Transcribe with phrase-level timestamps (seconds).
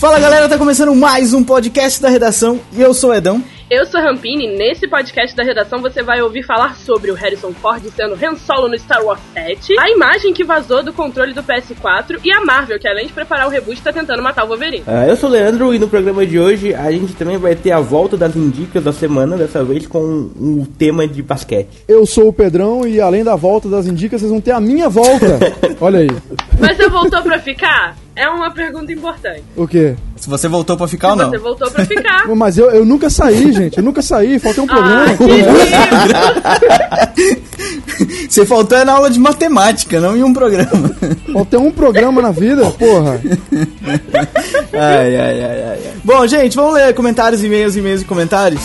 [0.00, 3.44] Fala galera, tá começando mais um podcast da redação e eu sou o Edão.
[3.70, 7.52] Eu sou Rampini e nesse podcast da redação você vai ouvir falar sobre o Harrison
[7.52, 11.42] Ford sendo Han Solo no Star Wars 7, a imagem que vazou do controle do
[11.42, 14.84] PS4 e a Marvel, que além de preparar o reboot, tá tentando matar o Wolverine.
[14.86, 17.72] Uh, eu sou o Leandro e no programa de hoje a gente também vai ter
[17.72, 21.84] a volta das indicas da semana, dessa vez com um tema de basquete.
[21.86, 24.88] Eu sou o Pedrão e além da volta das indicas, vocês vão ter a minha
[24.88, 25.38] volta.
[25.78, 26.10] Olha aí.
[26.58, 27.96] Mas você voltou pra ficar?
[28.16, 29.42] É uma pergunta importante.
[29.56, 29.94] O quê?
[30.16, 31.30] Se você voltou pra ficar ou não?
[31.30, 32.26] Você voltou pra ficar.
[32.36, 33.78] Mas eu, eu nunca saí, gente.
[33.78, 34.38] Eu nunca saí.
[34.38, 35.04] Faltei um programa.
[36.90, 37.08] Ah,
[38.28, 40.90] Você faltou é na aula de matemática, não em um programa.
[41.32, 43.20] Faltei um programa na vida, porra.
[44.72, 45.92] Ai, ai, ai, ai, ai.
[46.04, 48.62] Bom, gente, vamos ler comentários, e-mails, e-mails e comentários.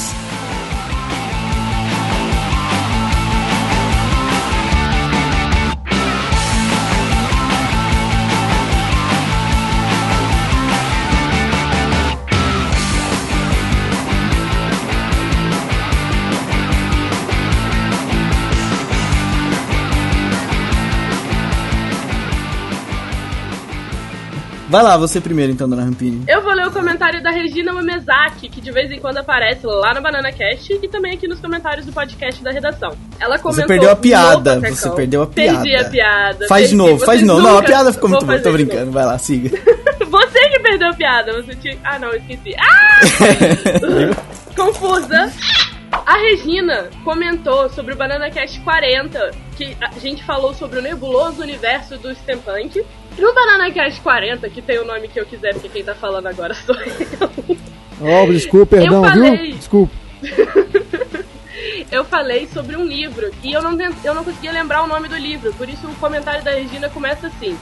[24.76, 26.26] Vai lá, você primeiro então, dona Rampini.
[26.28, 29.94] Eu vou ler o comentário da Regina Mamezaki, que de vez em quando aparece lá
[29.94, 32.94] no Banana Cast e também aqui nos comentários do podcast da redação.
[33.18, 33.54] Ela comentou.
[33.54, 34.60] Você perdeu a piada.
[34.60, 35.62] Você perdeu a piada.
[35.62, 36.48] Perdi a piada.
[36.50, 37.42] Faz de novo, faz de novo.
[37.42, 38.38] Não, a piada ficou muito boa.
[38.38, 38.92] Tô brincando.
[38.92, 39.58] Vai lá, siga.
[40.10, 41.42] Você que perdeu a piada.
[41.42, 41.78] Você tinha.
[41.82, 42.54] Ah, não, eu esqueci.
[42.60, 43.00] Ah!
[44.62, 45.32] Confusa.
[46.06, 51.42] A Regina comentou sobre o Banana Cast 40, que a gente falou sobre o nebuloso
[51.42, 52.84] universo do steampunk.
[53.18, 56.28] No Banana Cast 40, que tem o nome que eu quiser, porque quem tá falando
[56.28, 57.58] agora sou eu.
[58.02, 59.38] Ó, desculpa, perdão, Eu falei.
[59.38, 59.56] viu?
[59.56, 59.94] Desculpa.
[61.92, 65.16] eu falei sobre um livro e eu não, eu não conseguia lembrar o nome do
[65.16, 67.58] livro, por isso o comentário da Regina começa assim.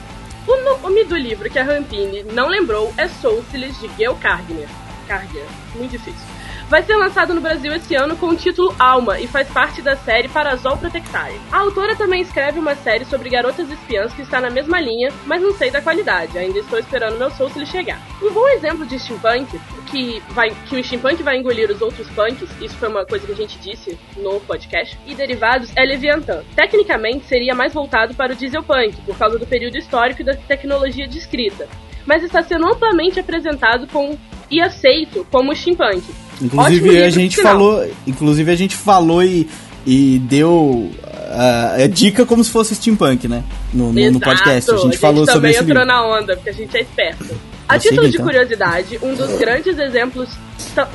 [0.47, 4.67] O nome do livro que a Rampini não lembrou é Soucilis de Gail Cargner.
[5.07, 5.45] Cargner,
[5.75, 6.27] muito difícil.
[6.73, 9.95] Vai ser lançado no Brasil esse ano com o título Alma e faz parte da
[9.95, 11.39] série Parasol Protectare.
[11.51, 15.39] A autora também escreve uma série sobre garotas espiãs que está na mesma linha, mas
[15.39, 18.01] não sei da qualidade, ainda estou esperando meu Soucilis chegar.
[18.23, 22.50] Um bom exemplo de steampunk, que, vai, que o steampunk vai engolir os outros punks,
[22.59, 26.44] isso foi uma coisa que a gente disse no podcast, e derivados é Leviathan.
[26.56, 31.07] Tecnicamente seria mais voltado para o dieselpunk, por causa do período histórico e da tecnologia
[31.07, 31.69] descrita,
[32.03, 34.17] mas está sendo amplamente apresentado com,
[34.50, 36.22] e aceito como steampunk.
[36.43, 39.47] Inclusive a gente falou, inclusive a gente falou e,
[39.85, 40.91] e deu
[41.33, 43.43] ah, a dica como se fosse steampunk, né?
[43.73, 44.71] No, no, no podcast.
[44.71, 45.87] A gente falou sobre também esse entrou livro.
[45.87, 47.35] na onda, porque a gente é esperto.
[47.67, 48.25] A título de então.
[48.25, 50.29] curiosidade, um dos grandes exemplos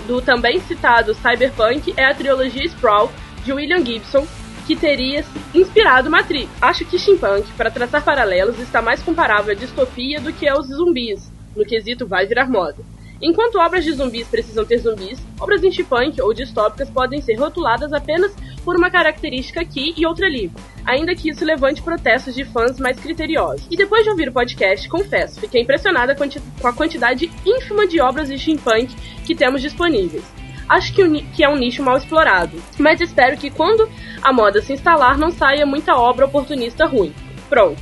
[0.07, 3.11] do também citado cyberpunk é a trilogia Sprawl,
[3.45, 4.27] de William Gibson,
[4.67, 6.49] que teria inspirado Matrix.
[6.61, 11.33] Acho que steampunk, para traçar paralelos, está mais comparável à distopia do que aos zumbis,
[11.57, 12.77] no quesito vai virar moda.
[13.21, 18.33] Enquanto obras de zumbis precisam ter zumbis, obras steampunk ou distópicas podem ser rotuladas apenas
[18.65, 20.53] por uma característica aqui e outra ali,
[20.85, 23.67] ainda que isso levante protestos de fãs mais criteriosos.
[23.71, 26.25] E depois de ouvir o podcast, confesso, fiquei impressionada com
[26.69, 30.25] a quantidade ínfima de obras de steampunk que temos disponíveis.
[30.69, 33.89] Acho que, que é um nicho mal explorado, mas espero que quando
[34.23, 37.15] a moda se instalar não saia muita obra oportunista ruim.
[37.49, 37.81] Pronto.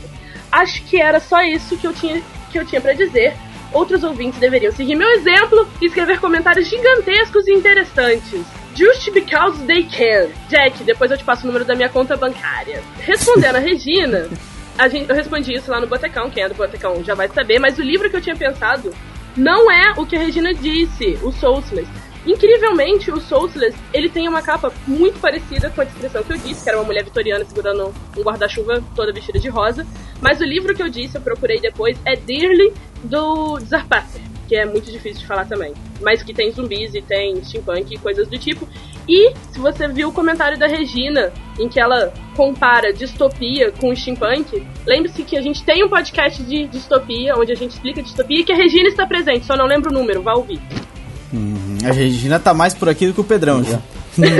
[0.52, 2.22] Acho que era só isso que eu tinha,
[2.52, 3.34] que eu tinha para dizer.
[3.76, 8.40] Outros ouvintes deveriam seguir meu exemplo e escrever comentários gigantescos e interessantes.
[8.74, 10.30] Just because they can.
[10.48, 12.82] Jack, depois eu te passo o número da minha conta bancária.
[13.00, 14.30] Respondendo a Regina,
[14.78, 17.58] a gente, eu respondi isso lá no Botecão, quem é do Botecão já vai saber,
[17.58, 18.94] mas o livro que eu tinha pensado
[19.36, 21.86] não é o que a Regina disse, o Soulsless.
[22.26, 26.64] Incrivelmente, o Soulsless, ele tem uma capa muito parecida com a descrição que eu disse,
[26.64, 29.86] que era uma mulher vitoriana segurando um guarda-chuva toda vestida de rosa.
[30.20, 32.72] Mas o livro que eu disse, eu procurei depois, é Dearly,
[33.04, 35.72] do Zarpater, que é muito difícil de falar também.
[36.00, 38.68] Mas que tem zumbis e tem steampunk e coisas do tipo.
[39.08, 44.66] E, se você viu o comentário da Regina, em que ela compara distopia com steampunk,
[44.84, 48.44] lembre-se que a gente tem um podcast de distopia, onde a gente explica distopia, e
[48.44, 50.60] que a Regina está presente, só não lembro o número, vá ouvir.
[51.84, 53.78] A Regina tá mais por aqui do que o Pedrão já.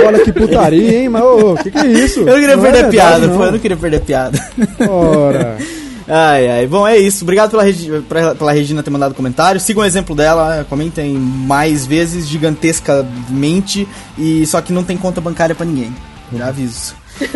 [0.05, 1.09] Olha que putaria, hein?
[1.09, 2.21] Mas, o que, que é isso?
[2.21, 3.37] Eu não queria é perder verdade, piada, não.
[3.37, 4.49] pô, eu não queria perder piada.
[4.89, 5.57] Ora.
[6.09, 6.67] Ai, ai.
[6.67, 7.25] Bom, é isso.
[7.25, 7.91] Obrigado pela, Regi
[8.37, 9.59] pela Regina ter mandado comentário.
[9.59, 13.85] Sigam o exemplo dela, comentem mais vezes, gigantescamente,
[14.17, 15.93] e só que não tem conta bancária pra ninguém.
[16.33, 16.95] Já aviso.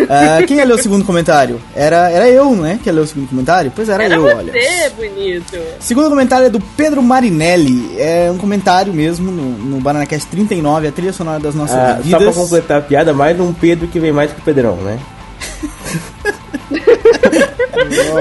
[0.10, 1.60] Ah, quem ia ler o segundo comentário?
[1.76, 2.78] Era, era eu, não é?
[2.78, 3.72] Que ia ler o segundo comentário?
[3.76, 4.54] Pois era, Era eu, você, olha.
[4.96, 5.58] bonito.
[5.80, 7.96] Segundo comentário é do Pedro Marinelli.
[8.00, 12.18] É um comentário mesmo no, no BananaCast 39, a trilha sonora das nossas Ah, só
[12.18, 12.36] pra vidas.
[12.36, 15.00] completar a piada, mais um Pedro que vem mais que o Pedrão, né?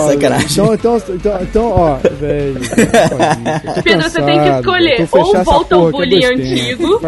[0.06, 0.46] Sacanagem.
[0.50, 2.60] Então, então, então, então ó, velho.
[3.84, 5.08] Pedro, você tem que escolher.
[5.12, 7.00] Ou volta ao bullying antigo.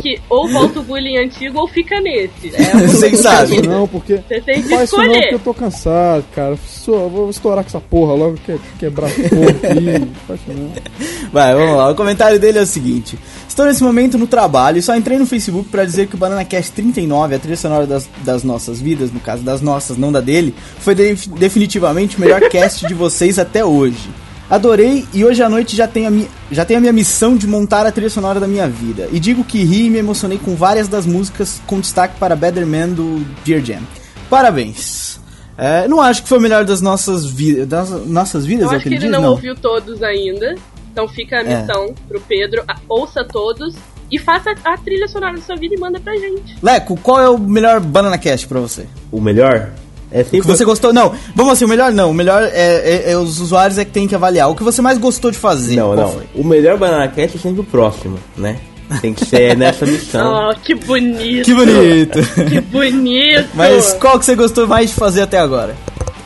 [0.00, 2.52] Que ou volta o bullying antigo ou fica nesse.
[2.54, 3.38] É um- Vocês sabem.
[3.38, 4.16] Faz isso não, porque.
[4.28, 5.20] Você tem que Faz isso não, escolher.
[5.20, 6.56] porque eu tô cansado, cara.
[6.66, 10.08] Só, vou estourar com essa porra logo, que, quebrar essa porra aqui.
[10.26, 11.30] Faz isso não.
[11.32, 11.90] Vai, vamos lá.
[11.90, 13.18] O comentário dele é o seguinte:
[13.54, 16.44] Estou nesse momento no trabalho e só entrei no Facebook pra dizer que o Banana
[16.44, 20.20] Cast 39, a trilha sonora das, das nossas vidas, no caso das nossas, não da
[20.20, 24.10] dele, foi de- definitivamente o melhor cast de vocês até hoje.
[24.50, 27.46] Adorei e hoje à noite já tenho, a mi já tenho a minha missão de
[27.46, 29.08] montar a trilha sonora da minha vida.
[29.12, 32.66] E digo que ri e me emocionei com várias das músicas, com destaque para Better
[32.66, 33.82] Man do Dear Jam.
[34.28, 35.20] Parabéns!
[35.56, 38.72] É, não acho que foi o melhor das nossas, vi das nossas vidas, Eu é
[38.72, 39.12] o acho que ele ele diz?
[39.12, 39.30] não, Não.
[39.30, 40.56] ouviu todos ainda.
[40.94, 41.60] Então fica a É.
[41.60, 42.62] missão pro Pedro.
[42.88, 43.74] Ouça todos
[44.12, 46.56] e faça a trilha sonora da sua vida e manda pra gente.
[46.62, 48.86] Leco, qual é o melhor Banana Cast pra você?
[49.10, 49.70] O melhor
[50.12, 50.92] é O que você gostou?
[50.92, 52.12] Não, vamos assim, o melhor não.
[52.12, 54.48] O melhor é, é- é os usuários é que tem que avaliar.
[54.48, 55.74] O que você mais gostou de fazer?
[55.74, 56.12] Não, não.
[56.12, 56.22] foi?
[56.36, 58.56] O melhor Banana Cast é sempre o próximo, né?
[59.00, 60.48] Tem que ser nessa missão.
[60.50, 61.44] Oh, que bonito.
[61.46, 62.18] Que bonito.
[62.48, 63.48] Que bonito.
[63.54, 65.74] Mas qual que você gostou mais de fazer até agora?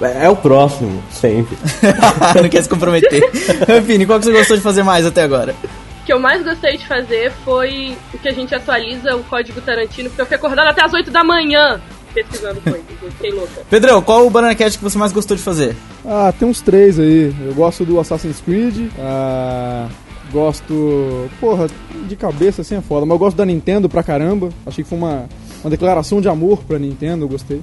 [0.01, 1.57] É o próximo, sempre.
[2.41, 3.23] não quer se comprometer.
[3.67, 5.55] Rampini, qual que você gostou de fazer mais até agora?
[6.03, 9.61] O que eu mais gostei de fazer foi o que a gente atualiza o código
[9.61, 11.81] Tarantino, porque eu fiquei acordada até as 8 da manhã
[12.15, 12.85] pesquisando coisas.
[13.17, 13.63] Fiquei louca.
[13.69, 15.77] Pedrão, qual o Banana Cast que você mais gostou de fazer?
[16.05, 17.35] Ah, tem uns três aí.
[17.47, 18.91] Eu gosto do Assassin's Creed.
[18.99, 19.89] Ah,
[20.33, 21.29] gosto.
[21.41, 21.69] Porra,
[22.07, 23.05] de cabeça assim é foda.
[23.05, 24.51] Mas eu gosto da Nintendo pra caramba.
[24.67, 25.29] Achei que foi uma,
[25.63, 27.25] uma declaração de amor pra Nintendo.
[27.25, 27.61] Eu gostei.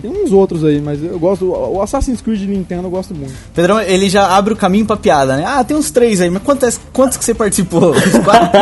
[0.00, 1.46] Tem uns outros aí, mas eu gosto.
[1.46, 3.32] O Assassin's Creed de Nintendo eu gosto muito.
[3.54, 5.44] Pedrão, ele já abre o caminho pra piada, né?
[5.46, 7.90] Ah, tem uns três aí, mas quantos, quantos que você participou?
[7.96, 8.60] Os quatro?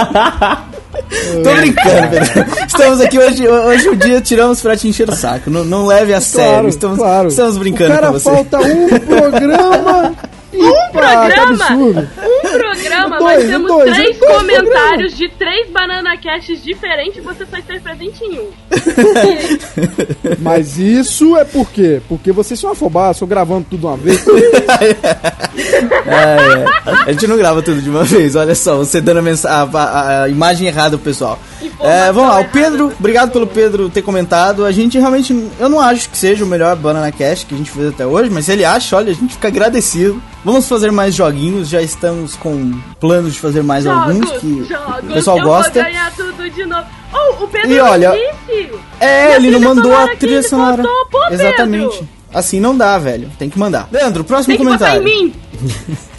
[1.42, 2.66] Tô brincando, Pedrão.
[2.66, 5.50] Estamos aqui hoje, hoje o dia tiramos pra te encher o saco.
[5.50, 6.68] Não, não leve a sério.
[6.68, 7.28] Estamos, claro.
[7.28, 8.30] estamos brincando o cara com você.
[8.30, 10.14] falta um programa.
[10.52, 11.42] Um programa!
[11.42, 12.08] absurdo.
[12.18, 17.20] Um programa, Dois, nós temos dois, três dois comentários de três Banana Casts diferentes e
[17.20, 18.50] você só está presente em um.
[20.40, 22.00] Mas isso é por quê?
[22.08, 24.24] Porque vocês são afobados, só gravando tudo uma vez.
[26.06, 27.02] É, é.
[27.06, 29.62] A gente não grava tudo de uma vez, olha só, você dando a, mensa- a-
[29.78, 31.38] a- a imagem errada pro pessoal.
[31.80, 34.64] É, vamos lá, o Pedro, obrigado pelo Pedro ter comentado.
[34.64, 37.70] A gente realmente, eu não acho que seja o melhor Banana Cash que a gente
[37.70, 40.20] fez até hoje, mas se ele acha, olha, a gente fica agradecido.
[40.44, 42.69] Vamos fazer mais joguinhos, já estamos com
[43.00, 45.72] planos de fazer mais alguns que jogos, o pessoal eu gosta.
[45.72, 46.86] vou ganhar tudo de novo.
[47.12, 48.70] Oh, o Pedro E olha, disse.
[49.00, 50.82] É, ele não mandou a que trilha sonora.
[50.82, 51.46] botou, pô, Pedro.
[51.46, 52.02] Exatamente.
[52.32, 53.28] Assim não dá, velho.
[53.38, 53.88] Tem que mandar.
[53.90, 55.08] Leandro, próximo Tem que botar comentário.
[55.08, 55.34] em mim.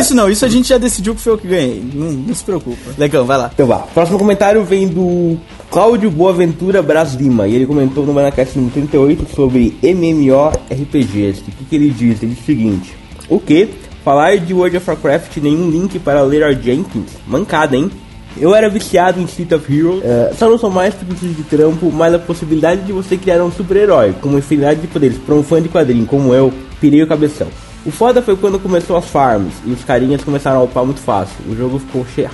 [0.00, 1.82] Isso não, isso a gente já decidiu que foi eu que ganhei.
[1.92, 2.92] Não, não se preocupa.
[2.96, 3.50] Legal, vai lá.
[3.52, 3.78] Então vá.
[3.78, 5.36] Próximo comentário vem do
[5.68, 7.48] Cláudio Boaventura Bras Lima.
[7.48, 11.40] E ele comentou no Manacast número 38 sobre MMORPGs.
[11.40, 12.22] O que, que ele diz?
[12.22, 12.94] Ele diz o seguinte:
[13.28, 13.68] O que?
[14.08, 17.10] Falar de World of Warcraft nenhum link para Leroy Jenkins?
[17.26, 17.90] Mancada, hein?
[18.38, 21.42] Eu era viciado em City of Heroes, eh, só não sou mais por motivo de
[21.42, 25.34] trampo, mas a possibilidade de você criar um super-herói com uma infinidade de poderes para
[25.34, 26.50] um fã de quadrinho como eu,
[26.80, 27.48] pirei o cabeção.
[27.84, 31.36] O foda foi quando começou as farms e os carinhas começaram a upar muito fácil.
[31.46, 32.30] O jogo ficou cheio,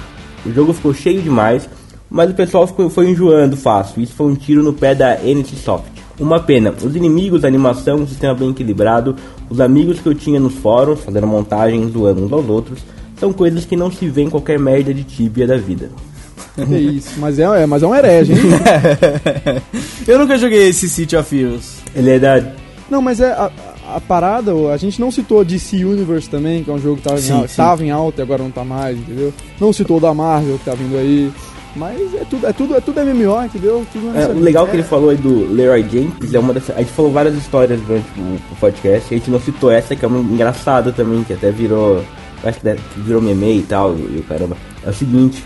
[0.47, 1.69] o jogo ficou cheio demais,
[2.09, 4.00] mas o pessoal ficou, foi enjoando fácil.
[4.00, 5.94] Isso foi um tiro no pé da NC Soft.
[6.18, 9.16] Uma pena, os inimigos, a animação, um sistema bem equilibrado,
[9.50, 12.78] os amigos que eu tinha nos fóruns, fazendo montagem, zoando uns aos outros,
[13.18, 15.90] são coisas que não se vê em qualquer merda de tíbia da vida.
[16.54, 18.38] Que isso, mas é, é- mas é um herege, hein?
[20.06, 21.76] eu nunca joguei esse City of Heroes.
[21.94, 22.52] Ele é da.
[22.90, 23.50] Não, mas é a,
[23.97, 27.18] a parada, a gente não citou DC Universe também, que é um jogo que tava,
[27.18, 27.56] Sim, em, alta, sim.
[27.56, 29.33] tava em alta e agora não tá mais, entendeu?
[29.61, 31.33] Não citou o da Marvel que tá vindo aí.
[31.76, 33.85] Mas é tudo, é tudo, é tudo MMO, entendeu?
[33.93, 36.71] Tudo É, o legal que ele falou aí do Leroy Jenkins é uma das.
[36.71, 40.04] A gente falou várias histórias durante o, o podcast, a gente não citou essa, que
[40.04, 42.02] é uma engraçada também, que até virou.
[42.45, 44.57] Acho que virou meme e tal, e, o caramba.
[44.85, 45.43] É o seguinte,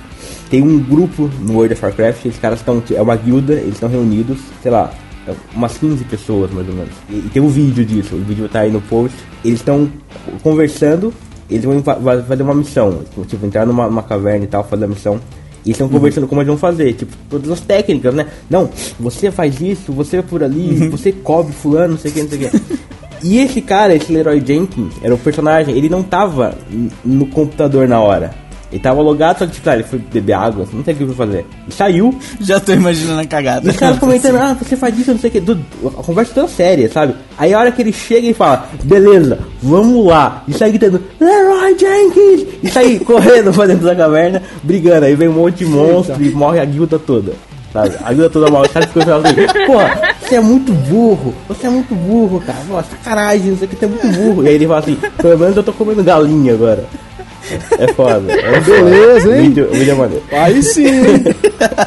[0.50, 2.82] tem um grupo no World of Warcraft, esses caras estão.
[2.90, 4.92] É uma guilda, eles estão reunidos, sei lá,
[5.26, 6.92] é umas 15 pessoas mais ou menos.
[7.08, 9.16] E, e tem um vídeo disso, o vídeo tá aí no post.
[9.44, 9.90] Eles estão
[10.42, 11.12] conversando,
[11.48, 15.20] eles vão fazer uma missão, tipo, entrar numa, numa caverna e tal, fazer a missão.
[15.68, 18.26] E estão conversando como eles vão fazer, tipo, todas as técnicas, né?
[18.48, 22.22] Não, você faz isso, você vai por ali, você cobre fulano, não sei o que,
[22.22, 22.78] não sei o que.
[23.22, 26.56] E esse cara, esse Leroy Jenkins, era o personagem, ele não tava
[27.04, 28.32] no computador na hora.
[28.70, 31.02] Ele tava logado, só que tipo, ah, ele foi beber água, não sei o que
[31.02, 31.46] ele foi fazer.
[31.66, 33.66] E saiu, Já tô imaginando a cagada.
[33.66, 35.40] e os caras comentando, ah, você faz isso, não sei o que.
[35.40, 37.14] Dude, A conversa toda séria, sabe?
[37.38, 40.42] Aí a hora que ele chega e fala, beleza, vamos lá.
[40.46, 42.46] E sai gritando, Leroy Jenkins!
[42.62, 45.06] E sai correndo pra dentro da caverna, brigando.
[45.06, 47.32] Aí vem um monte de monstro e morre a guilda toda.
[47.72, 47.94] sabe?
[48.04, 51.66] A vida toda mal, os caras ficam falando assim, porra, você é muito burro, você
[51.66, 54.44] é muito burro, cara, nossa, sacanagem, isso aqui você é muito burro.
[54.44, 56.84] E aí ele fala assim, pelo menos eu tô comendo galinha agora.
[57.78, 58.32] É foda.
[58.32, 59.38] É Beleza, foda.
[59.40, 59.42] hein?
[59.50, 60.24] Vídeo é maneiro.
[60.32, 61.24] Aí sim, hein?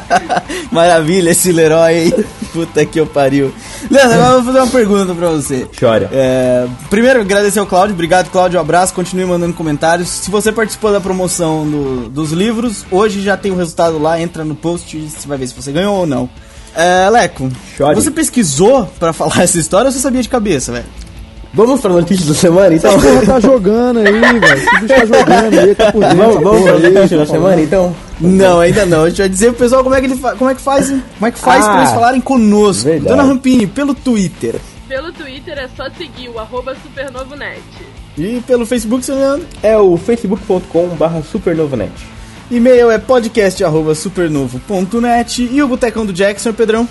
[0.70, 2.24] Maravilha esse Leroy aí.
[2.52, 3.52] Puta que eu pariu.
[3.90, 5.66] Leandro, agora eu vou fazer uma pergunta pra você.
[5.78, 6.08] Chora.
[6.12, 7.94] É, primeiro, agradecer ao Cláudio.
[7.94, 8.58] Obrigado, Cláudio.
[8.58, 8.92] Um abraço.
[8.94, 10.08] Continue mandando comentários.
[10.08, 14.20] Se você participou da promoção do- dos livros, hoje já tem o resultado lá.
[14.20, 16.28] Entra no post e você vai ver se você ganhou ou não.
[16.74, 17.94] É, Leco, Chore.
[17.94, 20.86] você pesquisou pra falar essa história ou você sabia de cabeça, velho?
[21.54, 22.90] Vamos pra notícia da semana, então?
[22.96, 24.54] Essa porra tá jogando aí, velho.
[24.54, 26.16] Esse bicho tá jogando aí, tá por dentro.
[26.16, 27.94] Vamos, dessa vamos pra notícia da tá semana, então?
[28.20, 29.04] Não, ainda não.
[29.04, 30.90] A gente vai dizer pro pessoal como é que, ele fa- como é que faz,
[30.90, 31.02] hein?
[31.18, 32.84] como é que faz pra Ah, eles falarem conosco.
[32.84, 33.06] verdade.
[33.08, 34.54] Dona Rampini, pelo Twitter.
[34.88, 37.60] Pelo Twitter é só seguir o arroba supernovonet.
[38.16, 39.46] E pelo Facebook, seu Leandro.
[39.62, 41.92] É o facebook.com barra supernovonet.
[42.50, 46.86] E-mail é podcast.supernovo.net e o Botecão do Jackson, Pedrão.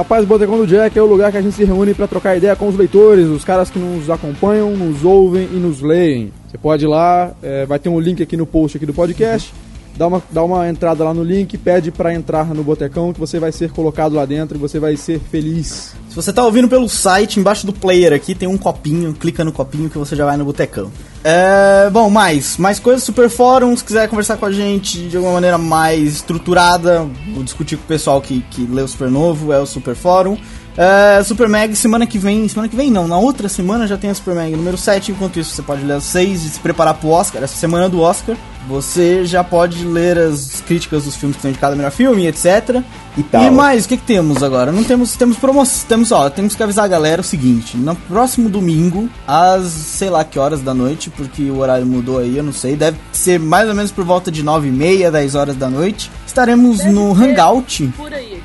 [0.00, 2.34] Rapaz, o Botecão do Jack é o lugar que a gente se reúne pra trocar
[2.34, 6.32] ideia com os leitores, os caras que nos acompanham, nos ouvem e nos leem.
[6.48, 9.52] Você pode ir lá, é, vai ter um link aqui no post aqui do podcast.
[9.98, 13.38] Dá uma, dá uma entrada lá no link, pede pra entrar no Botecão que você
[13.38, 15.94] vai ser colocado lá dentro e você vai ser feliz.
[16.08, 19.52] Se você tá ouvindo pelo site, embaixo do player aqui tem um copinho, clica no
[19.52, 20.90] copinho que você já vai no Botecão.
[21.22, 25.34] É, bom, mais, mais coisas, Super Fórum, se quiser conversar com a gente de alguma
[25.34, 29.58] maneira mais estruturada, vou discutir com o pessoal que, que lê o Super Novo, é
[29.58, 30.38] o Super Fórum.
[30.76, 34.10] É, Super Mag, semana que vem, semana que vem não, na outra semana já tem
[34.10, 36.94] a Super Mag número 7, enquanto isso você pode ler as 6 e se preparar
[36.94, 38.36] pro Oscar, essa semana do Oscar,
[38.68, 42.82] você já pode ler as críticas dos filmes que estão indicados melhor filme, etc.
[43.16, 43.44] E tal.
[43.44, 44.70] E mais, o que, que temos agora?
[44.70, 48.48] Não temos, temos promoção, temos, ó, temos que avisar a galera o seguinte, no próximo
[48.48, 52.52] domingo, às sei lá que horas da noite, porque o horário mudou aí, eu não
[52.52, 55.68] sei, deve ser mais ou menos por volta de 9 e meia, 10 horas da
[55.68, 58.40] noite, estaremos Deve no Hangout, Por aí.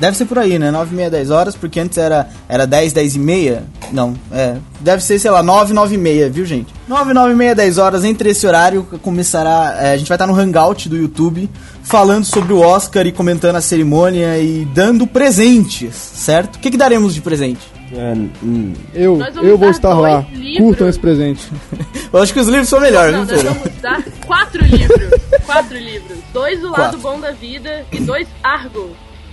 [0.00, 0.70] Deve ser por aí, né?
[0.70, 3.64] 9 e meia, 10 horas, porque antes era, era 10, 10 e meia.
[3.92, 4.56] Não, é.
[4.80, 6.72] Deve ser, sei lá, 9, 9 e meia, viu, gente?
[6.88, 8.02] 9, 9 e meia, 10 horas.
[8.02, 9.76] Entre esse horário começará.
[9.78, 11.50] é, a gente vai estar no Hangout do YouTube
[11.82, 16.56] falando sobre o Oscar e comentando a cerimônia e dando presentes, certo?
[16.56, 17.60] O que, que daremos de presente?
[17.92, 20.24] É, hum, Eu, eu vou estar lá.
[20.32, 20.58] livros.
[20.66, 21.42] Curtam esse presente.
[22.12, 25.10] Eu acho que os livros são melhores, Não, viu, nós vamos dar quatro livros.
[25.44, 26.18] Quatro livros.
[26.32, 26.98] Dois do lado Quatro.
[27.00, 28.90] bom da vida e dois Argo.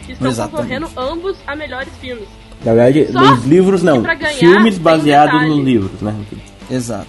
[0.08, 0.70] Que estão Exatamente.
[0.86, 2.28] concorrendo ambos a melhores filmes.
[2.66, 4.02] na verdade, Só os livros não.
[4.02, 6.16] ganhar Filmes baseados nos livros, né?
[6.72, 7.06] Exato.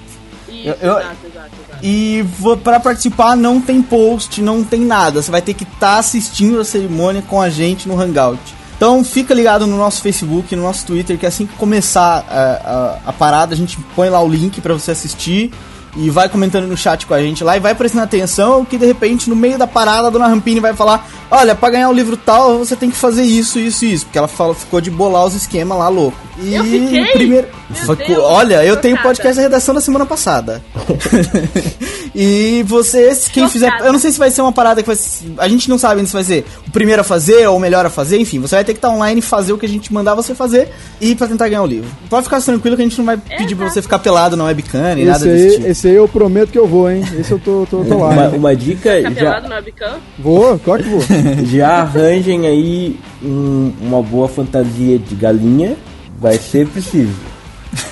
[0.49, 1.79] Isso, Eu- eu- exato, exato, exato.
[1.83, 2.25] E
[2.65, 5.23] pra participar não tem post, não tem nada.
[5.23, 8.41] Você vai ter que estar assistindo a cerimônia com a gente no Hangout.
[8.77, 13.11] Então fica ligado no nosso Facebook, no nosso Twitter, que assim que começar a, a,
[13.11, 15.51] a parada, a gente põe lá o link pra você assistir
[15.97, 18.87] e vai comentando no chat com a gente lá e vai prestando atenção que de
[18.87, 22.17] repente no meio da parada a dona Rampini vai falar: Olha, pra ganhar o livro
[22.17, 24.05] tal você tem que fazer isso, isso e isso.
[24.07, 26.17] Porque ela fala, ficou de bolar os esquemas lá louco.
[26.41, 27.05] E Eu fiquei?
[27.13, 27.49] primeiro.
[27.87, 29.09] Meu Deus, olha, eu tenho chocada.
[29.15, 30.63] podcast da redação da semana passada.
[32.15, 33.67] e vocês, quem fizer.
[33.71, 33.87] Chocada.
[33.89, 34.97] Eu não sei se vai ser uma parada que vai.
[34.97, 37.61] ser- A gente não sabe ainda se vai ser o primeiro a fazer ou o
[37.61, 38.19] melhor a fazer.
[38.19, 40.35] Enfim, você vai ter que estar online e fazer o que a gente mandar você
[40.35, 41.89] fazer e pra tentar ganhar o livro.
[42.09, 43.75] Pode ficar tranquilo que a gente não vai pedir pra Exato.
[43.75, 45.67] você ficar pelado na webcam nem nada Esse desse aí, tipo.
[45.79, 47.05] Esse aí eu prometo que eu vou, hein?
[47.17, 48.09] Esse eu tô, tô, tô lá.
[48.09, 49.93] Uma, uma dica, Ficar já, no webcam?
[50.19, 51.01] Vou, claro que vou.
[51.47, 55.77] já arranjem aí um- uma boa fantasia de galinha.
[56.21, 57.15] Vai ser preciso.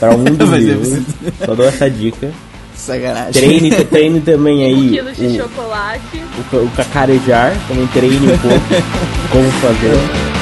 [0.00, 1.00] Para um dos Vai ser.
[1.44, 2.28] Só dou essa dica.
[2.74, 3.32] Sacanagem.
[3.32, 6.22] Treine, treine também Um aí quilo de o, chocolate.
[6.52, 7.54] o, o cacarejar.
[7.68, 8.84] Também treine um pouco
[9.30, 10.35] como fazer.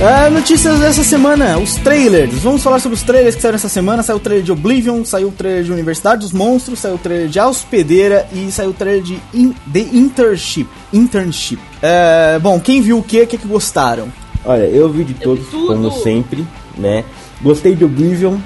[0.00, 2.32] É, notícias dessa semana, os trailers.
[2.34, 4.00] Vamos falar sobre os trailers que saíram essa semana.
[4.04, 7.28] Saiu o trailer de Oblivion, saiu o trailer de Universidade dos Monstros, saiu o trailer
[7.28, 10.68] de Hospedeira e saiu o trailer de In- The Internship.
[10.92, 11.58] Internship.
[11.82, 14.06] É, bom, quem viu o que, o que, que gostaram?
[14.44, 15.66] Olha, eu vi de todos, tudo.
[15.66, 17.04] como sempre, né?
[17.42, 18.36] Gostei de Oblivion.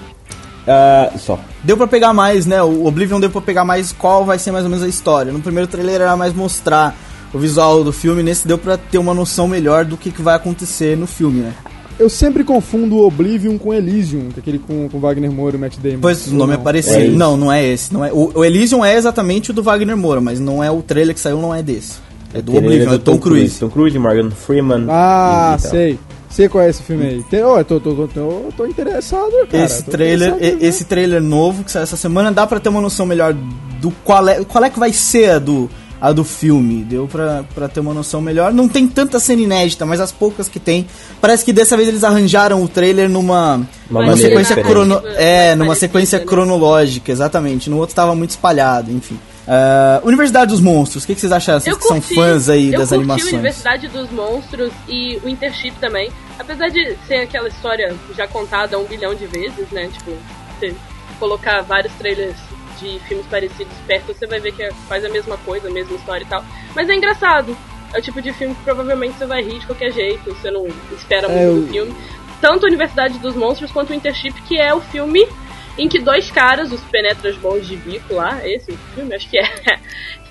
[0.67, 1.39] ah, só.
[1.63, 2.63] Deu pra pegar mais, né?
[2.63, 5.31] O Oblivion deu pra pegar mais qual vai ser mais ou menos a história.
[5.31, 6.97] No primeiro trailer era mais mostrar
[7.33, 10.35] o visual do filme, nesse deu pra ter uma noção melhor do que, que vai
[10.35, 11.53] acontecer no filme, né?
[11.99, 15.61] Eu sempre confundo o Oblivion com Elysium, que é aquele com, com Wagner Moura e
[15.61, 15.99] Matt Damon.
[16.01, 16.65] Pois o nome é não?
[16.65, 16.97] parecido.
[16.97, 17.93] É não, não é esse.
[17.93, 18.13] Não é.
[18.13, 21.21] O, o Elysium é exatamente o do Wagner Moura, mas não é o trailer que
[21.21, 21.95] saiu, não é desse.
[22.35, 23.61] É do Oblivion, é do Tom Cruise.
[23.61, 24.87] Tom Cruise, Morgan Freeman.
[24.89, 25.99] Ah, e- e sei.
[26.31, 27.23] Sei qual é esse filme aí.
[27.25, 29.65] Tem, oh, eu tô, tô, tô, tô, tô interessado, cara.
[29.65, 32.81] esse tô trailer, interessado, esse trailer novo que saiu essa semana dá pra ter uma
[32.81, 33.35] noção melhor
[33.83, 35.69] do qual é, qual é que vai ser a do
[36.03, 36.83] a do filme.
[36.83, 38.53] Deu pra, pra ter uma noção melhor.
[38.53, 40.85] Não tem tanta cena inédita, mas as poucas que tem,
[41.21, 43.55] parece que dessa vez eles arranjaram o trailer numa
[43.89, 46.25] Uma uma maneira sequência crono, é, numa sequência né?
[46.25, 47.71] cronológica, exatamente.
[47.71, 49.17] No outro tava muito espalhado, enfim.
[49.47, 51.61] Ah, Universidade dos Monstros, o que, que vocês acharam?
[51.61, 53.33] Vocês Eu que são fãs aí eu das curti animações.
[53.33, 56.11] Universidade dos Monstros e o Intership também.
[56.37, 59.89] Apesar de ser aquela história já contada um bilhão de vezes, né?
[59.93, 60.13] Tipo,
[60.59, 60.75] você
[61.21, 62.37] colocar vários trailers
[62.83, 65.97] de filmes parecidos perto, você vai ver que é- faz a mesma coisa, a mesma
[65.97, 66.45] história e tal.
[66.75, 67.57] Mas é engraçado.
[67.95, 70.67] É o tipo de filme que provavelmente você vai rir de qualquer jeito, você não
[70.93, 71.95] espera muito É, eu- do filme.
[72.41, 75.27] Tanto a Universidade dos Monstros quanto o Intership, que é o filme
[75.79, 79.43] em que dois caras, os penetras bons de bico lá, esse filme, acho que é,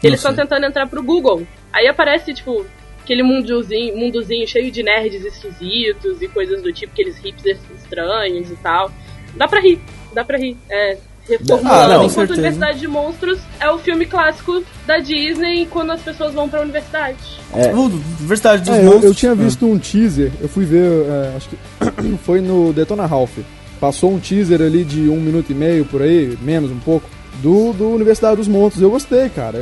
[0.04, 1.48] eles estão tentando entrar pro Google.
[1.72, 2.66] Aí aparece, tipo,
[3.02, 8.56] aquele mundozinho, mundozinho cheio de nerds esquisitos e coisas do tipo, aqueles hipsters estranhos e
[8.58, 8.92] tal.
[9.36, 9.80] Dá pra rir,
[10.14, 10.58] dá pra rir.
[10.70, 10.98] É,
[11.38, 11.70] reformulando.
[11.76, 12.34] Ah, não, Enquanto certeza.
[12.42, 17.18] Universidade de Monstros é o filme clássico da Disney quando as pessoas vão pra universidade.
[17.54, 17.74] É.
[17.74, 19.04] Universidade dos É, eu, Monstros.
[19.04, 23.38] eu tinha visto um teaser, eu fui ver, é, acho que foi no Detona Ralph.
[23.80, 27.10] Passou um teaser ali de um minuto e meio por aí, menos um pouco,
[27.42, 28.84] do, do Universidade dos Monstros.
[28.84, 29.58] Eu gostei, cara.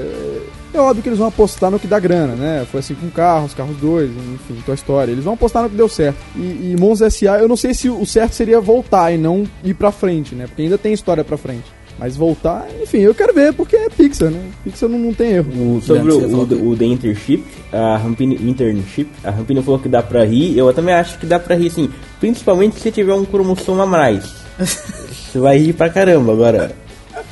[0.74, 2.66] É, óbvio que eles vão apostar no que dá grana, né?
[2.72, 5.12] Foi assim com carros, carros 2, enfim, Toy Story.
[5.12, 6.18] Eles vão apostar no que deu certo.
[6.36, 6.40] E,
[6.72, 9.92] e Monstros S.A., eu não sei se o certo seria voltar e não ir pra
[9.92, 10.46] frente, né?
[10.48, 11.66] Porque ainda tem história pra frente.
[11.98, 14.40] Mas voltar, enfim, eu quero ver, porque é Pixar, né?
[14.64, 15.50] Pixar não, não tem erro.
[15.78, 20.02] O- sobre o, o, o The Internship, a Rampini, Internship, a Rampini falou que dá
[20.02, 21.90] pra rir, eu também acho que dá pra rir, sim.
[22.20, 24.24] Principalmente se você tiver um cromossomo a mais.
[24.58, 26.72] você vai rir pra caramba, agora.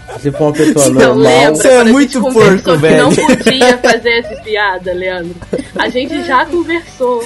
[0.07, 1.17] Se você for uma pessoa Não normal...
[1.17, 2.97] lembra Você é quando a gente muito porco, velho.
[2.97, 5.35] não podia fazer essa piada, Leandro.
[5.77, 7.23] A gente já conversou.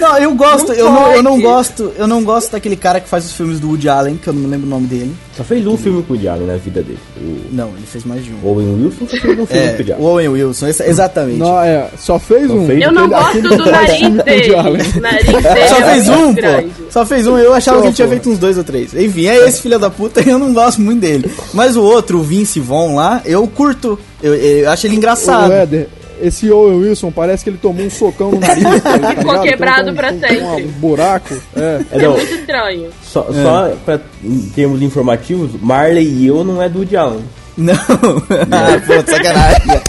[0.00, 3.08] Não, eu gosto, Não eu, não, eu não gosto, eu não gosto daquele cara que
[3.08, 5.12] faz os filmes do Woody Allen, que eu não me lembro o nome dele.
[5.36, 6.98] Só fez um filme com o Diabo na vida dele.
[7.18, 8.36] O Não, ele fez mais de um.
[8.42, 10.02] Owen Wilson só fez um filme com o É, Diabo.
[10.02, 11.38] o Owen Wilson, esse- exatamente.
[11.38, 12.66] Não, é, só fez Só um.
[12.66, 14.54] fez Eu não gosto do nariz dele.
[14.54, 14.82] Allen.
[15.00, 16.68] Nariz dele Só é fez um, grande.
[16.68, 16.84] pô.
[16.90, 17.36] Só fez um.
[17.38, 18.94] Eu achava que ele tinha feito uns dois ou três.
[18.94, 21.30] Enfim, é esse filho da puta e eu não gosto muito dele.
[21.52, 23.98] Mas o outro, o Vince Vaughn lá, eu curto.
[24.22, 25.50] Eu, eu acho ele engraçado.
[25.50, 25.88] O Éder,
[26.20, 28.62] esse Owen Wilson parece que ele tomou um socão no nariz.
[28.82, 28.98] tá?
[29.16, 30.64] Ficou um- quebrado um- pra um- sempre.
[30.64, 31.34] Um buraco.
[31.56, 31.80] É.
[31.92, 32.90] É, É muito estranho.
[33.02, 37.24] só, só pra, em termos informativos, Marley e eu não é do Woody Allen.
[37.56, 37.72] Não.
[38.52, 39.80] ah, pô, sacanagem.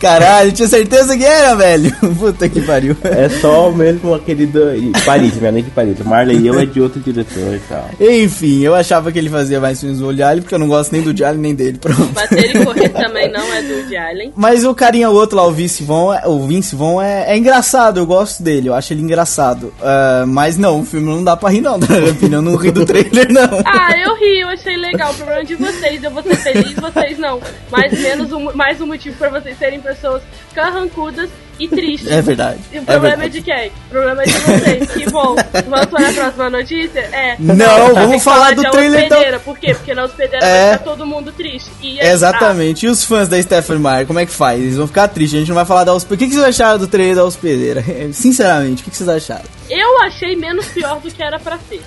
[0.00, 1.94] Caralho, tinha certeza que era, velho.
[2.18, 2.96] Puta que pariu.
[3.02, 5.98] É só mesmo aquele do e Paris, minha mãe de Paris.
[6.04, 7.88] Marley e eu é de outro diretor e tal.
[8.00, 10.92] Enfim, eu achava que ele fazia mais filmes do Woody Allen, porque eu não gosto
[10.92, 11.78] nem do Woody Allen nem dele.
[11.78, 12.12] Pronto.
[12.12, 14.32] Bater e correr também não é do Woody Allen.
[14.36, 17.36] Mas o carinha o outro lá, o Vince Vaughn, é- o Vince Vaughn é, é
[17.36, 19.72] engraçado, eu gosto dele, eu acho ele engraçado.
[19.82, 22.56] Ah, mas não, o filme não dá pra rir não, na minha opinião, eu não
[22.56, 23.62] ri do trailer não.
[23.64, 25.10] Ah, eu ri, eu achei legal.
[25.12, 26.02] O problema é de vocês.
[26.02, 27.40] Eu vou ser feliz, vocês não.
[27.70, 30.22] Mais, menos um, mais um motivo pra vocês serem pessoas
[30.54, 32.10] carrancudas e tristes.
[32.10, 32.58] É verdade.
[32.72, 33.32] E o é problema é, verdade.
[33.32, 33.68] de quem?
[33.68, 34.90] O problema é de vocês.
[34.90, 35.36] Que bom.
[35.68, 37.00] Vamos para a próxima notícia?
[37.00, 37.36] É.
[37.38, 39.40] Não, vamos que falar do trailer, então.
[39.40, 39.74] Por quê?
[39.74, 40.68] Porque na hospedeira É.
[40.68, 41.70] vai ficar todo mundo triste.
[41.80, 42.86] E aí, Exatamente.
[42.86, 44.60] E os fãs da Stephanie Meyer, como é que faz?
[44.60, 45.36] Eles vão ficar tristes.
[45.36, 46.16] A gente não vai falar da hospedeira.
[46.16, 47.82] O que, que vocês acharam do trailer da hospedeira?
[48.12, 49.44] Sinceramente, o que, que vocês acharam?
[49.44, 51.82] ah, eu achei menos pior do que era pra ser.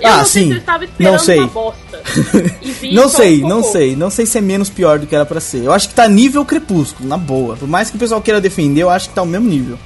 [0.00, 0.08] Entendeu?
[0.08, 0.48] Eu Ah, não sei sim.
[0.48, 1.38] se eu estava esperando Não sei.
[1.38, 2.00] uma bosta.
[2.92, 3.94] Não sei, um não sei.
[3.96, 5.64] Não sei se é menos pior do que era pra ser.
[5.64, 7.56] Eu acho que tá nível crepúsculo, na boa.
[7.56, 9.78] Por mais que o pessoal queira defender, eu acho que tá o mesmo nível.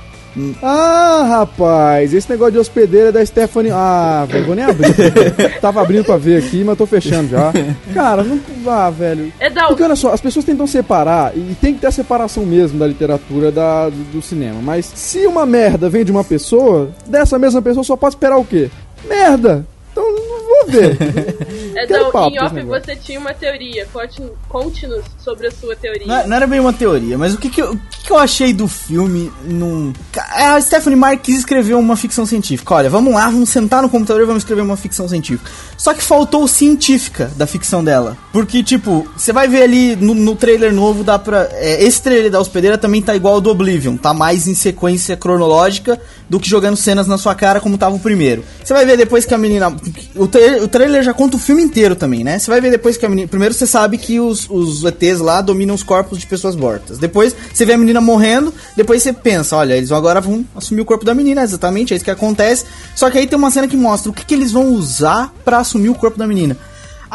[0.63, 3.71] Ah, rapaz, esse negócio de hospedeira é da Stephanie.
[3.73, 4.93] Ah, velho, vou nem abrir.
[5.61, 7.53] Tava abrindo pra ver aqui, mas tô fechando já.
[7.93, 8.41] Cara, não.
[8.67, 9.33] Ah, velho.
[9.69, 12.87] Porque olha só, as pessoas tentam separar, e tem que ter a separação mesmo da
[12.87, 14.61] literatura da, do, do cinema.
[14.63, 18.45] Mas se uma merda vem de uma pessoa, dessa mesma pessoa só pode esperar o
[18.45, 18.71] quê?
[19.09, 19.65] Merda!
[19.95, 20.97] Então não vou ver.
[21.87, 23.87] Quero papo em off você tinha uma teoria.
[23.93, 26.07] Conte- Conte-nos sobre a sua teoria.
[26.07, 28.11] Não, é- não era bem uma teoria, mas o que, que, eu, o que, que
[28.13, 29.93] eu achei do filme num.
[30.13, 32.75] Ca- A Stephanie Meyer quis escrever uma ficção científica.
[32.75, 35.51] Olha, vamos lá, vamos sentar no computador e vamos escrever uma ficção científica.
[35.77, 38.17] Só que faltou científica da ficção dela.
[38.33, 41.49] Porque, tipo, você vai ver ali no, no trailer novo, dá pra.
[41.53, 43.97] é, esse trailer da hospedeira também tá igual ao do Oblivion.
[43.97, 48.01] Tá mais em sequência cronológica do que jogando cenas na sua cara como tava o
[48.01, 48.45] primeiro.
[48.63, 49.75] Você vai ver depois que a menina.
[50.15, 52.39] O, tra- o trailer já conta o filme inteiro também, né?
[52.39, 53.29] Você vai ver depois que a menina.
[53.29, 56.99] Primeiro você sabe que os, os ETs lá dominam os corpos de pessoas mortas.
[56.99, 58.53] Depois você vê a menina morrendo.
[58.77, 61.43] Depois você pensa, olha, eles agora vão assumir o corpo da menina.
[61.43, 62.65] Exatamente, é isso que acontece.
[62.95, 65.59] Só que aí tem uma cena que mostra o que, que eles vão usar pra
[65.59, 66.57] assumir o corpo da menina.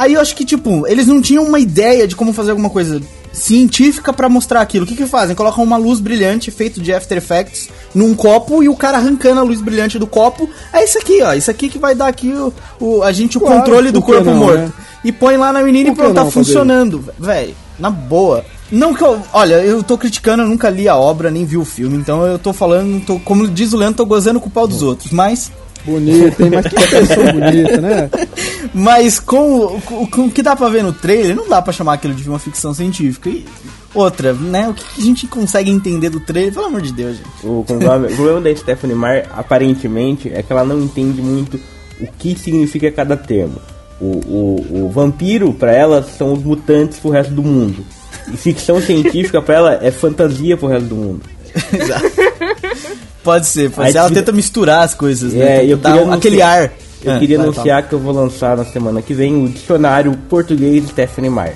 [0.02, 3.02] Aí eu acho que, tipo, eles não tinham uma ideia de como fazer alguma coisa
[3.34, 4.86] científica pra mostrar aquilo.
[4.86, 5.36] O que que fazem?
[5.36, 9.44] Colocam uma luz brilhante feito de After Effects num copo e o cara arrancando a
[9.44, 10.50] luz brilhante do copo.
[10.72, 11.34] É isso aqui, ó.
[11.34, 14.24] Isso aqui que vai dar aqui o, o- a gente o Claro, controle do corpo
[14.24, 14.58] não, morto.
[14.60, 14.72] né?
[15.04, 17.54] E põe lá na menina e pronto, tá funcionando, velho.
[17.78, 18.46] Na boa.
[18.72, 19.22] Não que eu.
[19.34, 22.38] Olha, eu tô criticando, eu nunca li a obra, nem vi o filme, então eu
[22.38, 25.12] tô falando, tô, como diz o Leandro, tô gozando com o pau dos outros.
[25.12, 25.52] Mas.
[25.86, 26.50] Bonita, hein?
[26.54, 28.10] Mas que pessoa bonita, né?
[28.74, 31.74] Mas com, o- com, com o que dá pra ver no trailer, não dá pra
[31.74, 33.30] chamar aquilo de uma ficção científica.
[33.30, 33.46] E
[33.94, 34.68] outra, né?
[34.70, 37.30] O que que a gente consegue entender do trailer, pelo amor de Deus, gente.
[37.44, 41.60] O problema, o problema da Stephanie Meyer, aparentemente, é que ela não entende muito
[42.00, 43.56] o que significa cada termo.
[44.00, 47.84] O, o, o vampiro, pra ela, são os mutantes pro resto do mundo.
[48.32, 51.22] E ficção científica, pra ela, é fantasia pro resto do mundo.
[53.24, 54.00] Pode ser, pode Aí ser.
[54.00, 55.66] Ela tenta misturar as coisas, É, né?
[55.66, 56.72] eu Dar queria um- aquele anunciar- ar.
[57.04, 60.12] Eu Ah, queria vai, anunciar que eu vou lançar na semana que vem o dicionário
[60.30, 61.56] português Stephanie Meyer.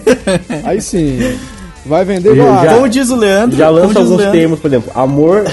[0.64, 1.18] Aí sim.
[1.86, 2.74] Vai vender já-.
[2.74, 3.56] Como diz o Leandro.
[3.56, 5.44] Já lança alguns Leandro, termos, por exemplo, amor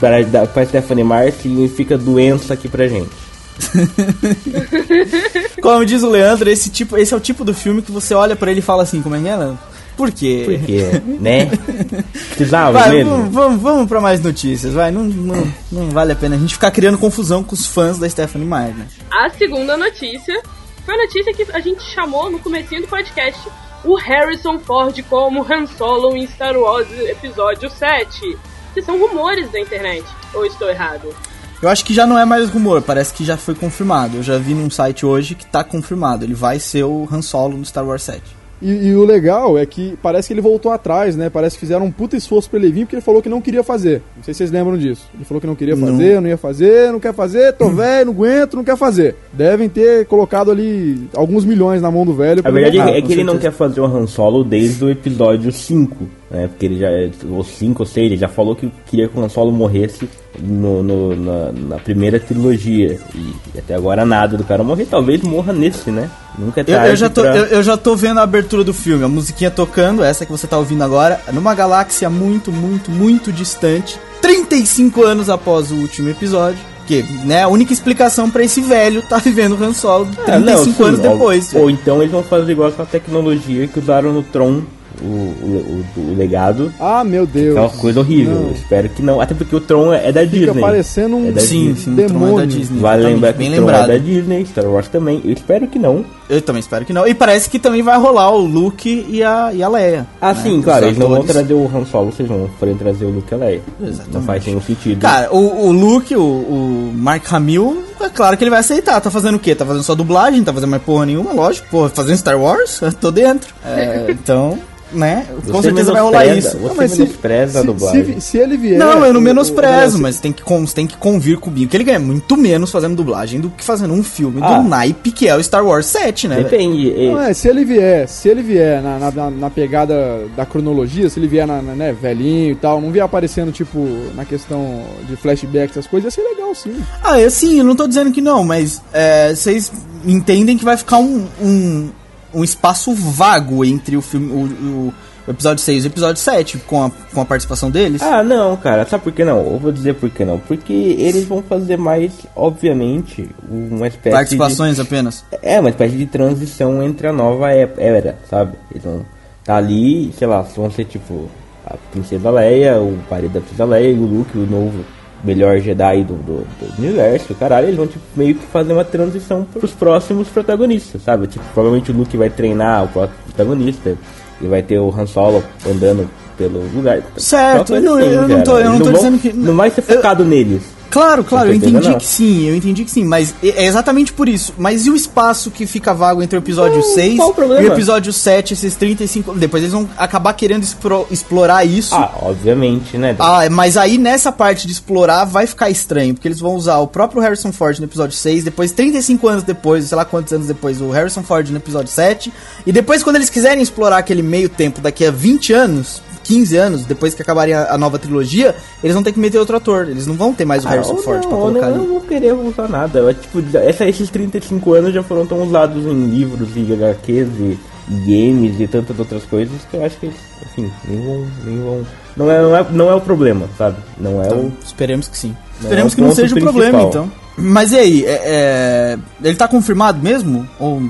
[0.00, 3.10] para, para Stephanie Meyer significa doença aqui pra gente.
[5.62, 8.36] Como diz o Leandro, esse, tipo, esse é o tipo do filme que você olha
[8.36, 9.58] pra ele e fala assim, como é que é, Leandro?
[9.96, 10.42] Por quê?
[10.44, 11.46] Porque, né?
[12.36, 13.10] Precisava Vai, mesmo.
[13.10, 14.90] vamos, vamos, vamos pra mais notícias, vai.
[14.90, 18.08] Não, não, não vale a pena a gente ficar criando confusão com os fãs da
[18.08, 18.86] Stephanie Meyer, né?
[19.10, 20.40] A segunda notícia
[20.84, 23.40] foi a notícia que a gente chamou no comecinho do podcast.
[23.84, 28.36] O Harrison Ford como Han Solo em Star Wars Episódio 7.
[28.74, 30.04] Que são rumores da internet.
[30.34, 31.14] Ou estou errado?
[31.62, 34.18] Eu acho que já não é mais rumor, parece que já foi confirmado.
[34.18, 36.22] Eu já vi num site hoje que tá confirmado.
[36.24, 38.22] Ele vai ser o Han Solo no Star Wars 7.
[38.62, 41.28] E, e o legal é que parece que ele voltou atrás, né?
[41.28, 43.62] Parece que fizeram um puta esforço pra ele vir, porque ele falou que não queria
[43.62, 44.00] fazer.
[44.16, 45.06] Não sei se vocês lembram disso.
[45.14, 45.88] Ele falou que não queria Não.
[45.88, 49.14] fazer, não ia fazer, não quer fazer, tô velho, não aguento, não quer fazer.
[49.32, 52.40] Devem ter colocado ali alguns milhões na mão do velho.
[52.44, 55.52] A verdade ele- é que ele não quer fazer o Han Solo desde o episódio
[55.52, 56.48] 5, né?
[56.48, 56.88] Porque ele já,
[57.30, 60.08] ou 5 ou 6, ele já falou que queria que o Han Solo morresse
[60.40, 62.98] no, no- na, na primeira trilogia.
[63.14, 64.86] E até agora nada do cara morrer.
[64.86, 66.10] Talvez morra nesse, né?
[66.38, 68.62] Nunca é Eu, tarde eu já tô, pra- eu, eu já tô vendo a abertura
[68.64, 72.90] do filme, a musiquinha tocando, essa que você tá ouvindo agora, numa galáxia muito, muito,
[72.90, 76.58] muito distante, 35 anos após o último episódio.
[76.86, 80.64] Que, né, a única explicação pra esse velho tá vivendo Han Solo Ah, 35 não,
[80.64, 81.52] sim, anos depois.
[81.54, 84.62] Ou então eles vão fazer igual com a tecnologia que usaram no Tron,
[85.02, 86.72] o, o, o- o legado.
[86.80, 87.56] Ah, meu Deus.
[87.56, 88.34] É uma coisa horrível.
[88.34, 88.50] Não.
[88.52, 89.20] Espero que não.
[89.20, 90.60] Até porque o Tron é da Fica Disney.
[90.60, 91.84] parecendo um É da sim, Disney.
[91.84, 92.46] sim, o Tron é da demônio.
[92.46, 92.80] Disney.
[92.80, 95.20] Vale lembrar que o Tron é da Disney, Star Wars também.
[95.24, 96.04] Eu espero que não.
[96.28, 97.06] Eu também espero que não.
[97.06, 100.06] E parece que também vai rolar o Luke e a, e a Leia.
[100.20, 100.86] Ah, né, sim, claro.
[100.86, 103.38] Eles não vão trazer o Han Solo, vocês vão forem trazer o Luke e a
[103.38, 103.62] Leia.
[103.80, 104.14] Exatamente.
[104.14, 105.00] Não faz nenhum sentido.
[105.00, 109.00] Cara, o, o Luke, o, o Mark Hamill, é claro que ele vai aceitar.
[109.00, 109.54] Tá fazendo o quê?
[109.54, 111.68] Tá fazendo só dublagem, tá fazendo mais porra nenhuma, lógico.
[111.70, 112.80] Porra, fazendo Star Wars?
[112.82, 113.54] Eu tô dentro.
[113.64, 114.58] É, então,
[114.92, 115.26] né?
[115.34, 116.56] Com Você certeza vai rolar isso.
[116.58, 118.20] Você Ah, mas se- menospreza a se, dublagem.
[118.20, 118.78] se, se ele vier.
[118.78, 120.42] Não, eu não o- menosprezo, o- mas tem que,
[120.74, 124.02] tem que convir comigo que ele ganha muito menos fazendo dublagem do que fazendo um
[124.02, 124.58] filme Ah.
[124.58, 126.36] do naipe que é o Star Wars 7, né?
[126.36, 126.90] Depende.
[127.08, 129.94] Não, é, se ele vier, se ele vier na, na- na, pegada
[130.36, 133.86] da cronologia, se ele vier na, na- né, velhinho e tal, não vier aparecendo, tipo,
[134.14, 136.74] na questão de flashback, essas coisas, ia ser legal sim.
[137.02, 139.70] Ah, é sim, eu não tô dizendo que não, mas é, vocês
[140.04, 141.88] entendem que vai ficar um, um,
[142.36, 144.44] um espaço vago entre o filme, o,
[144.88, 144.94] o-
[145.26, 148.00] o episódio 6 e o episódio 7, com a, com a participação deles?
[148.00, 148.86] Ah, não, cara.
[148.86, 149.38] Sabe por que não?
[149.44, 150.38] Eu vou dizer por que não.
[150.38, 155.24] Porque eles vão fazer mais, obviamente, uma espécie Participações apenas.
[155.32, 155.38] de...
[155.42, 158.52] É, uma espécie de transição entre a nova ép- era, sabe?
[158.70, 159.04] Eles vão
[159.44, 161.28] tá ali, sei lá, vão ser tipo
[161.66, 164.84] a Princesa Leia, o marido da Princesa Leia e o Luke, o novo
[165.24, 169.44] melhor Jedi do, do, do universo, caralho, eles vão tipo, meio que fazer uma transição
[169.52, 171.26] pros próximos protagonistas, sabe?
[171.26, 173.96] Tipo, provavelmente o Luke vai treinar o próximo protagonista
[174.40, 177.02] e vai ter o Han Solo andando pelo lugar.
[177.16, 179.70] Certo, eu não- eu não tô- eu Eles não tô vão- dizendo que- Não vai
[179.70, 180.62] ser focado neles.
[180.90, 181.98] Claro, claro, eu certeza entendi não.
[181.98, 184.54] que sim, eu entendi que sim, mas é é exatamente por isso.
[184.58, 187.62] Mas e o espaço que fica vago entre o episódio Não, 6 qual o problema?
[187.62, 189.34] e o episódio 7, esses 35...
[189.34, 190.64] Depois eles vão acabar querendo
[191.10, 191.94] explorar isso.
[191.94, 193.16] Ah, obviamente, né?
[193.18, 196.86] Ah, mas aí nessa parte de explorar vai ficar estranho, porque eles vão usar o
[196.86, 200.80] próprio Harrison Ford no episódio 6, depois 35 anos depois, sei lá quantos anos depois,
[200.80, 202.32] o Harrison Ford no episódio 7,
[202.66, 206.84] e depois quando eles quiserem explorar aquele meio tempo daqui a 20 anos, 15 anos,
[206.84, 210.06] depois que acabarem a, a nova trilogia, eles vão ter que meter outro ator, eles
[210.06, 211.74] não vão ter mais o Ah, Harrison Ford não, pra colocar não, ali.
[211.74, 212.98] Eu não vou querer usar nada.
[212.98, 217.58] Eu, tipo, essa- esses 35 anos já foram tão usados em livros e HQs e,
[217.88, 220.10] games e tantas outras coisas que eu acho que,
[220.44, 221.26] assim, nem vão.
[221.44, 221.86] Nem vão
[222.16, 223.76] não, é, não, é, não é o problema, sabe?
[223.98, 224.52] Não é Então, o.
[224.64, 225.36] esperemos que sim.
[225.60, 226.88] Não esperemos é que não seja o problema, principal.
[227.06, 227.12] então.
[227.38, 230.48] Mas e aí, é- é, ele tá confirmado mesmo?
[230.58, 230.82] Ou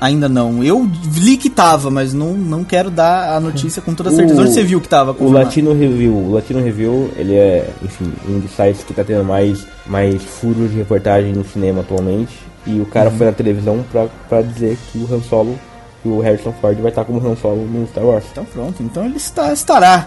[0.00, 0.64] Ainda não.
[0.64, 4.40] Eu li que tava, mas não, não quero dar a notícia com toda certeza.
[4.40, 5.14] O- Onde você viu que tava?
[5.18, 5.30] O?
[5.30, 9.66] Latino Review, o Latino Review, ele é, enfim, um dos sites que tá tendo mais,
[9.86, 12.32] mais furos de reportagem no cinema atualmente.
[12.66, 15.58] E o cara foi na televisão pra, pra dizer que o Han Solo,
[16.02, 18.24] que o Harrison Ford vai estar como Han Solo no Star Wars.
[18.32, 20.06] Então pronto, então ele está, estará.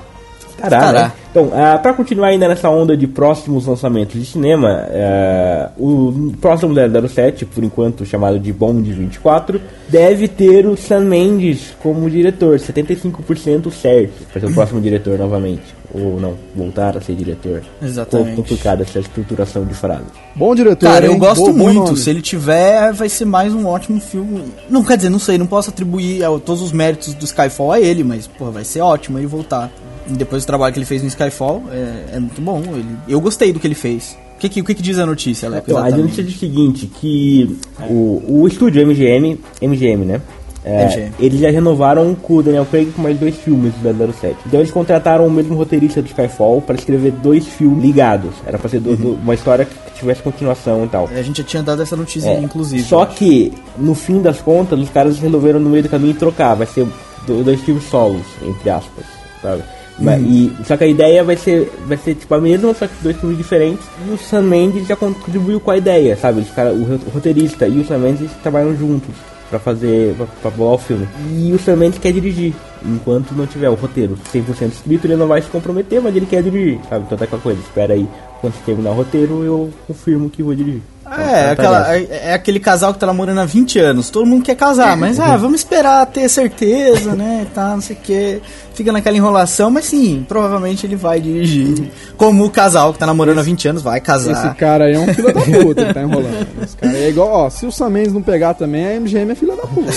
[0.55, 1.03] Estará, Estará.
[1.03, 1.11] né?
[1.31, 6.73] Então, ah, pra continuar ainda nessa onda de próximos lançamentos de cinema, ah, o próximo
[7.07, 13.71] 007, por enquanto chamado de Bond 24, deve ter o Sam Mendes como diretor, 75%
[13.71, 15.63] certo, para ser o próximo diretor novamente.
[15.93, 17.61] Ou não, voltar a ser diretor.
[17.81, 18.29] Exatamente.
[18.29, 20.05] Ficou complicada essa estruturação de frase.
[20.35, 21.19] Bom diretor, Cara, eu hein?
[21.19, 21.95] gosto Bom- bom muito.
[21.95, 24.43] Se ele tiver, vai ser mais um ótimo filme.
[24.69, 27.79] Não quer dizer, não sei, não posso atribuir ah, todos os méritos do Skyfall a
[27.79, 29.71] ele, mas pô, vai ser ótimo ele voltar.
[30.07, 32.61] E depois do trabalho que ele fez no Skyfall, é, é muito bom.
[32.73, 34.17] Ele, eu gostei do que ele fez.
[34.35, 35.71] O que, que, o que, que diz a notícia, Leco?
[35.71, 37.57] Então, a notícia diz o seguinte, que
[37.89, 40.21] o, o estúdio MGM, MGM, né?
[40.65, 41.09] É.
[41.19, 44.37] Eles já renovaram com o Daniel Craig com mais dois filmes do 007.
[44.45, 48.31] Então eles contrataram o mesmo roteirista do Skyfall para escrever dois filmes ligados.
[48.45, 51.09] Era pra ser do- do- uma história que tivesse continuação e tal.
[51.13, 52.81] A gente já tinha dado essa notícia, É, inclusive.
[52.83, 56.53] Só que, no fim das contas, os caras resolveram no meio do caminho trocar.
[56.55, 56.87] Vai ser
[57.27, 59.03] do- dois filmes solos, entre aspas,
[59.41, 59.63] sabe?
[59.99, 62.93] Mas- E, só que a ideia vai ser, vai ser tipo a mesma, só que
[63.03, 63.85] dois filmes diferentes.
[64.07, 66.39] E o Sam Mendes já contribuiu com a ideia, sabe?
[66.41, 69.13] Os cara, o roteirista e o Sam Mendes trabalham juntos
[69.53, 71.07] pra fazer, pra bolar o filme.
[71.31, 75.27] E o Sam Mendes quer dirigir, enquanto não tiver o roteiro 100% escrito, ele não
[75.27, 77.05] vai se comprometer, mas ele quer dirigir, sabe?
[77.05, 78.07] Então tá aquela coisa, espera aí,
[78.41, 80.81] quando terminar o roteiro, eu confirmo que vou dirigir.
[81.13, 84.09] Então, É, tá- tá aquela, é, é aquele casal que tá namorando há 20 anos.
[84.09, 87.45] Todo mundo quer casar, mas ah, vamos esperar ter certeza, né?
[87.53, 88.41] Tá, não sei o que.
[88.73, 91.91] Fica naquela enrolação, mas sim, provavelmente ele vai dirigir.
[92.17, 94.55] Como o casal que tá namorando há 20 anos vai Esse casar.
[94.55, 96.47] cara aí é um filho da puta que tá enrolando.
[96.63, 99.31] Esse cara aí é igual, ó, se o Sam Mendes não pegar também, a MGM
[99.31, 99.91] é filha da puta.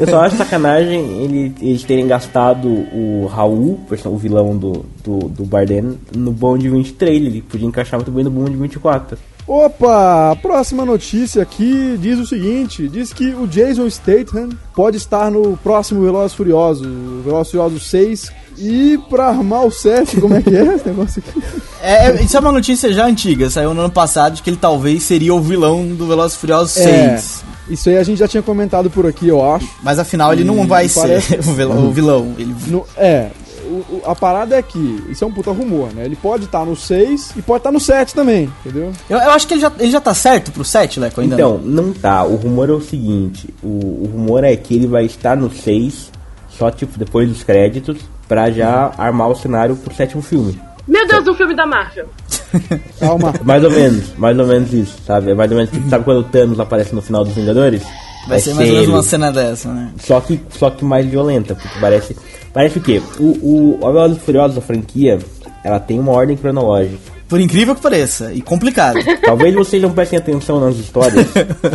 [0.00, 5.44] Eu só acho sacanagem ele- eles terem gastado o Raul, o vilão do, do, do
[5.44, 7.22] Bardem, no Bond 23.
[7.22, 9.18] Ele podia encaixar muito bem no Bond 24.
[9.54, 15.30] Opa, a próxima notícia aqui diz o seguinte: diz que o Jason Statham pode estar
[15.30, 18.32] no próximo Velozes Furioso, o Velozes Furiosos 6.
[18.58, 21.42] E pra armar o 7, como é que é esse negócio aqui?
[21.84, 24.56] É, é, isso é uma notícia já antiga, saiu no ano passado de que ele
[24.56, 26.86] talvez seria o vilão do Velozes Furiosos 6.
[26.86, 29.68] É, isso aí a gente já tinha comentado por aqui, eu acho.
[29.82, 31.88] Mas afinal ele não vai parece- ser o vilão.
[31.88, 32.34] O vilão.
[32.38, 33.30] Ele, No- é,
[33.64, 36.04] o- o- a parada é que isso é um puta rumor, né?
[36.04, 38.92] Ele pode estar no 6 e pode estar no 7 também, entendeu?
[39.08, 41.58] eu, eu acho que ele já, ele já tá certo pro 7, Leco, ainda Então,
[41.58, 42.24] não tá.
[42.24, 46.10] O rumor é o seguinte: o, o rumor é que ele vai estar no 6,
[46.50, 47.98] só tipo depois dos créditos,
[48.28, 50.58] pra já armar o cenário pro sétimo filme.
[50.88, 52.08] Meu Deus, um filme da Marvel.
[52.98, 53.32] Calma.
[53.44, 55.30] Mais ou menos, mais ou menos isso, sabe?
[55.30, 57.82] É mais ou menos tipo, sabe quando o Thanos aparece no final dos Vingadores?
[58.26, 58.92] Vai ser mais ou menos ele.
[58.96, 59.90] uma cena dessa, né?
[59.98, 62.16] Só que, só que mais violenta, porque parece.
[62.52, 63.00] Parece o quê?
[63.18, 65.18] O, o, Velozes e Furiosos, a franquia,
[65.64, 66.98] ela tem uma ordem cronológica.
[67.28, 68.98] Por incrível que pareça, e complicado.
[69.24, 71.26] Talvez vocês não prestem atenção nas histórias,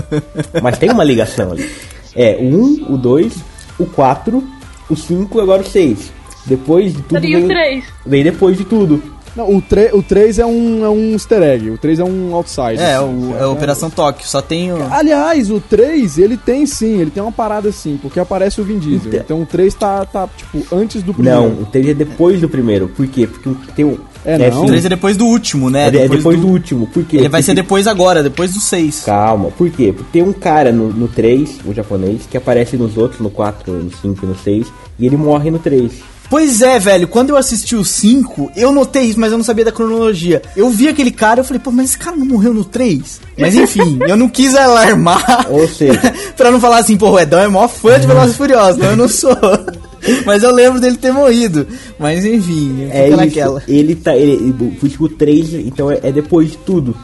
[0.62, 1.70] mas tem uma ligação ali.
[2.16, 3.34] É o 1, o 2,
[3.80, 4.44] o 4,
[4.90, 6.12] o 5 e agora o 6.
[6.46, 7.26] Depois de tudo.
[7.26, 7.84] E o Vem, 3?
[8.06, 9.02] vem depois de tudo.
[9.38, 12.34] Não, o, 3 o 3 é um, é um easter egg, o 3 é um
[12.34, 12.80] outsider.
[12.82, 14.78] É, assim, o, é a Operação Tóquio, só tem o...
[14.92, 18.80] Aliás, o 3, ele tem sim, ele tem uma parada assim, porque aparece o Vin
[18.80, 19.08] Diesel.
[19.10, 21.40] Então- Então o 3 tá, tá tipo, antes do primeiro.
[21.42, 22.88] Não, o 3 é depois do primeiro.
[22.88, 23.28] Por quê?
[23.28, 23.98] Porque tem um.
[24.26, 24.64] É, não.
[24.64, 25.84] O 3 é depois do último, né?
[25.84, 26.48] É, é depois do...
[26.48, 26.88] último.
[26.88, 27.18] Por quê?
[27.18, 29.04] Ele vai ser Porque- depois agora, depois do 6.
[29.06, 29.94] Calma, por quê?
[29.96, 33.72] Porque tem um cara no, no 3, o japonês, que aparece nos outros, no 4,
[33.72, 34.68] no 5 e no 6,
[35.00, 35.92] e ele morre no 3.
[36.30, 39.64] Pois é, velho, quando eu assisti o 5, eu notei isso, mas eu não sabia
[39.64, 40.42] da cronologia.
[40.56, 43.22] Eu vi aquele cara, eu falei, pô, mas esse cara não morreu no 3?
[43.38, 45.48] Mas enfim, eu não quis alarmar.
[45.50, 46.00] Ou seja,
[46.36, 48.98] pra não falar assim, pô, o Edão é maior fã de Velozes Furiosos, não, eu
[48.98, 49.38] não sou.
[50.26, 51.68] Mas eu lembro dele ter morrido.
[51.98, 53.18] Mas enfim, é isso.
[53.18, 53.64] naquela.
[53.68, 54.16] Ele tá.
[54.16, 54.56] Ele,
[55.00, 56.96] o 3, então, é, é depois de tudo.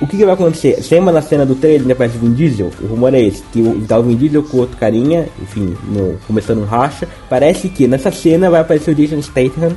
[0.00, 0.78] O que, que vai acontecer?
[0.90, 2.70] Lembra na cena do trailer aparece o Vin Diesel?
[2.82, 6.18] O rumor é esse, que o, tá o Vin Diesel com outro carinha, enfim, no-
[6.26, 7.08] começando um racha.
[7.30, 9.72] Parece que nessa cena vai aparecer o Jason Statham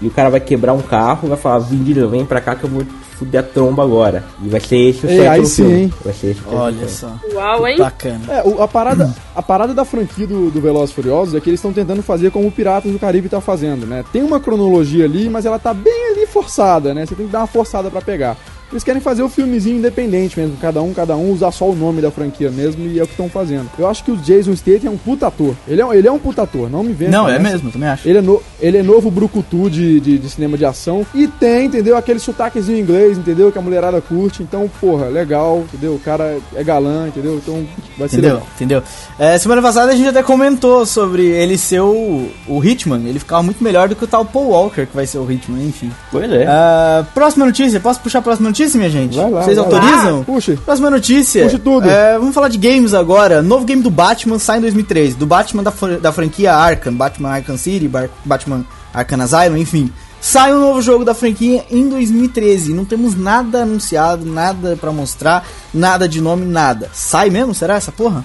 [0.00, 2.54] e o cara vai quebrar um carro e vai falar, Vin Diesel, vem pra cá
[2.54, 4.22] que eu vou te fuder a tromba agora.
[4.40, 5.80] E vai ser esse o Ei, sétimo aí sim, filme.
[5.82, 5.92] hein?
[6.04, 7.12] Vai ser esse Olha só.
[7.34, 7.78] Uau, hein?
[7.78, 8.20] Bacana.
[8.28, 11.50] É, o- a, parada, a parada da franquia do, do Velozes e Furiosos é que
[11.50, 14.04] eles estão tentando fazer como o Piratas do Caribe tá fazendo, né?
[14.12, 17.04] Tem uma cronologia ali, mas ela tá bem ali forçada, né?
[17.04, 18.36] Você tem que dar uma forçada pra pegar.
[18.70, 22.02] Eles querem fazer o filmezinho independente mesmo, cada um, cada um usar só o nome
[22.02, 23.70] da franquia mesmo e é o que estão fazendo.
[23.78, 25.54] Eu acho que o Jason Statham é um puta ator.
[25.68, 27.10] Ele é, ele é um puta ator, não me vendo.
[27.10, 28.08] Não, é mesmo, também acho.
[28.08, 31.66] Ele é, no, ele é novo brucutu de, de, de cinema de ação e tem,
[31.66, 31.96] entendeu?
[31.96, 33.52] Aquele sotaquezinho inglês, entendeu?
[33.52, 34.42] Que a mulherada curte.
[34.42, 35.94] Então, porra, legal, entendeu?
[35.94, 37.36] O cara é galã, entendeu?
[37.36, 37.64] Então
[37.96, 38.34] vai ser Entendeu?
[38.34, 38.48] legal.
[38.56, 38.82] Entendeu?
[39.18, 43.06] É, semana passada a gente até comentou sobre ele ser o, o Hitman.
[43.06, 45.62] Ele ficava muito melhor do que o tal Paul Walker, que vai ser o Hitman,
[45.62, 45.90] enfim.
[46.10, 46.46] Pois é.
[46.48, 49.16] Ah, próxima notícia, posso puxar a próxima notícia, minha gente?
[49.16, 49.74] Vai lá, Vocês vai lá.
[49.76, 50.24] autorizam?
[50.24, 50.56] Puxa.
[50.64, 51.42] Próxima notícia.
[51.44, 51.88] Puxe tudo.
[51.88, 53.42] É, vamos falar de games agora.
[53.42, 55.14] Novo game do Batman sai em 2013.
[55.16, 58.64] Do Batman da, da franquia Arkham, Batman Arkham City, Bar- Batman
[58.94, 59.90] Arkham Asylum, enfim.
[60.20, 62.72] Sai um novo jogo da franquia em 2013.
[62.74, 66.88] Não temos nada anunciado, nada pra mostrar, nada de nome, nada.
[66.92, 67.54] Sai mesmo?
[67.54, 68.24] Será essa porra?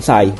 [0.00, 0.32] Sai.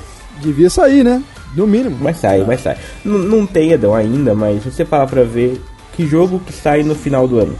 [0.43, 1.23] Devia sair, né?
[1.55, 1.97] No mínimo.
[1.97, 2.77] Vai sair, vai sair.
[3.05, 5.63] N- não tem Edão ainda, mas se você parar pra ver
[5.95, 7.55] que jogo que sai no final do ano.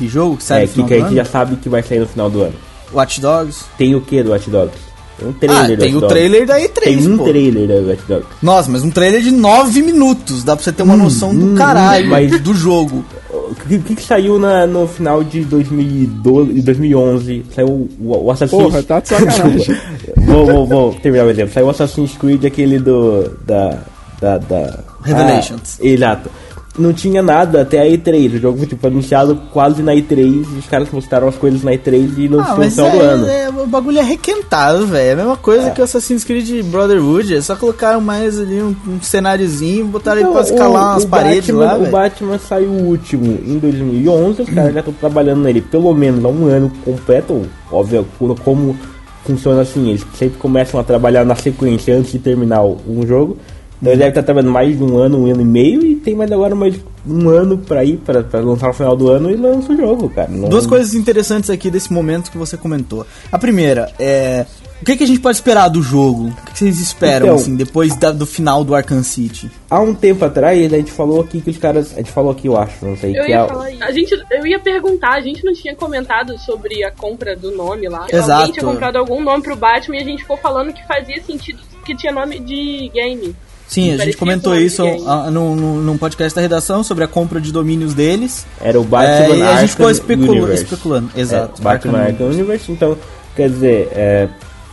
[0.00, 1.30] Que jogo que sai é, no que, final que a do gente já ano?
[1.30, 2.54] sabe que vai sair no final do ano.
[2.90, 3.64] Watch Dogs.
[3.76, 4.74] Tem o que do Watch Dogs?
[5.18, 7.24] Tem um Ah, trailer do tem o trailer da E3, Tem um pô.
[7.24, 8.26] trailer do Watch Dogs.
[8.42, 10.42] Nossa, mas um trailer de 9 minutos.
[10.42, 13.04] Dá pra você ter uma noção do hum, caralho mas- do jogo.
[13.30, 17.44] O que, que, saiu na, no final de 2012, e 2011?
[17.54, 19.76] Saiu o, o Assassin's Porra, tá de sacanagem.
[20.16, 21.52] Vou, vou, vou terminar o exemplo.
[21.52, 23.28] Saiu o Assassin's Creed, aquele do.
[23.46, 23.78] da.
[24.20, 24.38] da.
[24.38, 25.78] da Revelations.
[25.80, 26.30] Ah, exato.
[26.78, 28.34] Não tinha nada até a E3.
[28.34, 30.18] O jogo foi tipo, anunciado quase na E3.
[30.54, 33.00] E os caras mostraram as coisas na E3 e lançou Ah, no final é, do
[33.00, 33.26] ano.
[33.28, 35.08] é- o bagulho é requentado, velho.
[35.10, 37.34] É a mesma coisa que o Assassin's Creed Brotherhood.
[37.34, 41.04] É só colocaram mais ali um, um cenáriozinho, botaram ele pra Então, escalar o- umas
[41.04, 41.90] o paredes Batman, lá, O.
[41.90, 46.28] Batman saiu o último em 2011, os caras já estão trabalhando nele pelo menos há
[46.28, 47.42] um ano completo.
[47.70, 48.06] Óbvio,
[48.44, 48.76] como-
[49.24, 53.36] funciona assim, eles sempre começam a trabalhar na sequência antes de terminar um jogo.
[53.80, 56.14] Então ele deve estar trabalhando mais de um ano, um ano e meio, e tem
[56.14, 59.36] mais agora mais um ano pra ir, pra, pra lançar no final do ano e
[59.36, 60.28] lança o jogo, cara.
[60.30, 63.06] Não- Duas coisas interessantes aqui desse momento que você comentou.
[63.32, 64.44] A primeira é.
[64.80, 66.28] O que, que a gente pode esperar do jogo?
[66.28, 69.50] O que, que vocês esperam, Então- assim, depois da- do final do Arkham City?
[69.68, 71.92] Há um tempo atrás a gente falou aqui que os caras.
[71.94, 73.84] A gente falou aqui, eu acho, não sei, Eu que ia é- falar isso.
[73.84, 77.88] A gente, eu ia perguntar, a gente não tinha comentado sobre a compra do nome
[77.88, 78.06] lá.
[78.10, 78.32] Exato.
[78.32, 81.58] Alguém tinha comprado algum nome pro Batman e a gente ficou falando que fazia sentido
[81.84, 83.34] que tinha nome de game.
[83.70, 84.82] Sim, a gente comentou isso
[85.30, 88.44] num, podcast da redação sobre a compra de domínios deles.
[88.60, 91.10] Era o É, Batman e a gente ficou especula- especulando.
[91.16, 91.60] Exato.
[91.60, 92.72] É, Batman Arkham Arkham Universe.
[92.72, 92.98] Então,
[93.36, 94.28] quer dizer, é,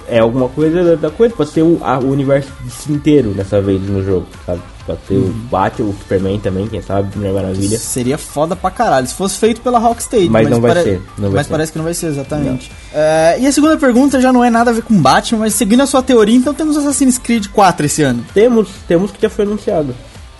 [0.09, 1.35] é alguma coisa da, da coisa.
[1.35, 2.51] Pode ser o, a- o universo
[2.89, 4.61] inteiro dessa vez no jogo, sabe?
[4.87, 5.27] Pode ser Uhum.
[5.29, 7.77] o Batman, o Superman também, quem sabe, Mulher Maravilha.
[7.77, 9.05] Seria foda pra caralho.
[9.05, 10.29] Se fosse feito pela Rocksteady.
[10.29, 11.51] Mas não vai ser, não vai mas ser.
[11.51, 12.71] parece que não vai ser, exatamente.
[12.93, 15.81] É, e a segunda pergunta já não é nada a ver com Batman, mas seguindo
[15.83, 18.23] a sua teoria, então temos Assassin's Creed 4 esse ano.
[18.33, 19.93] Temos, temos que já foi anunciado.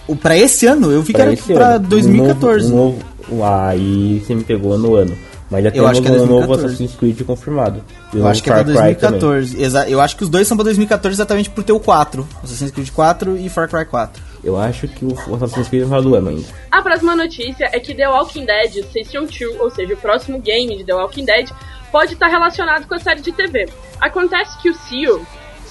[0.08, 0.90] O, pra esse ano?
[0.90, 1.88] Eu vi que era pra ano.
[1.90, 2.72] 2014.
[2.72, 2.98] Um novo,
[3.30, 5.14] um novo, aí você me pegou no ano.
[5.50, 6.66] Mas já Eu temos acho que é um novo 2014.
[6.66, 7.82] Assassin's Creed confirmado.
[8.14, 9.20] Eu um acho que é pra Far Cry também.
[9.20, 9.62] 2014.
[9.62, 12.28] Exa eu acho que os dois são pra 2014 exatamente por ter o 4.
[12.44, 14.22] Assassin's Creed 4 e Far Cry 4.
[14.48, 16.48] Eu acho que o Assassin's Creed no final do ano ainda.
[16.72, 20.78] A próxima notícia é que The Walking Dead Season 2, ou seja, o próximo game
[20.78, 21.50] de The Walking Dead,
[21.92, 23.68] pode estar relacionado com a série de TV.
[24.00, 25.22] Acontece que o CEO,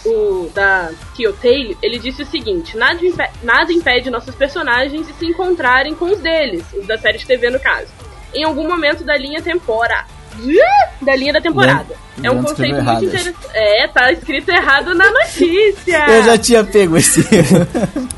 [0.04, 5.24] o da Telltale, ele disse o seguinte: nada, impe- nada impede nossos personagens de se
[5.26, 7.88] encontrarem com os deles, os da série de TV no caso,
[8.34, 10.15] em algum momento da linha temporada.
[11.00, 11.86] Da linha da temporada.
[11.88, 13.04] Leandro- é um conceito muito errado.
[13.04, 13.36] interessante.
[13.54, 16.06] É, tá escrito errado na notícia.
[16.08, 17.20] Eu já tinha pego esse.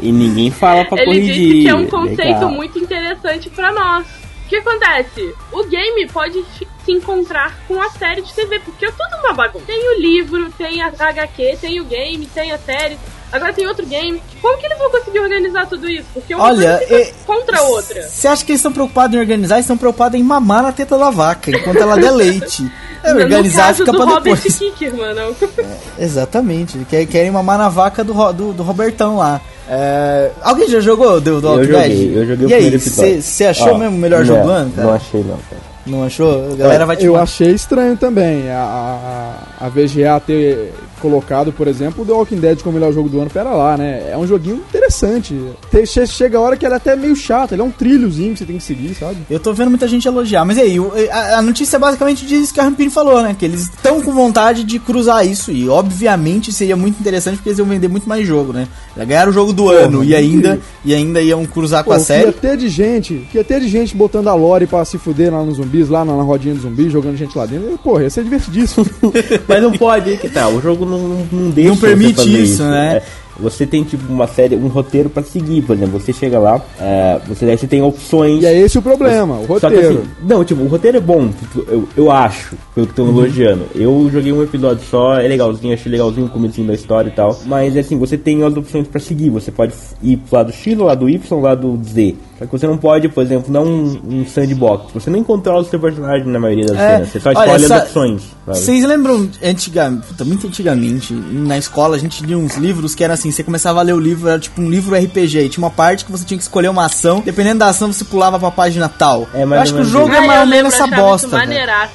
[0.00, 1.35] E ninguém fala pra Ele corrigir.
[1.35, 2.00] disse que é um Legal.
[2.00, 4.07] conceito muito interessante pra nós.
[4.07, 5.35] O que acontece?
[5.52, 6.42] O game pode
[6.85, 9.66] se encontrar com a série de TV, porque é tudo uma bagunça.
[9.66, 12.96] Tem o livro, tem a HQ, tem o game, tem a série.
[13.30, 14.20] Agora tem outro game.
[14.40, 16.06] Como que eles vão conseguir organizar tudo isso?
[16.14, 18.02] Porque uma Olha, coisa é- contra a outra.
[18.08, 19.56] Você acha que eles estão preocupados em organizar?
[19.56, 22.70] Eles estão preocupados em mamar na teta da vaca, enquanto ela der leite.
[23.00, 24.58] É, no organizar caso fica do pra Robert depois.
[24.58, 25.32] Kicker, mano.
[25.96, 29.40] Exatamente, quer- querem mamar na vaca do, do, do Robertão lá.
[29.68, 32.16] É, alguém já jogou The, Eu Walking joguei, Dead?
[32.16, 33.22] eu joguei o E aí, primeiro episódio.
[33.22, 34.86] você achou Ó, mesmo o melhor não, jogo do ano, cara?
[34.88, 35.62] Não achei não, cara.
[35.86, 36.52] Não achou?
[36.52, 41.66] A galera vai te Eu achei estranho também a, a, a VGA ter colocado, por
[41.68, 43.30] exemplo, o The Walking Dead como melhor jogo do ano.
[43.30, 44.11] Pera lá, né?
[44.12, 45.34] É um joguinho interessante.
[45.70, 47.52] Te- che- chega a hora que ele é até meio chato.
[47.52, 49.16] Ele é um trilhozinho que você tem que seguir, sabe?
[49.30, 50.76] Eu tô vendo muita gente elogiar, mas e aí,
[51.11, 53.34] a, a notícia basicamente diz isso que a Rampini falou, né?
[53.38, 57.58] Que eles estão com vontade de cruzar isso, e obviamente seria muito interessante porque eles
[57.58, 58.66] iam vender muito mais jogo, né?
[58.96, 61.96] Já ganharam o jogo do ano e ainda, e ainda iam cruzar com Pô, a
[61.96, 62.27] o que série.
[62.27, 65.33] ia ter de gente, que ia ter de gente botando a lore pra se fuder
[65.33, 67.79] lá nos zumbis, lá na, na rodinha dos zumbis, jogando gente lá dentro.
[67.79, 68.87] Porra, ia ser divertidíssimo.
[69.46, 73.02] Mas não pode, que tá, o jogo não, não deixa Não permite fazer isso, né?
[73.38, 77.18] Você tem tipo uma série, um roteiro pra seguir, por exemplo, você chega lá, é,
[77.26, 78.42] você, daí você tem opções.
[78.42, 79.98] E é esse o problema, o Só que roteiro.
[80.00, 83.10] assim, não, tipo, o roteiro é bom, tipo, eu, eu acho, pelo que tô Uhum.
[83.18, 83.64] elogiando.
[83.74, 87.38] Eu joguei um episódio só, é legalzinho, achei legalzinho o comecinho da história e tal.
[87.46, 89.30] Mas assim, você tem as opções pra seguir.
[89.30, 89.72] Você pode
[90.02, 92.16] ir pro lado X, do lado Y, do lado Z.
[92.38, 94.92] Só que você não pode, por exemplo, não um, um sandbox.
[94.94, 97.08] Você nem controla o seu personagem na maioria das É, cenas.
[97.08, 98.22] Você só olha, escolhe essa- as opções.
[98.46, 103.27] Vocês lembram, antigamente, muito antigamente, na escola a gente lia uns livros que era assim,
[103.33, 106.04] você começava a ler o livro, era tipo um livro RPG, e tinha uma parte
[106.04, 109.29] que você tinha que escolher uma ação, dependendo da ação você pulava pra página tal.
[109.35, 110.16] É, eu acho que o menos jogo isso.
[110.16, 111.29] é Ah, mais ou menos essa bosta.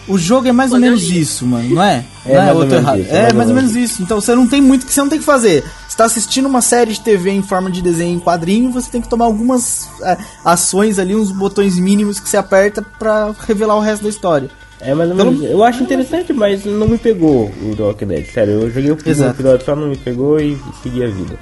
[0.08, 2.04] O jogo é mais ou menos isso, mano, não é?
[2.26, 3.00] É não mais é ou outro menos errado.
[3.02, 4.04] isso, é é mais ou mais ou menos isso.
[4.04, 5.64] Então você não tem muito que você não tem que fazer.
[5.88, 9.02] Você tá assistindo uma série de TV em forma de desenho em quadrinho, você tem
[9.02, 13.80] que tomar algumas é, ações ali, uns botões mínimos que você aperta pra revelar o
[13.82, 14.50] resto da história.
[14.86, 15.44] É mais ou menos.
[15.44, 18.26] Eu acho interessante, mas não me pegou o The Walking Dead.
[18.26, 21.38] Sério, eu joguei o primeiro episódio só não me pegou e segui a vida.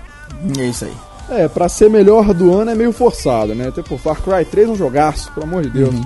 [0.57, 0.93] E é isso aí.
[1.29, 3.71] É, pra ser melhor do ano é meio forçado, né?
[3.71, 5.93] Tipo, Far Cry 3 é um jogaço, pelo amor de Deus.
[5.93, 6.05] Uhum.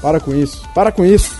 [0.00, 0.62] Para com isso.
[0.74, 1.34] Para com isso.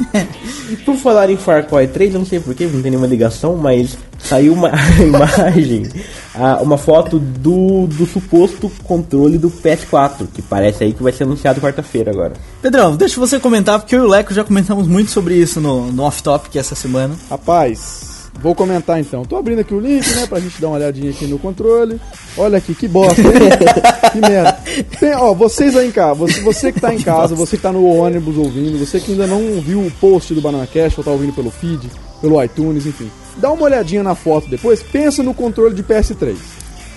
[0.70, 3.57] E por falar em Far Cry 3, eu não sei porquê, não tem nenhuma ligação,
[3.57, 5.88] mas saiu uma imagem,
[6.34, 11.24] ah, uma foto do, do suposto controle do PS4, que parece aí que vai ser
[11.24, 12.32] anunciado quarta-feira agora.
[12.62, 15.92] Pedrão, deixa você comentar, porque eu e o Leco já comentamos muito sobre isso no,
[15.92, 17.14] no Off Topic essa semana.
[17.30, 18.16] Rapaz,
[18.47, 19.24] vou comentar então.
[19.24, 22.01] Tô abrindo aqui o link, né, pra gente dar uma olhadinha aqui no controle.
[22.38, 23.28] Olha aqui, que bosta, hein?
[24.12, 24.59] que merda.
[25.01, 27.72] Tem, ó, vocês aí em casa, você, você que tá em casa, você que tá
[27.72, 31.11] no ônibus ouvindo, você que ainda não viu o post do Banana Cash ou tá
[31.11, 31.90] ouvindo pelo feed,
[32.20, 33.11] pelo iTunes, enfim.
[33.36, 36.36] Dá uma olhadinha na foto depois, pensa no controle de PS3.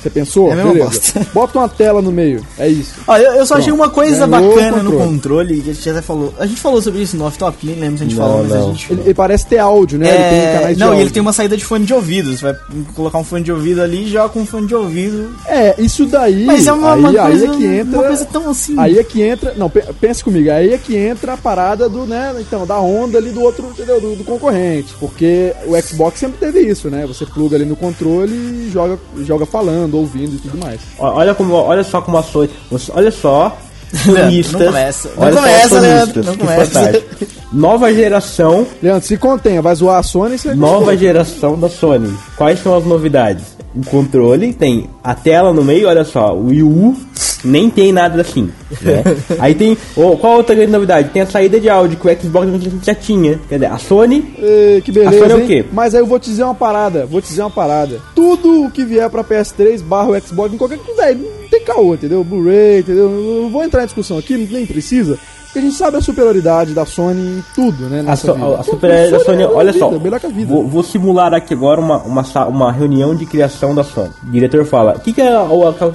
[0.01, 0.51] Você pensou?
[0.51, 0.85] É Beleza.
[0.85, 1.27] bosta.
[1.33, 2.93] Bota uma tela no meio, é isso.
[3.07, 3.81] Ó, eu, eu só achei Pronto.
[3.81, 5.07] uma coisa Ganhou bacana no controle.
[5.09, 6.33] controle, que a gente até falou.
[6.39, 8.43] A gente falou sobre isso no Off Topic, nem lembro se a gente Não, falou,
[8.43, 8.93] mas a gente.
[8.93, 10.07] Ele, ele parece ter áudio, né?
[10.07, 10.39] ele tem
[10.71, 12.35] É, não, e ele tem uma saída de fone de ouvido.
[12.35, 12.55] Você vai
[12.95, 15.35] colocar um fone de ouvido ali e joga um fone de ouvido.
[15.45, 16.45] É, isso daí.
[16.45, 17.97] Mas é uma, aí, uma aí coisa, é que entra.
[17.99, 18.75] uma coisa tão assim.
[18.79, 19.53] Aí é que entra.
[19.57, 22.33] Não, pe- pense comigo, aí é que entra a parada do, né?
[22.39, 23.99] Então, da onda ali do outro, entendeu?
[23.99, 24.93] Do, do concorrente.
[24.99, 27.05] Porque o Xbox sempre teve isso, né?
[27.07, 30.79] Você pluga ali no controle e joga, joga falando, ouvindo e tudo mais.
[30.97, 32.49] Olha, como, olha só como a Sony.
[32.93, 33.57] Olha só.
[34.05, 35.09] Não começa.
[35.15, 36.65] Não Olha começa, Leandro, não começa.
[36.65, 37.25] fantástico.
[37.51, 38.67] Nova geração.
[38.83, 40.53] Leandro, se contenha, vai zoar a Sony você.
[40.53, 42.15] Nova geração da Sony.
[42.37, 43.45] Quais são as novidades?
[43.75, 46.95] O controle tem a tela no meio, olha só, o Wii U
[47.43, 48.49] nem tem nada assim.
[48.81, 49.03] Né?
[49.39, 49.77] Aí tem.
[49.95, 51.09] oh, qual outra grande novidade?
[51.09, 52.47] Tem a saída de áudio que o Xbox
[52.83, 53.39] já tinha.
[53.47, 54.33] Quer dizer, a Sony.
[54.39, 55.47] Ê, que A Sony beleza, é o hein?
[55.47, 55.65] quê?
[55.71, 58.01] Mas aí eu vou te dizer uma parada, vou te dizer uma parada.
[58.15, 61.93] Tudo o que vier pra PS3 barra o Xbox, em qualquer coisa, não tem caô,
[61.93, 62.23] entendeu?
[62.23, 63.05] Blu-ray, entendeu?
[63.05, 65.17] Eu não vou entrar em discussão aqui, nem precisa.
[65.49, 68.03] Porque a gente sabe a superioridade da Sony em tudo, né?
[68.07, 68.45] A, so, vida.
[68.45, 70.53] a, a super da Sony, é olha vida, só, melhor que a vida.
[70.53, 74.11] vou, vou simular aqui agora uma, uma, uma reunião de criação da Sony.
[74.27, 75.43] O diretor fala: o que, que a, a-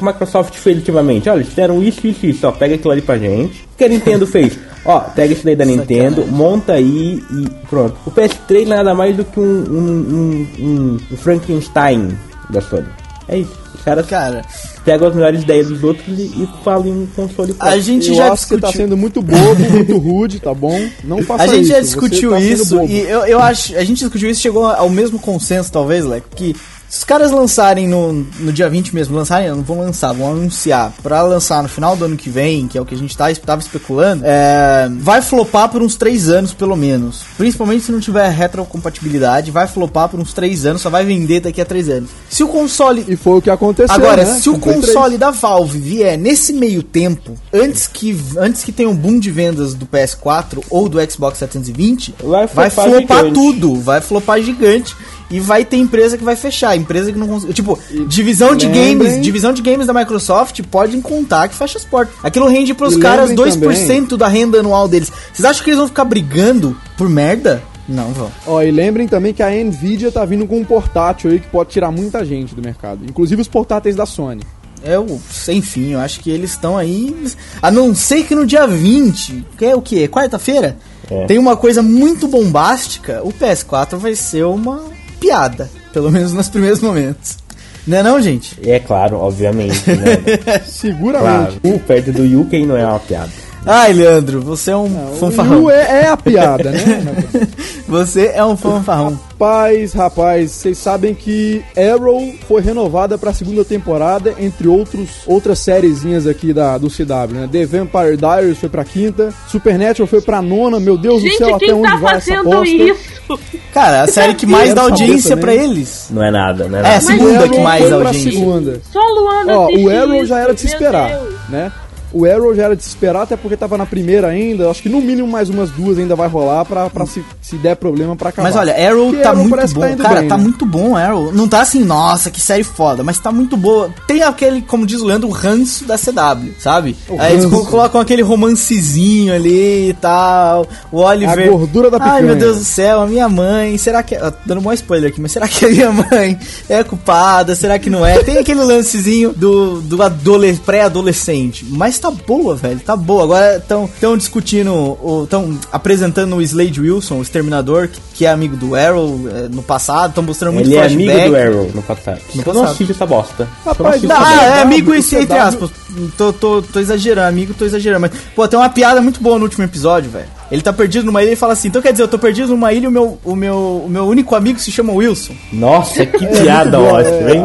[0.00, 1.28] a Microsoft fez ultimamente?
[1.28, 3.62] Olha, eles fizeram isso, isso, isso, ó, pega aquilo ali pra gente.
[3.74, 4.58] O que a Nintendo fez?
[4.86, 6.34] Ó, pega isso daí da Nintendo, Sacanagem.
[6.34, 7.94] monta aí e pronto.
[8.04, 12.08] O PS3 nada mais do que um, um, um, um- um Frankenstein
[12.50, 12.84] da Sony.
[13.28, 13.63] É isso.
[13.84, 14.42] Caras Cara,
[14.84, 18.14] pegam as melhores ideias dos outros e, e falam em um console a gente eu
[18.14, 18.86] já acho que você tá discutiu.
[18.86, 20.88] sendo muito bobo, muito rude, tá bom?
[21.02, 21.72] Não faça A gente isso.
[21.72, 23.76] já discutiu tá isso e eu, eu acho.
[23.76, 26.56] A gente discutiu isso chegou ao mesmo consenso, talvez, Leco, que
[26.94, 30.92] se os caras lançarem no, no dia 20 mesmo, lançarem, não vão lançar, vão anunciar
[31.02, 33.34] pra lançar no final do ano que vem, que é o que a gente tá,
[33.34, 37.24] tava especulando, é, vai flopar por uns 3 anos pelo menos.
[37.36, 41.60] Principalmente se não tiver retrocompatibilidade, vai flopar por uns 3 anos, só vai vender daqui
[41.60, 42.10] a 3 anos.
[42.30, 43.92] Se o console E foi o que aconteceu.
[43.92, 44.38] Agora, né?
[44.38, 44.86] se o Play 3.
[44.86, 49.32] console da Valve vier nesse meio tempo, antes que, antes que tenha um boom de
[49.32, 53.34] vendas do PS4 ou do Xbox 720, Vai vai flopar flopar gigante.
[53.34, 54.94] tudo, vai flopar gigante
[55.30, 58.98] e vai ter empresa que vai fechar, empresa que não consegue, tipo, divisão de lembrem-
[58.98, 62.14] games, divisão de games da Microsoft pode contar que fecha as portas.
[62.22, 65.10] Aquilo rende pros E caras lembrem 2% da renda anual deles.
[65.32, 67.62] Vocês acham que eles vão ficar brigando por merda?
[67.88, 68.30] Não vão.
[68.46, 71.70] Ó, e lembrem também que a Nvidia tá vindo com um portátil aí que pode
[71.70, 73.04] tirar muita gente do mercado.
[73.04, 74.42] Inclusive os portáteis da Sony.
[74.82, 77.14] Eu, enfim, eu acho que eles estão aí.
[77.62, 80.06] A não ser que no dia 20, que é o que?
[80.08, 80.76] Quarta-feira?
[81.10, 81.24] É.
[81.26, 83.20] Tem uma coisa muito bombástica.
[83.24, 84.82] O PS4 vai ser uma
[85.24, 85.70] piada.
[85.92, 87.38] Pelo menos nos primeiros momentos.
[87.86, 88.58] Não é não, gente?
[88.62, 90.18] É claro, obviamente, né?
[90.66, 91.60] Seguramente.
[91.60, 91.76] Claro.
[91.76, 93.30] Uh, perto do Yu, quem não é uma piada.
[93.66, 95.62] Ai, Leandro, você é um O fanfarrão.
[95.62, 97.24] Yu é, é a piada, né?
[97.88, 99.18] Você é um fanfarrão.
[99.30, 106.26] Rapaz, rapaz, vocês sabem que Arrow foi renovada pra segunda temporada, entre outros outras sériezinhas
[106.26, 107.48] aqui da, do CW, né?
[107.52, 111.56] The Vampire Diaries foi pra quinta, Supernatural foi pra nona, meu Deus do Gente, céu,
[111.56, 112.74] até onde tá vai essa fazendo aposta?
[112.74, 113.40] isso?
[113.74, 116.06] Cara, a série que mais dá audiência pra eles.
[116.10, 118.32] Não é nada, não é É, a segunda que mais dá audiência.
[118.32, 118.80] segunda.
[118.90, 121.34] Só Luana Ó, o Arrow isso, já era de se esperar, Deus.
[121.50, 121.70] né?
[122.14, 124.70] O Arrow já era de se esperar, até porque tava na primeira ainda.
[124.70, 127.74] Acho que no mínimo mais umas duas ainda vai rolar pra, pra se, se der
[127.76, 128.48] problema pra acabar.
[128.48, 129.80] Mas olha, Arrow Porque tá Arrow muito que bom.
[129.96, 130.42] tá Cara, bem, tá né?
[130.42, 131.32] muito bom Arrow.
[131.32, 133.90] Não tá assim, nossa, que série foda, mas tá muito boa.
[134.06, 136.96] Tem aquele, como diz o Leandro, o ranço da CW, sabe?
[137.08, 137.66] O Aí eles ranço.
[137.66, 140.66] colocam aquele romancezinho ali e tal.
[140.92, 141.48] O Oliver.
[141.48, 142.22] A gordura da Ai, picanha.
[142.22, 143.76] meu Deus do céu, a minha mãe.
[143.76, 144.16] Será que.
[144.16, 146.38] ó, Dando um bom spoiler aqui, mas será que a minha mãe
[146.68, 147.54] é culpada?
[147.54, 148.22] Será que não é?
[148.22, 151.64] Tem aquele lancezinho do, do adole- pré-adolescente.
[151.68, 152.80] Mas tá boa, velho.
[152.80, 153.22] Tá boa.
[153.24, 158.74] Agora estão discutindo, estão apresentando o Slade Wilson, o Exterminador, que, que é amigo do
[158.74, 160.10] Arrow é, no passado.
[160.10, 161.10] Estão mostrando muito Ele é flashback.
[161.10, 162.20] amigo do Arrow no passado.
[162.34, 163.48] No Eu não assisto essa bosta.
[163.64, 164.44] Rapaz, Eu não assisto dá- essa Ah, bosta.
[164.44, 165.70] é CW, amigo esse, entre aspas.
[166.18, 168.00] Tô, tô, tô exagerando, amigo, tô exagerando.
[168.00, 170.26] Mas, pô, tem uma piada muito boa no último episódio, velho.
[170.50, 172.72] Ele tá perdido numa ilha e fala assim: então quer dizer, eu tô perdido numa
[172.72, 175.34] ilha e o meu, o meu, o meu único amigo se chama Wilson.
[175.52, 177.42] Nossa, que piada boa, ótima, hein?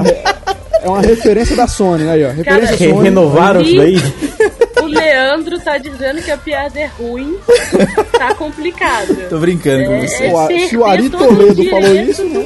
[0.82, 2.30] É uma referência da Sony, aí, ó.
[2.30, 3.04] Referência Cara, Sony.
[3.04, 3.96] Renovaram isso daí?
[4.90, 7.38] O Leandro tá dizendo que a piada é ruim.
[8.18, 9.16] Tá complicado.
[9.30, 10.24] Tô brincando com É, você.
[10.54, 12.46] é se o Ari Toledo falou isso, né?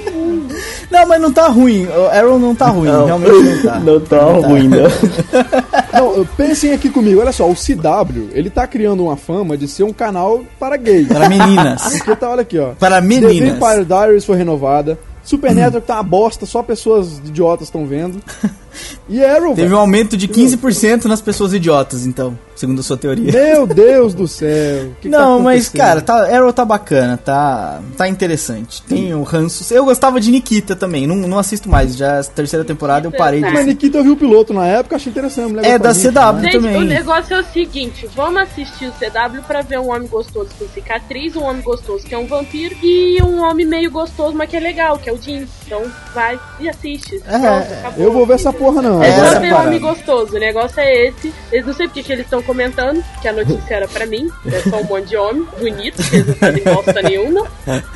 [0.92, 1.88] Não, mas não tá ruim.
[1.88, 3.80] O Arrow não tá ruim, realmente não tá.
[3.80, 4.84] Não tá ruim, não.
[5.94, 9.84] Não, pensem aqui comigo, olha só, o CW, ele tá criando uma fama de ser
[9.84, 11.08] um canal para gays.
[11.08, 11.84] Para meninas.
[11.98, 12.70] Porque tá, olha aqui, ó.
[12.80, 13.38] Para meninas.
[13.38, 14.98] The Vampire Diaries foi renovada.
[15.24, 18.20] Supernatural tá uma bosta, só pessoas idiotas estão vendo.
[19.10, 23.32] E Arrow, Teve um aumento de 15% nas pessoas idiotas, então, segundo a sua teoria.
[23.32, 24.86] Meu Deus do céu.
[25.02, 28.82] que que não, tá mas, cara, tá, Arrow tá bacana, tá, tá interessante.
[28.84, 29.72] Tem o ranço.
[29.74, 31.96] Eu gostava de Nikita também, não, não assisto mais.
[31.96, 33.50] Já a terceira temporada eu parei de.
[33.52, 35.52] Mas Nikita eu vi o piloto na época, achei interessante.
[35.52, 36.34] mulher É, da gostosinha, CW.
[36.34, 36.42] né?
[36.44, 36.78] Gente, também.
[36.78, 40.66] o negócio é o seguinte: vamos assistir o CW pra ver um homem gostoso com
[40.70, 44.56] cicatriz, um homem gostoso que é um vampiro e um homem meio gostoso, mas que
[44.58, 45.48] é legal, que é o Jim.
[45.66, 45.82] Então
[46.14, 47.22] vai e assiste.
[47.26, 48.04] É, Pronto, acabou.
[48.06, 49.04] Eu vou ver essa porra não.
[49.04, 49.68] É Essa só ver parada.
[49.68, 50.36] homem gostoso.
[50.36, 51.34] O negócio é esse.
[51.52, 54.30] Eles não sei porque que eles estão comentando, que a notícia era pra mim.
[54.46, 57.48] É só um monte de homem bonito, que eles não fazem bosta nenhuma.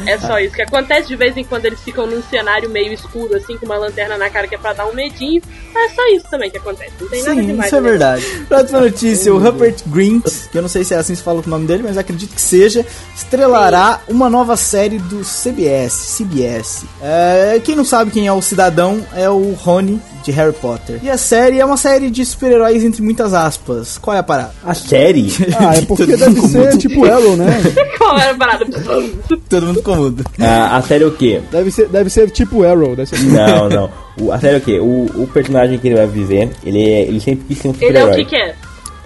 [0.06, 1.08] É só isso que acontece.
[1.08, 4.30] De vez em quando eles ficam num cenário meio escuro, assim, com uma lanterna na
[4.30, 5.42] cara que é pra dar um medinho.
[5.76, 6.92] É só isso também que acontece.
[7.00, 7.68] Não tem nada Sim, demais.
[7.68, 8.26] isso é verdade.
[8.50, 11.42] Próxima notícia: o Rupert Grint, que eu não sei se é assim que se fala
[11.46, 16.18] o nome dele, mas acredito que seja, estrelará uma nova série do CBS.
[16.18, 16.86] CBS.
[17.02, 21.00] É, quem não sabe quem é o cidadão é o Rony de Harry Potter.
[21.04, 23.98] E a série é uma série de super-heróis, entre muitas aspas.
[23.98, 24.52] Qual é a parada?
[24.64, 25.32] A série?
[25.60, 26.78] Ah, é porque Todo deve mundo ser comum.
[26.78, 27.48] tipo Arrow, né?
[27.98, 28.66] Qual era a parada?
[29.50, 30.24] Todo mundo comudo.
[30.40, 31.42] a, a série é o quê?
[31.52, 32.96] Deve ser, deve ser tipo Arrow.
[32.96, 33.20] Deve ser...
[33.26, 33.90] Não, não.
[34.20, 34.80] O, a série é o quê?
[34.80, 37.98] O, o personagem que ele vai viver, ele, é, ele sempre quis ser um Ele
[37.98, 38.26] é o super-herói.
[38.26, 38.56] que que é?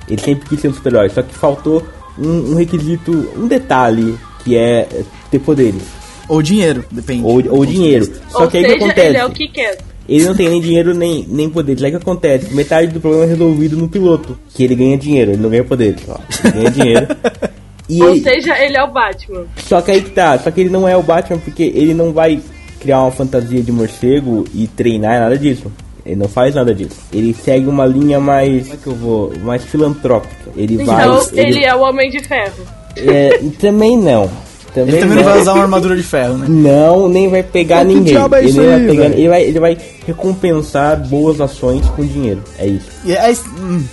[0.10, 1.84] Ele sempre quis ser um super-herói, só que faltou
[2.18, 4.88] um, um requisito, um detalhe, que é
[5.30, 5.82] ter poderes.
[6.28, 7.24] Ou dinheiro, depende.
[7.26, 8.10] Ou, ou dinheiro.
[8.30, 9.08] Só Ou que aí o seja, que acontece?
[9.08, 9.78] ele é o que quer.
[10.10, 11.82] Ele não tem nem dinheiro nem, nem poderes.
[11.84, 12.54] Aí o que acontece?
[12.54, 14.38] Metade do problema é resolvido no piloto.
[14.54, 16.02] Que ele ganha dinheiro, ele não ganha poderes.
[16.10, 16.18] Ó.
[16.43, 17.08] Ele ganha dinheiro.
[17.89, 19.43] E Ou ele- seja, ele é o Batman.
[19.58, 22.14] Só que aí que tá, só que ele não é o Batman porque ele não
[22.14, 22.39] vai
[22.80, 25.70] criar uma fantasia de morcego e treinar nada disso.
[26.06, 26.95] Ele não faz nada disso.
[27.12, 28.64] Ele segue uma linha mais.
[28.70, 29.34] Como é que eu vou?
[29.43, 30.52] Mais filantrópica.
[30.56, 31.04] Ele vai.
[31.06, 32.64] Então, ele é o Homem de Ferro.
[32.95, 34.30] é, também não.
[34.74, 36.45] Também, Ele também não vai usar uma armadura de ferro, né?
[36.47, 38.13] Não, nem vai pegar ninguém.
[38.13, 39.78] diabo é ele, vai aí, pegar, ele, vai, ele vai
[40.12, 42.43] recompensar boas ações com dinheiro.
[42.57, 42.86] É isso.
[43.05, 43.84] E é- hum,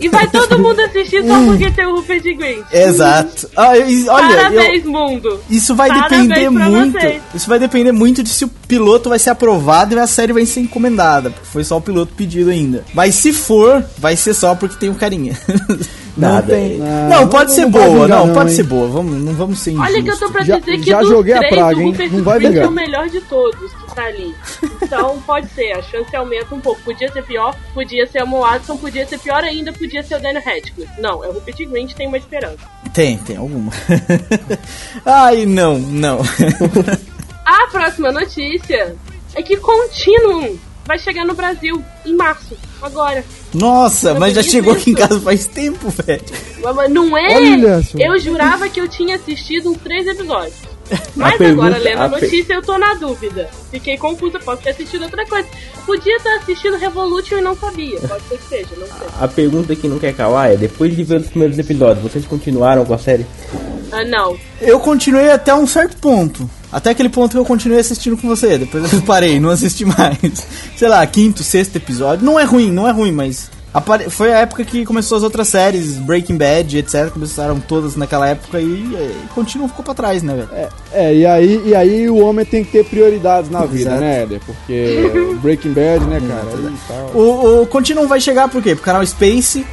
[0.00, 2.64] E vai todo mundo assistir só porque tem o Rupert Grint.
[2.72, 3.48] exato.
[3.56, 5.40] Ah, olha, eu- Parabéns, mundo.
[5.50, 6.98] Isso vai Parabéns depender muito.
[7.00, 7.22] vocês.
[7.34, 10.44] Isso vai depender muito de se o piloto vai ser aprovado e a série vai
[10.46, 11.30] ser encomendada.
[11.30, 12.84] Porque foi só o piloto pedido ainda.
[12.94, 15.38] Mas se for, vai ser só porque tem o carinha.
[16.14, 16.46] Não Nada.
[16.54, 16.78] tem.
[16.82, 18.02] Ah, não, não- pode não ser vai boa.
[18.04, 18.56] vingar Não, não, pode hein?
[18.56, 18.86] ser boa.
[18.86, 20.20] Vamos, não vamos ser Olha que eu injustos.
[20.20, 21.94] tô pra Já- dizer que já joguei a praga, hein?
[22.12, 22.68] Não vai Grint é vingar.
[22.68, 24.34] o melhor de todos tá ali.
[24.82, 26.80] Então pode ser, a chance aumenta um pouco.
[26.82, 30.20] Podia ser pior, podia ser o Mo Watson, podia ser pior ainda, podia ser o
[30.20, 31.00] Daniel Radcliffe.
[31.00, 32.58] Não, é o Rupert Grint, tem uma esperança.
[32.92, 33.72] Tem, tem alguma.
[35.04, 36.18] Ai, não, não.
[37.44, 38.96] A próxima notícia
[39.34, 43.24] é que Continuum vai chegar no Brasil em março, agora.
[43.54, 45.08] Nossa, Eu mas já chegou aqui em isso.
[45.08, 46.22] casa faz tempo, velho.
[46.90, 47.36] Não é?
[47.36, 47.82] Olha.
[47.98, 50.71] Eu jurava que eu tinha assistido uns três episódios.
[51.16, 53.48] Mas pergunta- agora, lendo a a per- notícia, eu tô na dúvida.
[53.70, 55.48] Fiquei confusa, posso ter assistido outra coisa.
[55.86, 57.98] Podia ter assistido Revolution e não sabia.
[58.00, 59.06] Pode ser que seja, não sei.
[59.20, 62.84] A pergunta que não quer calar é, depois de ver os primeiros episódios, vocês continuaram
[62.84, 63.26] com a série?
[63.90, 64.36] Ah, não.
[64.60, 66.48] Eu continuei até um certo ponto.
[66.70, 68.56] Até aquele ponto que eu continuei assistindo com você.
[68.56, 70.46] Depois eu parei, não assisti mais.
[70.76, 72.24] Sei lá, quinto, sexto episódio.
[72.24, 73.50] Não é ruim, não é ruim, mas.
[73.72, 77.10] Apare- Foi a época que começou as outras séries, Breaking Bad, etc.
[77.10, 80.48] Começaram todas naquela época e, e continuam ficou pra trás, né, velho?
[80.92, 84.00] É, e aí, e aí o homem tem que ter prioridades na vida, Exato.
[84.00, 84.40] né, Éder?
[84.44, 85.10] Porque
[85.42, 87.12] Breaking Bad, né, cara?
[87.14, 88.74] O, o Continuum vai chegar por quê?
[88.74, 89.64] Pro canal Space.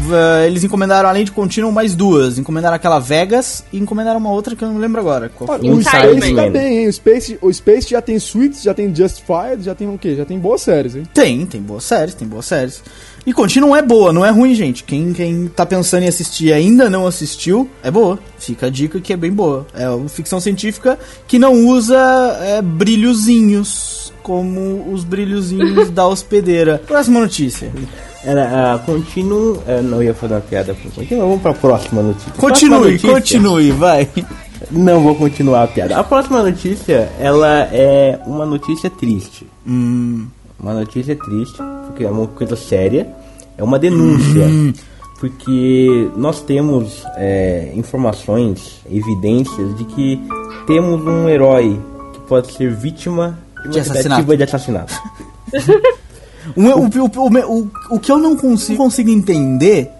[0.00, 2.38] v- Eles encomendaram, além de Continuum, mais duas.
[2.38, 5.28] Encomendaram aquela Vegas e encomendaram uma outra que eu não lembro agora.
[5.28, 6.88] Qual o Space tá bem, hein?
[6.88, 10.14] O Space, o Space já tem Suits, já tem Justified, já tem o quê?
[10.16, 11.02] Já tem boas séries, hein?
[11.12, 12.82] Tem, tem boas séries, tem boas séries.
[13.24, 14.82] E Continuum é boa, não é ruim, gente.
[14.82, 18.18] Quem, quem tá pensando em assistir e ainda não assistiu, é boa.
[18.38, 19.64] Fica a dica que é bem boa.
[19.74, 20.98] É uma ficção científica
[21.28, 21.96] que não usa
[22.40, 26.82] é, brilhozinhos como os brilhozinhos da hospedeira.
[26.86, 27.72] Próxima notícia.
[28.24, 29.56] Era a Continuum.
[29.66, 32.32] é, não ia fazer uma piada com Continuum, vamos pra próxima notícia.
[32.36, 34.08] Continue, Próxima notícia- continue, vai.
[34.70, 35.96] Não vou continuar a piada.
[35.96, 39.44] A próxima notícia, ela é uma notícia triste.
[39.66, 40.26] Hum,
[40.62, 43.08] Uma notícia triste, porque é uma coisa séria.
[43.58, 44.46] É uma denúncia.
[45.18, 50.20] Porque nós temos é, informações, evidências de que
[50.66, 51.78] temos um herói
[52.12, 54.36] que pode ser vítima de De assassinato.
[54.36, 54.94] de assassinato.
[56.56, 59.90] o, o, o, o, o, o que eu não consigo, consigo entender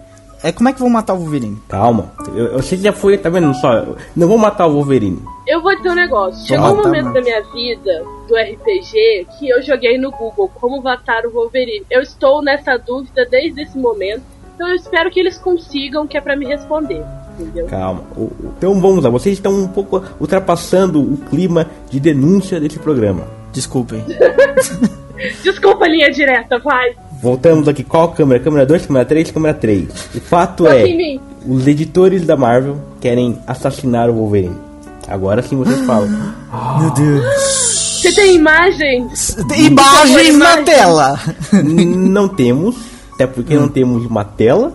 [0.43, 1.57] é como é que vão matar o Wolverine.
[1.69, 3.95] Calma, eu, eu sei que já foi, tá vendo só?
[4.13, 5.23] Não vou matar o Wolverine.
[5.47, 6.45] Eu vou dizer um negócio.
[6.45, 7.13] Chegou um momento mano.
[7.13, 11.85] da minha vida, do RPG, que eu joguei no Google como matar o Wolverine.
[11.89, 14.23] Eu estou nessa dúvida desde esse momento.
[14.53, 17.03] Então eu espero que eles consigam, que é pra me responder.
[17.39, 17.65] Entendeu?
[17.67, 18.03] Calma.
[18.57, 23.27] Então vamos lá, vocês estão um pouco ultrapassando o clima de denúncia desse programa.
[23.51, 24.03] Desculpem.
[25.41, 26.95] Desculpa, linha direta, vai.
[27.23, 28.43] Voltamos aqui, qual câmera?
[28.43, 29.87] Câmera 2, câmera 3, câmera 3.
[30.15, 30.83] O fato é,
[31.47, 34.57] os editores da Marvel querem assassinar o Wolverine.
[35.07, 36.09] Agora sim vocês falam.
[36.79, 37.23] Meu Deus.
[38.01, 39.37] Você tem imagens?
[39.57, 40.65] Imagens na Imagem.
[40.65, 41.19] tela.
[41.63, 42.75] Não temos,
[43.13, 44.73] até porque não temos uma tela.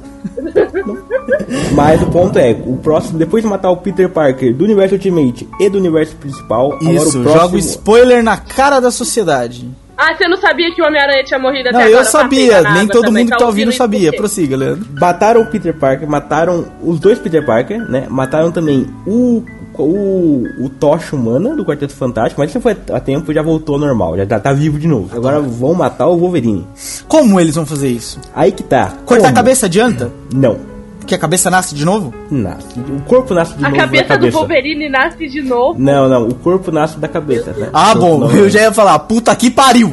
[1.74, 5.46] Mas o ponto é, o próximo, depois de matar o Peter Parker do universo Ultimate
[5.60, 7.58] e do universo principal, agora Isso, o joga próximo...
[7.58, 9.68] spoiler na cara da sociedade.
[9.98, 12.04] Ah, você não sabia que o Homem-Aranha tinha morrido Não, até eu agora?
[12.04, 14.12] sabia, Passei na nem todo também, mundo que tá ouvindo ouvindo sabia.
[14.12, 14.86] Prossiga, Leandro.
[14.92, 18.06] Mataram o Peter Parker, mataram os dois Peter Parker, né?
[18.08, 19.42] Mataram também o
[19.76, 23.80] o, o Tocha Humana do Quarteto Fantástico, mas isso foi a tempo já voltou ao
[23.80, 25.16] normal, já tá, tá vivo de novo.
[25.16, 26.66] Agora vão matar o Wolverine.
[27.06, 28.20] Como eles vão fazer isso?
[28.34, 28.92] Aí que tá.
[29.04, 29.26] Cortar Como?
[29.28, 30.10] a cabeça adianta?
[30.34, 30.77] Não.
[31.08, 32.12] Porque a cabeça nasce de novo?
[32.30, 32.78] Nasce.
[32.80, 34.30] O corpo nasce de A novo da cabeça, cabeça.
[34.30, 35.80] do Wolverine nasce de novo.
[35.80, 37.70] Não, não, o corpo nasce da cabeça, né?
[37.72, 39.90] Ah, bom, não- eu já ia falar, puta que pariu.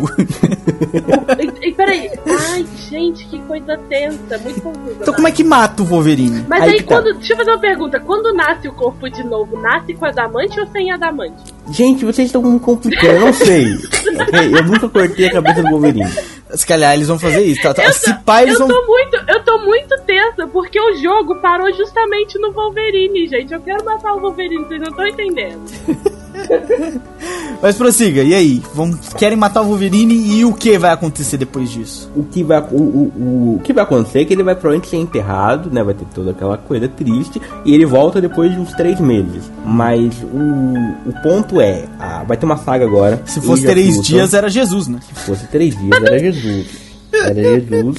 [1.64, 2.10] E, e peraí.
[2.28, 4.38] Ai, gente, que coisa tensa.
[4.40, 4.96] Muito confusa.
[5.02, 6.44] então como é que mata o Wolverine?
[6.50, 6.96] Mas Aí aí, que tá.
[6.96, 7.14] quando.
[7.16, 8.00] Deixa eu fazer uma pergunta.
[8.02, 11.36] Quando nasce o corpo de novo, nasce com adamante ou sem adamante?
[11.72, 13.74] Gente, vocês estão me complicando, eu não sei.
[13.74, 14.52] ok?
[14.60, 16.10] Eu nunca cortei a cabeça do Wolverine.
[16.56, 17.62] Se calhar eles vão fazer isso.
[17.62, 18.68] Tá, tá, Eu se pá, eles eu vão...
[18.68, 23.54] tô muito, eu tô muito tensa, porque o jogo parou justamente no Wolverine, gente.
[23.54, 25.62] Eu quero matar o Wolverine, vocês não estão entendendo.
[27.62, 28.62] Mas prossiga, e aí?
[28.74, 32.12] Vão, querem matar o Wolverine e o que vai acontecer depois disso?
[32.16, 34.98] O que vai, o, o, o que vai acontecer é que ele vai provavelmente ser
[34.98, 35.84] enterrado, né?
[35.84, 37.42] Vai ter toda aquela coisa triste.
[37.64, 39.50] E ele volta depois de uns três meses.
[39.66, 43.22] Mas o, o ponto é: ah, vai ter uma saga agora.
[43.26, 45.00] Se fosse três dias, era Jesus, né?
[45.02, 46.68] Se fosse três dias, era Jesus.
[47.14, 47.98] Era Jesus.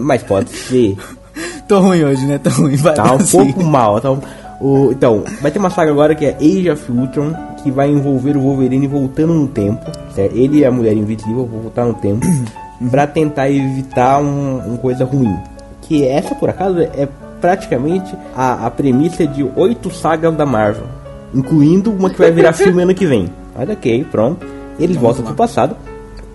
[0.00, 0.96] Mas pode ser.
[1.68, 2.38] Tô ruim hoje, né?
[2.38, 2.94] Tô ruim, vai.
[2.94, 3.44] Tá um prossiga.
[3.44, 4.00] pouco mal.
[4.00, 4.20] Tá um-
[4.60, 8.36] o, então, vai ter uma saga agora que é Age of Ultron, que vai envolver
[8.36, 9.84] o Wolverine voltando no tempo.
[10.14, 10.36] certo?
[10.36, 12.26] Ele e a Mulher Invisível vão voltar no tempo
[12.90, 15.36] pra tentar evitar um, uma coisa ruim.
[15.82, 17.08] Que essa, por acaso, é
[17.40, 20.86] praticamente a, a premissa de oito sagas da Marvel,
[21.34, 23.28] incluindo uma que vai virar filme ano que vem.
[23.56, 24.46] Mas ok, pronto.
[24.78, 25.76] Eles voltam pro passado.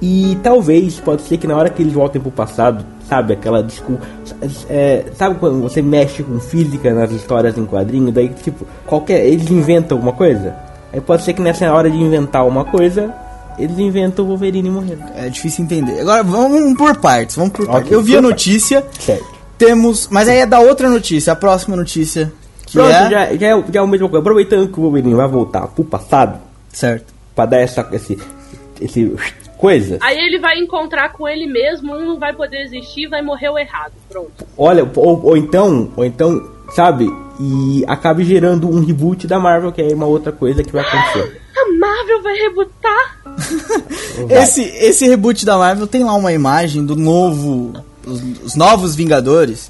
[0.02, 4.06] E talvez, pode ser que na hora que eles voltem pro passado, sabe, aquela desculpa.
[4.70, 9.26] é, sabe quando você mexe com física nas histórias em quadrinho, daí tipo, qualquer.
[9.26, 10.54] Eles inventam alguma coisa?
[10.96, 13.14] Aí pode ser que nessa hora de inventar uma coisa,
[13.60, 15.04] eles inventam o Wolverine morrendo.
[15.14, 16.00] É difícil entender.
[16.00, 17.92] Agora vamos por partes, vamos por Ok, partes.
[17.92, 19.26] Eu vi a notícia, Certo.
[19.58, 20.08] temos.
[20.10, 22.32] Mas aí é da outra notícia, a próxima notícia.
[22.66, 22.94] Que Pronto, é.
[22.94, 24.20] já, já, é, já é a mesma coisa.
[24.22, 26.40] Aproveitando que o Wolverine vai voltar pro passado,
[26.72, 27.14] Certo.
[27.36, 27.86] pra dar essa.
[27.92, 28.18] esse.
[28.80, 29.14] esse
[29.58, 29.98] coisa.
[30.02, 33.58] Aí ele vai encontrar com ele mesmo, um não vai poder existir, vai morrer o
[33.58, 33.94] errado.
[34.10, 34.46] Pronto.
[34.58, 39.82] Olha, ou, ou então, ou então, sabe, e acabe gerando um reboot da Marvel, que
[39.82, 41.42] é uma outra coisa que vai acontecer.
[41.56, 43.22] A Marvel vai rebutar?
[44.30, 47.74] Esse, esse reboot da Marvel tem lá uma imagem do novo.
[48.06, 49.70] Os, os novos Vingadores.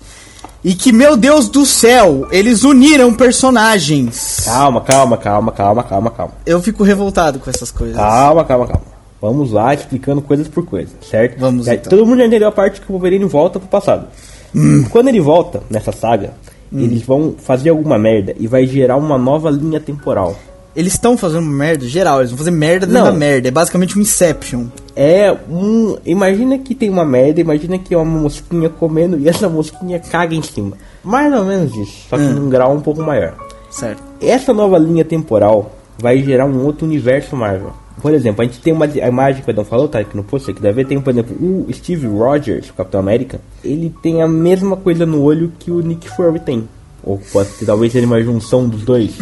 [0.63, 4.41] E que, meu Deus do céu, eles uniram personagens.
[4.45, 6.33] Calma, calma, calma, calma, calma, calma.
[6.45, 7.95] Eu fico revoltado com essas coisas.
[7.95, 8.85] Calma, calma, calma.
[9.21, 11.39] Vamos lá, explicando coisas por coisa, certo?
[11.39, 11.89] Vamos, Já- então.
[11.89, 14.07] Todo mundo já entendeu a parte que o Wolverine volta pro passado.
[14.91, 16.33] Quando ele volta nessa saga,
[16.73, 20.35] eles vão fazer alguma merda e vai gerar uma nova linha temporal.
[20.75, 23.11] Eles estão fazendo merda geral, eles vão fazer merda dentro Não.
[23.11, 23.47] da merda.
[23.47, 24.65] É basicamente um Inception.
[24.93, 25.97] É um.
[26.05, 30.35] Imagina que tem uma merda, imagina que é uma mosquinha comendo e essa mosquinha caga
[30.35, 30.77] em cima.
[31.01, 33.35] Mais ou menos isso, só que num grau um pouco maior.
[33.69, 34.03] Certo.
[34.21, 37.73] Essa nova linha temporal vai gerar um outro universo Marvel.
[38.01, 40.23] Por exemplo, a gente tem uma a imagem que o Edão falou, tá aqui no
[40.23, 44.21] post, que deve ver, tem, por exemplo, o Steve Rogers, o Capitão América, ele tem
[44.21, 46.67] a mesma coisa no olho que o Nick Fury tem.
[47.03, 49.15] Ou pode ser, talvez seja uma junção dos dois.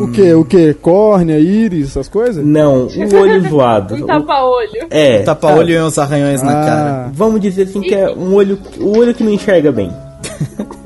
[0.00, 0.32] O que?
[0.32, 0.72] O que?
[0.74, 2.42] Córnea, íris, essas coisas?
[2.44, 3.94] Não, o olho zoado.
[3.96, 4.86] Um O- tapa-olho.
[4.90, 6.64] É, Tapa-olho e uns arranhões na Ah.
[6.64, 7.10] cara.
[7.12, 9.90] Vamos dizer assim que é um olho, o olho que não enxerga bem.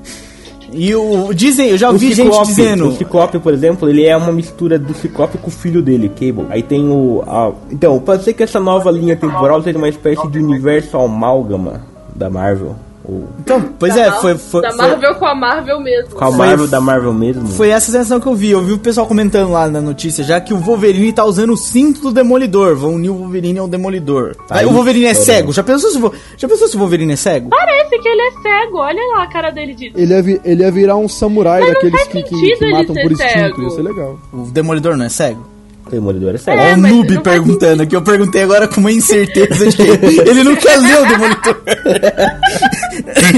[0.73, 1.33] E o.
[1.35, 2.89] Dizem, eu já O ouvi gente Ciclope, dizendo.
[2.89, 6.47] o Ciclope, por exemplo, ele é uma mistura do Ciclope com o filho dele, Cable.
[6.51, 7.23] Aí tem o.
[7.27, 11.83] a- então, pode ser que essa nova linha temporal seja uma espécie de universo amálgama
[12.15, 12.75] da Marvel.
[13.05, 14.39] Ou Então, pois Da é, Mar- foi.
[14.39, 16.15] foi, Da foi- Marvel com a Marvel mesmo.
[16.15, 17.49] com a Foi- Marvel da Marvel mesmo.
[17.49, 18.51] Foi essa sensação que eu vi.
[18.53, 21.57] Eu vi o pessoal comentando lá na notícia, já que o Wolverine tá usando o
[21.57, 22.77] cinto do Demolidor.
[22.77, 24.37] Vão unir o Wolverine ao Demolidor.
[24.49, 25.53] Aí, Aí, o Wolverine é cego.
[25.53, 26.01] Já pensou, se,
[26.37, 27.49] já pensou se o Wolverine é cego?
[27.51, 28.79] Parece que ele é cego.
[28.79, 29.93] Olha lá a cara dele de.
[29.97, 32.65] Ele ia, vi- ele ia virar um samurai Mas não daqueles faz que, que- que
[32.65, 33.31] ele matam ser por instinto.
[33.33, 33.63] cego.
[33.63, 34.19] Ia ser legal.
[34.33, 35.52] O Demolidor não é cego?
[35.93, 36.59] O Demolidor é cego.
[36.59, 37.95] É, Ó, o noob faz perguntando aqui.
[37.95, 39.83] Eu perguntei agora com uma incerteza de que
[40.29, 41.63] ele não quer ler o Demolidor.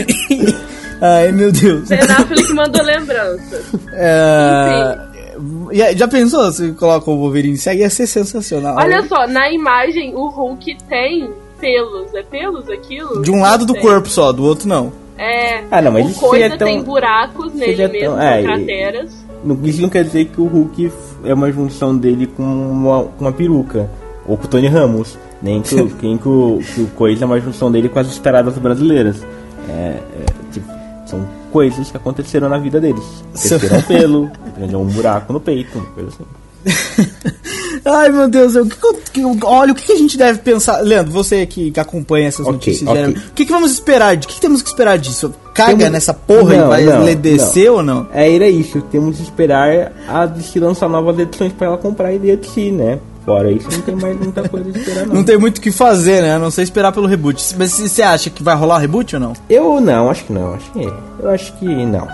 [1.01, 1.89] Ai, meu Deus.
[1.89, 3.65] Ben Affleck mandou lembranças.
[3.93, 4.99] É...
[5.83, 7.81] aí, Já pensou se coloca o Wolverine cego?
[7.81, 8.77] Ia ser sensacional.
[8.79, 11.31] Olha só, na imagem o Hulk tem
[11.61, 12.15] pelos.
[12.15, 13.23] É pelos aquilo?
[13.23, 13.83] De um lado do Tem.
[13.83, 14.93] corpo só, do outro não.
[15.19, 15.63] É.
[15.71, 19.24] Ah, não, mas o coisa tão- tem buracos nele mesmo, tão- é, com e- crateras.
[19.45, 20.90] Não- Isso não quer dizer que o Hulk
[21.24, 23.88] é uma junção dele com uma, com uma peruca.
[24.26, 25.18] Ou com o Tony Ramos.
[25.42, 28.09] Nem que, o- nem que, o, que o Coisa é uma junção dele com as
[28.09, 29.22] estradadas brasileiras.
[29.68, 30.03] É, é,
[30.53, 30.66] tipo,
[31.07, 31.20] são
[31.53, 33.05] coisas que aconteceram na vida deles.
[33.32, 34.30] Cresceram pelo,
[34.80, 36.24] um buraco no peito, uma coisa assim.
[37.85, 38.77] Ai, meu Deus, eu, que
[39.12, 40.81] que olha, o que, a gente deve pensar?
[40.81, 42.95] Leandro, você que, que acompanha essas Ok, notícias, ok.
[42.97, 44.17] geralmente, o que, que vamos esperar?
[44.17, 45.35] De, o que, que temos que esperar disso?
[45.53, 48.09] Caga Temos- nessa porra Não, e vai não, descer ou não?
[48.12, 48.81] É, era isso.
[48.91, 52.99] Temos que esperar a DC lançar novas edições pra ela comprar de si, né?
[53.25, 55.15] Fora isso, não tem mais muita coisa a esperar, não.
[55.17, 56.35] Não tem muito o que fazer, né?
[56.35, 57.55] A não ser esperar pelo reboot.
[57.59, 59.33] Mas se- você acha que vai rolar o reboot ou não?
[59.49, 60.55] Eu não, acho que não.
[60.55, 62.09] Acho que, eu acho que não.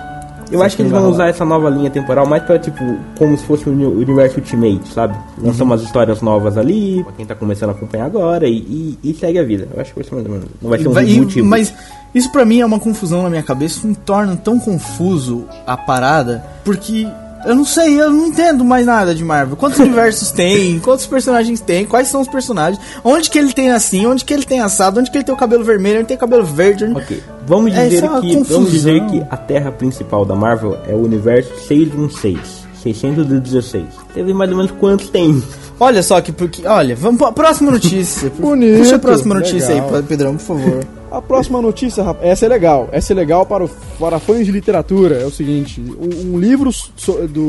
[0.50, 2.82] Eu acho que eles vão usar essa nova linha temporal mais pra, tipo,
[3.18, 5.16] como se fosse o uni- universo Ultimate, sabe?
[5.42, 9.14] Lançar umas histórias novas ali, pra quem tá começando a acompanhar agora, e, e, e
[9.14, 9.68] segue a vida.
[9.74, 10.48] Eu acho que vai ser mais ou menos.
[10.60, 11.72] Não vai ser um Vai- e- mas
[12.14, 15.76] isso pra mim é uma confusão na minha cabeça, isso me torna tão confuso a
[15.76, 17.06] parada, porque
[17.46, 19.56] eu não sei, eu não entendo mais nada de Marvel.
[19.56, 20.78] Quantos universos tem?
[20.80, 21.84] Quantos personagens tem?
[21.84, 22.80] Quais são os personagens?
[23.04, 24.06] Onde que ele tem assim?
[24.06, 25.00] Onde que ele tem assado?
[25.00, 25.98] Onde que ele tem o cabelo vermelho?
[26.00, 26.84] Onde tem o cabelo verde?
[26.84, 30.76] Onde- Ok, vamos É, dizer é que vamos dizer que a Terra principal da Marvel
[30.86, 32.38] é o universo 616,
[32.82, 33.84] 616.
[34.14, 35.42] Teve mais ou menos quantos tem?
[35.78, 38.30] Olha só que porque, olha, vamos pra próxima notícia.
[38.38, 39.94] Bonito, Puxa a próxima notícia legal.
[39.94, 40.84] aí, Pedrão, por favor.
[41.10, 42.88] A próxima notícia, rapaz, essa é legal.
[42.92, 45.16] Essa é legal para, o- para fãs de literatura.
[45.16, 47.42] É o seguinte: um, um livro so- do,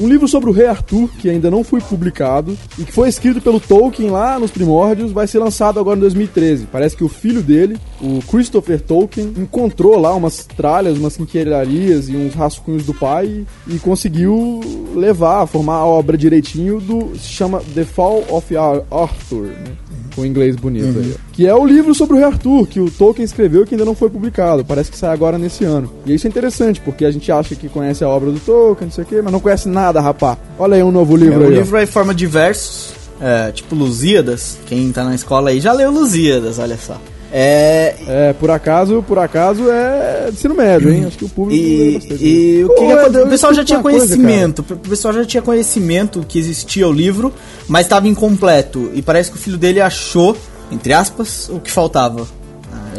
[0.00, 3.40] um livro sobre o Rei Arthur, que ainda não foi publicado, e que foi escrito
[3.42, 6.66] pelo Tolkien lá nos primórdios, vai ser lançado agora em 2013.
[6.72, 12.16] Parece que o filho dele, o Christopher Tolkien, encontrou lá umas tralhas, umas quinquilharias e
[12.16, 14.60] uns rascunhos do pai e conseguiu
[14.94, 17.12] levar, formar a obra direitinho do.
[17.18, 19.72] se chama The Fall of Ar- Arthur, né?
[20.14, 21.14] Com inglês bonito aí.
[21.14, 21.32] ó.
[21.32, 23.84] Que é o livro sobre o Rei Arthur, que o Tolkien escreveu e que ainda
[23.84, 24.64] não foi publicado.
[24.64, 25.90] Parece que sai agora nesse ano.
[26.06, 28.92] E isso é interessante, porque a gente acha que conhece a obra do Tolkien, não
[28.92, 30.36] sei o quê, mas não conhece nada, rapá.
[30.58, 31.54] Olha aí um novo livro É, o aí.
[31.56, 31.58] ó.
[31.58, 34.58] livro é em forma de versos, é, tipo Lusíadas.
[34.66, 37.00] Quem tá na escola aí já leu Lusíadas, olha só.
[37.34, 41.04] É, É, por acaso, por acaso é de ensino médio, hein?
[41.06, 43.20] Acho que o público E, e o que Pô, que eu- aconteceu?
[43.20, 46.86] eu o pessoal já tinha uma coisa, conhecimento, o pessoal já tinha conhecimento que existia
[46.86, 47.32] o livro,
[47.66, 48.90] mas estava incompleto.
[48.94, 50.36] E parece que o filho dele achou,
[50.70, 52.26] entre aspas, o que faltava.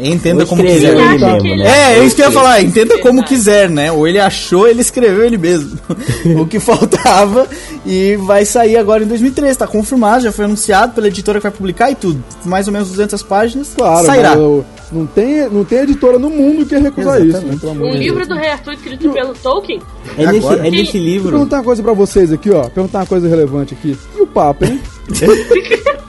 [0.00, 0.94] Entenda como quiser.
[0.96, 1.68] Ele mesmo, ele- né?
[1.94, 3.90] É, é isso que eu ia falar, entenda como quiser, né?
[3.92, 5.78] Ou ele achou, ele escreveu ele mesmo.
[6.40, 7.46] o que faltava
[7.86, 11.52] e vai sair agora em 2013, tá confirmado, já foi anunciado pela editora que vai
[11.52, 12.22] publicar e tudo.
[12.44, 14.36] Mais ou menos 200 páginas, Claro, sairá.
[14.38, 17.56] o- Não tem, não tem editora no mundo que ia recusar isso, né?
[17.64, 17.96] Um de Deus.
[17.96, 19.80] livro do Rei Arthur escrito pelo Tolkien?
[20.16, 20.68] É nesse, Agora?
[20.68, 20.98] é nesse Sim.
[20.98, 21.30] Vou livro.
[21.30, 22.68] perguntar uma coisa pra vocês aqui, ó.
[22.68, 23.96] Perguntar uma coisa relevante aqui.
[24.16, 24.80] E o Papa, hein?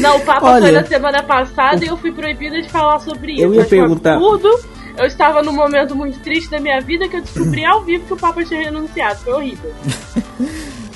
[0.00, 0.62] Não, o Papa Olha.
[0.62, 3.42] foi na semana passada e eu fui proibida de falar sobre isso.
[3.42, 4.48] Eu ia perguntar- absurdo.
[4.98, 8.12] Eu estava num momento muito triste da minha vida que eu descobri ao vivo que
[8.12, 9.20] o Papa tinha renunciado.
[9.20, 9.72] Foi horrível.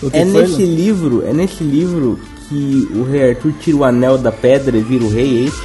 [0.03, 0.75] O que É foi, nesse Lu?
[0.75, 5.03] livro, é nesse livro que o rei Arthur tira o anel da pedra e vira
[5.05, 5.63] o rei, é isso?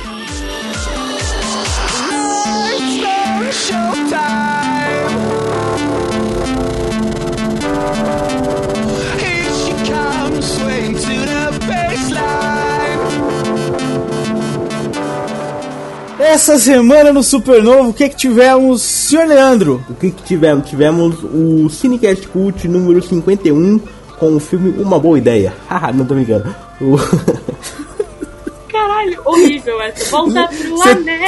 [16.30, 19.84] Essa semana no Supernovo, o que que tivemos, senhor Leandro?
[19.89, 20.69] O que, que tivemos?
[20.69, 23.80] Tivemos o Cinecast Cult número 51
[24.19, 25.51] com o filme Uma Boa Ideia.
[25.67, 26.55] Haha, não tô brincando.
[26.80, 26.97] O-
[28.71, 30.05] Caralho, horrível essa.
[30.11, 31.19] Volta pro Cê- anel.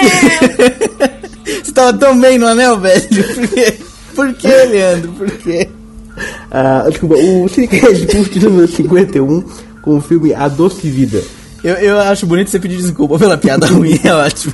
[1.64, 3.02] Você tava tão bem no anel, velho?
[3.10, 3.74] Por quê?
[4.16, 5.12] Por quê, Leandro?
[5.14, 5.68] Por quê?
[6.52, 9.44] Ah, desculpa, o Cinecast Cult número 51
[9.82, 11.24] com o filme A Doce Vida.
[11.64, 14.54] Eu, eu acho bonito você pedir desculpa pela piada ruim, é ótimo.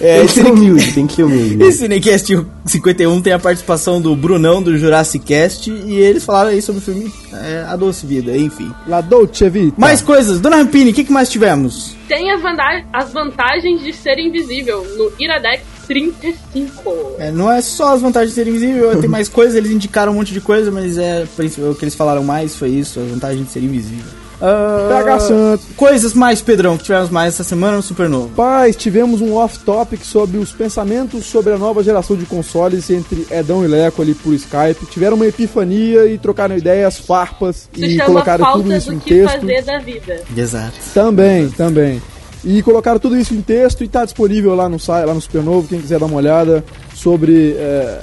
[0.00, 1.62] É, tem que ser humilde, tem que ser humilde.
[1.62, 6.60] esse Cinecast 51 tem a participação do Brunão do Jurassic Cast e eles falaram aí
[6.60, 8.72] sobre o filme é, A Doce Vida, enfim.
[8.86, 9.80] La Dolce Vita.
[9.80, 11.96] Mais coisas, Dona Rampini, o que, que mais tivemos?
[12.08, 17.16] Tem as, vantagens de ser invisível no Iradex 35.
[17.18, 20.16] É, não é só as vantagens de ser invisível, tem mais coisas, eles indicaram um
[20.16, 21.24] monte de coisa, mas é
[21.68, 24.23] o que eles falaram mais foi isso, as vantagens de ser invisível.
[24.46, 25.66] Ah, PH Santos.
[25.74, 28.28] Coisas mais, Pedrão, que tivemos mais essa semana no Supernovo.
[28.28, 33.64] Paz, tivemos um off-topic sobre os pensamentos sobre a nova geração de consoles entre Edão
[33.64, 34.84] e Leco ali por Skype.
[34.90, 39.40] Tiveram uma epifania e trocaram ideias, farpas Se e colocaram tudo isso em que texto.
[39.40, 40.22] fazer da vida.
[40.36, 40.74] Exato.
[40.92, 42.02] Também, também.
[42.44, 45.66] E colocaram tudo isso em texto e tá disponível lá no site, lá no Supernovo,
[45.66, 46.62] quem quiser dar uma olhada
[46.94, 47.98] sobre é,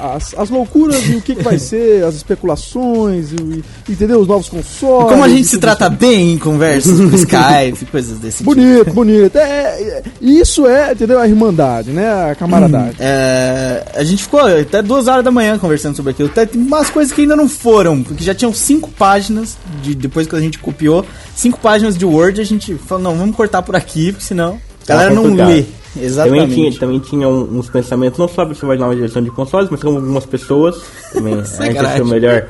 [0.00, 4.20] as, as loucuras e o que, que vai ser, as especulações, e, entendeu?
[4.20, 5.10] Os novos consoles.
[5.10, 8.54] Como a gente e se trata bem em conversas por Skype, coisas desse tipo.
[8.54, 9.36] Bonito, bonito.
[9.36, 11.18] É, é, isso é, entendeu?
[11.20, 12.30] A irmandade, né?
[12.30, 12.96] A camaradagem.
[12.98, 16.28] É, a gente ficou até duas horas da manhã conversando sobre aquilo.
[16.28, 20.26] Até Tem umas coisas que ainda não foram, porque já tinham cinco páginas, de, depois
[20.26, 23.76] que a gente copiou, cinco páginas de Word, a gente falou, não, vamos cortar por
[23.76, 25.79] aqui, porque senão a Tá galera não complicado.
[25.96, 26.02] Lê.
[26.02, 26.54] Também Exatamente.
[26.54, 29.96] tinha, também tinha uns pensamentos, não só sobre a nova geração de consoles, mas como
[29.98, 30.80] algumas pessoas.
[31.12, 31.84] Também a gente Sacanagem.
[31.92, 32.46] achou melhor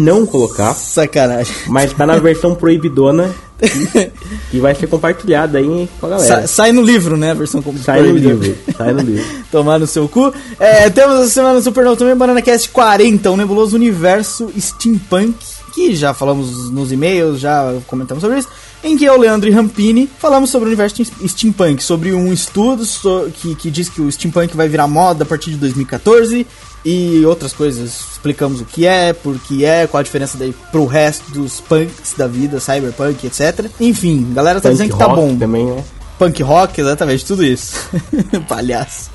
[0.00, 0.74] não colocar.
[0.74, 1.54] Sacanagem.
[1.66, 4.10] Mas tá na versão proibidona que,
[4.52, 6.42] que vai ser compartilhada aí com a galera.
[6.42, 7.32] Sa- sai no livro, né?
[7.32, 9.24] A versão Sai no livro, sai no livro.
[9.50, 10.32] Tomar no seu cu.
[10.60, 15.34] É, temos essa semana no Supernova também Banana Cast 40, um nebuloso universo steampunk,
[15.74, 18.48] que já falamos nos e-mails, já comentamos sobre isso,
[18.84, 23.30] em que eu, Leandro e Rampini, falamos sobre o universo steampunk, sobre um estudo so-
[23.34, 26.46] que, que diz que o steampunk vai virar moda a partir de 2014
[26.84, 28.00] e outras coisas.
[28.12, 32.14] Explicamos o que é, por que é, qual a diferença daí pro resto dos punks
[32.16, 33.66] da vida, cyberpunk, etc.
[33.80, 35.36] Enfim, a galera tá Punk dizendo que tá bom.
[35.36, 35.84] Também, né?
[36.18, 37.76] Punk rock, exatamente, tudo isso.
[38.48, 39.10] Palhaço.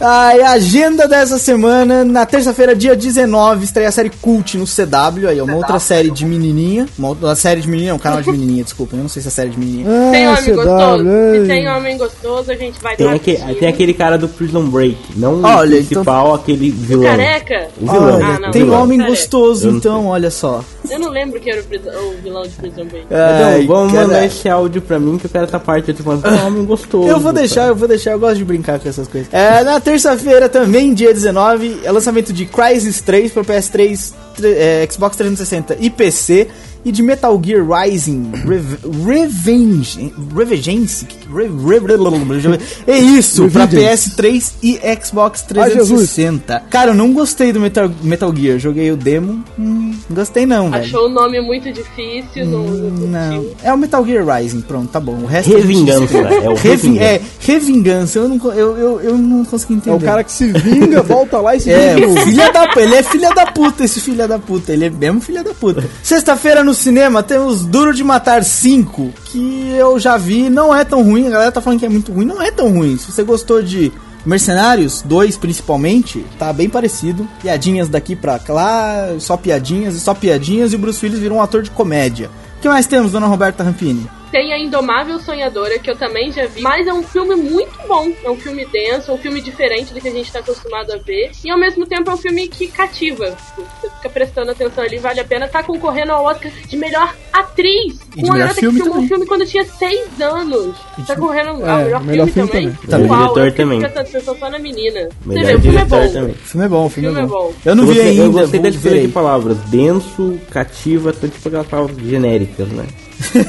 [0.00, 4.64] Ah, e a agenda dessa semana, na terça-feira, dia 19, estreia a série Cult no
[4.64, 8.22] CW, aí é uma outra série de menininha, uma outra série de menininha, um canal
[8.22, 9.86] de menininha, desculpa, eu não sei se é série de menininha.
[10.12, 11.04] Tem Ah, homem CW, gostoso?
[11.42, 14.96] Se tem homem gostoso, a gente vai Tem, aquele, tem aquele cara do Prison Break,
[15.16, 17.04] não Olha, o principal, aquele vilão.
[17.10, 17.68] Careca?
[17.80, 18.14] O vilão.
[18.16, 18.82] Olha, Ah, não, tem vilão.
[18.84, 20.62] homem gostoso, então, olha só.
[20.88, 23.06] Eu não lembro que era o, prison- o vilão de Prison Break.
[23.10, 24.06] Ai, Então, vamos cara.
[24.06, 25.88] mandar esse áudio pra mim que eu quero essa parte.
[25.90, 27.06] Eu tô falando, ah, homem gostoso.
[27.08, 29.28] Eu vou deixar, eu vou deixar, eu gosto de brincar com essas coisas.
[29.34, 34.86] É, na terça-feira também, dia 19, é lançamento de Crysis 3 para PS3, tre- é,
[34.90, 36.46] Xbox 360 e PC.
[36.84, 40.12] E de Metal Gear Rising Rev- Revenge.
[40.34, 41.06] Revengeance?
[41.34, 44.10] Re- Re- Re- É isso, pra Revengeance.
[44.10, 45.88] PS3 e Xbox Ai, Jesus.
[46.14, 46.62] 360.
[46.70, 48.58] Cara, eu não gostei do Metal, Metal Gear.
[48.58, 49.42] Joguei o demo.
[49.58, 50.84] Hum, não gostei não, velho.
[50.84, 53.34] Achou o nome muito difícil, não, não Não.
[53.42, 53.56] curtiu.
[53.62, 55.18] É o Metal Gear Rising, pronto, tá bom.
[55.22, 57.04] O resto gente Revingança, é o Revin- Revingança.
[57.04, 58.18] É, revingança.
[58.18, 59.90] Eu não, eu, eu, eu não consegui entender.
[59.90, 62.20] É o cara que se vinga, volta lá e se É, vinga.
[62.22, 62.80] filha da puta.
[62.80, 64.72] Ele é filha da puta, esse filha da puta.
[64.72, 65.84] Ele é mesmo filha da puta.
[66.02, 71.02] Sexta-feira no cinema temos Duro de Matar 5, que eu já vi, não é tão
[71.02, 71.26] ruim.
[71.26, 72.98] A galera tá falando que é muito ruim, não é tão ruim.
[72.98, 73.90] Se você gostou de
[74.26, 77.26] Mercenários 2, principalmente, tá bem parecido.
[77.40, 81.42] Piadinhas daqui pra lá, só piadinhas e só piadinhas, e o Bruce Willis virou um
[81.42, 82.28] ator de comédia.
[82.58, 84.06] O que mais temos, dona Roberta Rampini?
[84.30, 88.12] Tem a Indomável Sonhadora, que eu também já vi, mas é um filme muito bom.
[88.24, 90.96] É um filme denso, é um filme diferente do que a gente tá acostumado a
[90.98, 91.30] ver.
[91.44, 93.36] E ao mesmo tempo é um filme que cativa.
[93.56, 95.48] Você fica prestando atenção ali, vale a pena.
[95.48, 98.00] Tá concorrendo ao Oscar de melhor atriz.
[98.16, 100.76] E uma melhor garota filme que filmou um filme quando tinha seis anos.
[101.06, 102.88] Tá correndo ao É, melhor, melhor filme, filme também.
[102.90, 103.10] também.
[103.10, 103.80] Uau, diretor também.
[103.80, 105.08] prestando atenção só na menina.
[105.24, 106.08] Você vê, o filme é bom.
[106.12, 106.32] também.
[106.32, 107.32] O filme é bom, o filme, filme é é bom.
[107.46, 107.54] bom.
[107.64, 108.22] Eu não eu vi ainda.
[108.24, 109.06] Eu gostei da escolha ver.
[109.06, 109.56] de palavras.
[109.70, 112.84] Denso, cativa, tipo aquelas palavras genéricas, né?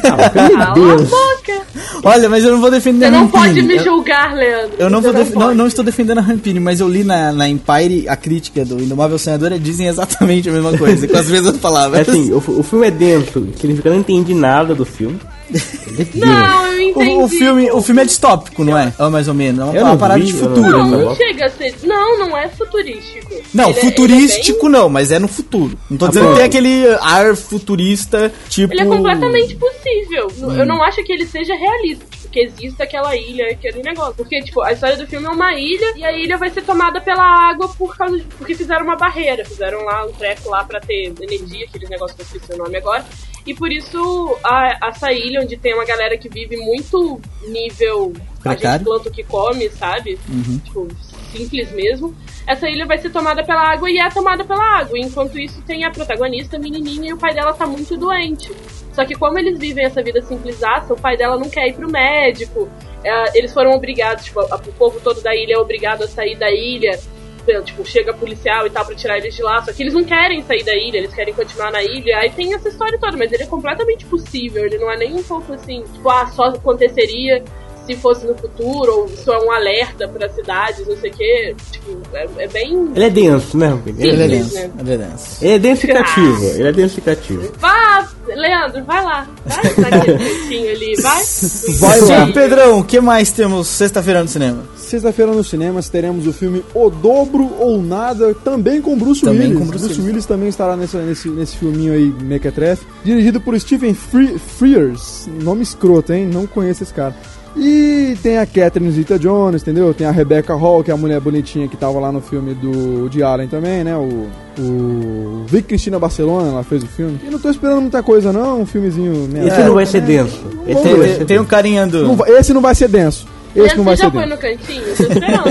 [0.06, 1.62] Ah, é boca.
[2.04, 3.44] Olha, mas eu não vou defender Você a não Rampini.
[3.44, 4.76] pode me julgar, Leandro.
[4.80, 5.58] Eu não, Você vou def- não, pode.
[5.58, 9.18] não estou defendendo a Rampini, mas eu li na, na Empire a crítica do Indomável
[9.18, 12.10] Sonhador e dizem exatamente a mesma coisa, com as mesmas É palavras.
[12.10, 15.20] assim, o, o filme é denso, significa que eu não entendi nada do filme.
[15.54, 16.18] É.
[16.18, 17.10] Não, eu entendi.
[17.12, 18.94] o, o filme, o filme é distópico, não é?
[19.00, 19.60] Ou mais ou menos.
[19.60, 20.78] É uma, uma não parada vi, de não futuro.
[20.78, 21.06] Não, né?
[21.06, 21.76] não chega a ser.
[21.84, 23.34] Não, não é futurístico.
[23.54, 25.78] Não, Ele é- futurístico não, mas é no futuro.
[25.90, 26.32] Não tô dizendo bom.
[26.32, 28.74] que tem aquele ar futurista, tipo.
[28.74, 30.28] Ele é, bem- ele é completamente possível.
[30.58, 32.06] Eu não acho que ele seja realista.
[32.32, 34.14] Que exista aquela ilha, aquele negócio.
[34.14, 37.02] Porque, tipo, a história do filme é uma ilha e a ilha vai ser tomada
[37.02, 39.44] pela água por causa de, porque fizeram uma barreira.
[39.44, 42.78] Fizeram lá um treco lá pra ter energia, aqueles negócios que eu esqueci o nome
[42.78, 43.06] agora.
[43.46, 48.14] E por isso, a, essa ilha, onde tem uma galera que vive muito nível.
[48.40, 48.78] A Precário.
[48.78, 50.20] gente planta o que come, sabe?
[50.66, 50.88] Tipo,
[51.32, 52.16] simples mesmo.
[52.50, 54.98] Essa ilha vai ser tomada pela água e é tomada pela água.
[54.98, 58.52] Enquanto isso, tem a protagonista, a menininha, e o pai dela tá muito doente.
[58.92, 61.88] Só que como eles vivem essa vida simplisaça, o pai dela não quer ir pro
[61.88, 62.68] médico.
[63.04, 66.50] É, eles foram obrigados, tipo, o povo todo da ilha é obrigado a sair da
[66.50, 67.00] ilha.
[67.44, 69.62] Então, Tipo, chega policial e tal pra tirar eles de lá.
[69.62, 72.18] Só que eles não querem sair da ilha, eles querem continuar na ilha.
[72.18, 74.66] Aí tem essa história toda, mas ele é completamente possível.
[74.66, 77.44] Ele não é nem um pouco assim, tipo, ah, só aconteceria
[77.90, 81.56] se fosse no futuro, ou isso é um alerta para cidades, não sei o quê.
[81.72, 82.92] Tipo, é, é bem.
[82.96, 83.80] Ele é denso, né?
[83.84, 83.96] Sim.
[83.98, 84.54] Ele é Simples, denso.
[84.56, 84.72] né?
[84.80, 85.38] Ele é denso.
[85.42, 86.46] Ele é denso e cativo.
[86.46, 87.52] Ele é denso e cativo.
[87.58, 89.28] Vá, Leandro, vai lá.
[89.46, 91.24] Vai naquele ali, vai.
[91.80, 92.26] Vai lá.
[92.26, 94.64] Sim, Pedrão, o que mais temos sexta-feira no cinema?
[94.76, 99.58] Sexta-feira nos cinemas teremos o filme O Dobro ou Nada, também com Bruce Também Willis.
[99.58, 100.08] com Bruce Bruce, Willis.
[100.08, 102.86] Willis também estará nesse, nesse, nesse filminho aí, Mequetrefe.
[103.04, 105.28] Dirigido por Stephen Fre Frears.
[105.42, 106.28] Nome escroto, hein?
[106.32, 107.16] Não conheço esse cara.
[107.58, 109.94] E tem a Catherine Zeta-Jones, entendeu?
[109.94, 113.10] Tem a Rebecca Hall, que é a mulher bonitinha que tava lá no filme do
[113.10, 113.96] de Allen também, né?
[113.98, 114.28] O,
[114.60, 117.20] o Vic Cristina Barcelona, ela fez o filme.
[117.26, 118.62] E não tô esperando muita coisa, não.
[118.62, 119.28] Um filmezinho...
[119.32, 119.92] meia Esse boca, não vai né?
[119.92, 120.38] ser denso.
[120.66, 121.46] Tem, não vai tem- um denso.
[121.46, 122.16] carinha do.
[122.16, 123.28] Não esse não vai ser denso.
[123.56, 124.36] Esse Esse não vai já ser foi denso.
[124.36, 124.84] no cantinho?
[124.96, 125.44] Tô esperando.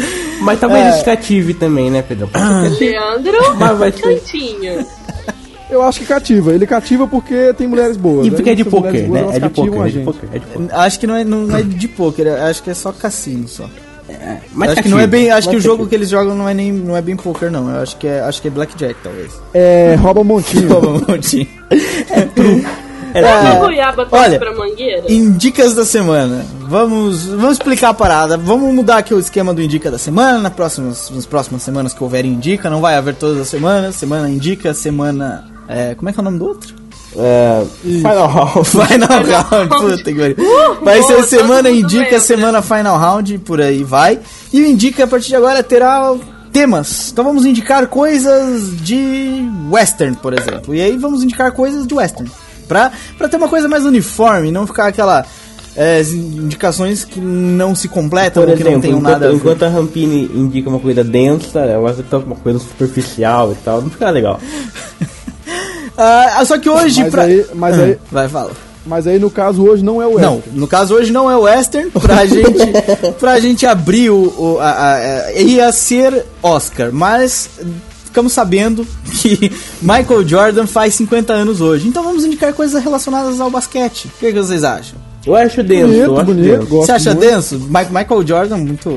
[0.40, 2.30] Mas talvez cative também, né, Pedro?
[2.80, 4.22] Leandro, Mas vai ser.
[5.72, 6.52] Eu acho que cativa.
[6.52, 8.26] Ele cativa porque tem mulheres boas.
[8.26, 9.28] E porque é de poker, boas, né?
[9.28, 10.04] É de cativam poker, a é de gente.
[10.04, 10.78] poker, é de poker.
[10.78, 13.68] Acho que não é, não é de poker, acho que é só cassino só.
[14.52, 16.34] Mas acho que cativo, não é bem, acho mas que o jogo que eles jogam
[16.34, 17.70] não é nem não é bem poker não.
[17.70, 19.32] Eu acho que é acho que é blackjack talvez.
[19.54, 20.68] É, rouba montinho.
[20.68, 21.48] Toma um montinho.
[22.10, 22.62] É, tudo.
[23.60, 25.10] goiaba olha, pra mangueira?
[25.10, 26.44] Indicas da semana.
[26.60, 28.36] Vamos, vamos explicar a parada.
[28.36, 30.38] Vamos mudar aqui o esquema do Indica da semana.
[30.38, 33.96] Na próximas, nas próximas semanas que houver Indica, não vai haver todas as semanas.
[33.96, 35.51] Semana Indica, semana.
[35.68, 36.74] É, como é que é o nome do outro?
[37.16, 38.68] É, Final Round.
[38.68, 39.68] Final Round.
[39.68, 40.36] Puta que pariu.
[40.82, 42.20] Vai boa, ser todo semana mundo Indica, lembra.
[42.20, 44.18] semana Final Round, por aí vai.
[44.52, 46.14] E o Indica a partir de agora terá
[46.52, 47.10] temas.
[47.10, 50.74] Então vamos indicar coisas de western, por exemplo.
[50.74, 52.30] E aí vamos indicar coisas de western.
[52.68, 55.24] Pra, pra ter uma coisa mais uniforme, não ficar aquela.
[55.76, 59.68] é, indicações que não se completam Por ou que não exemplo, tenham nada enquanto, a
[59.68, 64.38] Rampini indica uma coisa densa, ela vai uma coisa superficial e tal, não fica legal.
[65.96, 67.02] Ah, só que hoje.
[67.02, 67.22] Mas pra...
[67.24, 68.50] aí- mas Ah, aí- Vai, fala.
[68.84, 70.58] Mas aí no caso hoje não é o Não, Western.
[70.58, 74.34] no caso hoje não é o Western, pra gente, pra gente abrir o.
[74.36, 74.94] o a, a-
[75.26, 77.48] a- ia ser Oscar, mas
[78.06, 78.84] ficamos sabendo
[79.20, 81.86] que Michael Jordan faz 50 anos hoje.
[81.86, 84.06] Então vamos indicar coisas relacionadas ao basquete.
[84.06, 84.98] O que, que vocês acham?
[85.24, 86.66] Eu acho denso, Bonito, eu acho bonito, denso.
[86.66, 87.30] gosto Você acha muito.
[87.30, 87.58] denso?
[87.58, 88.88] Mi- Michael Jordan, muito.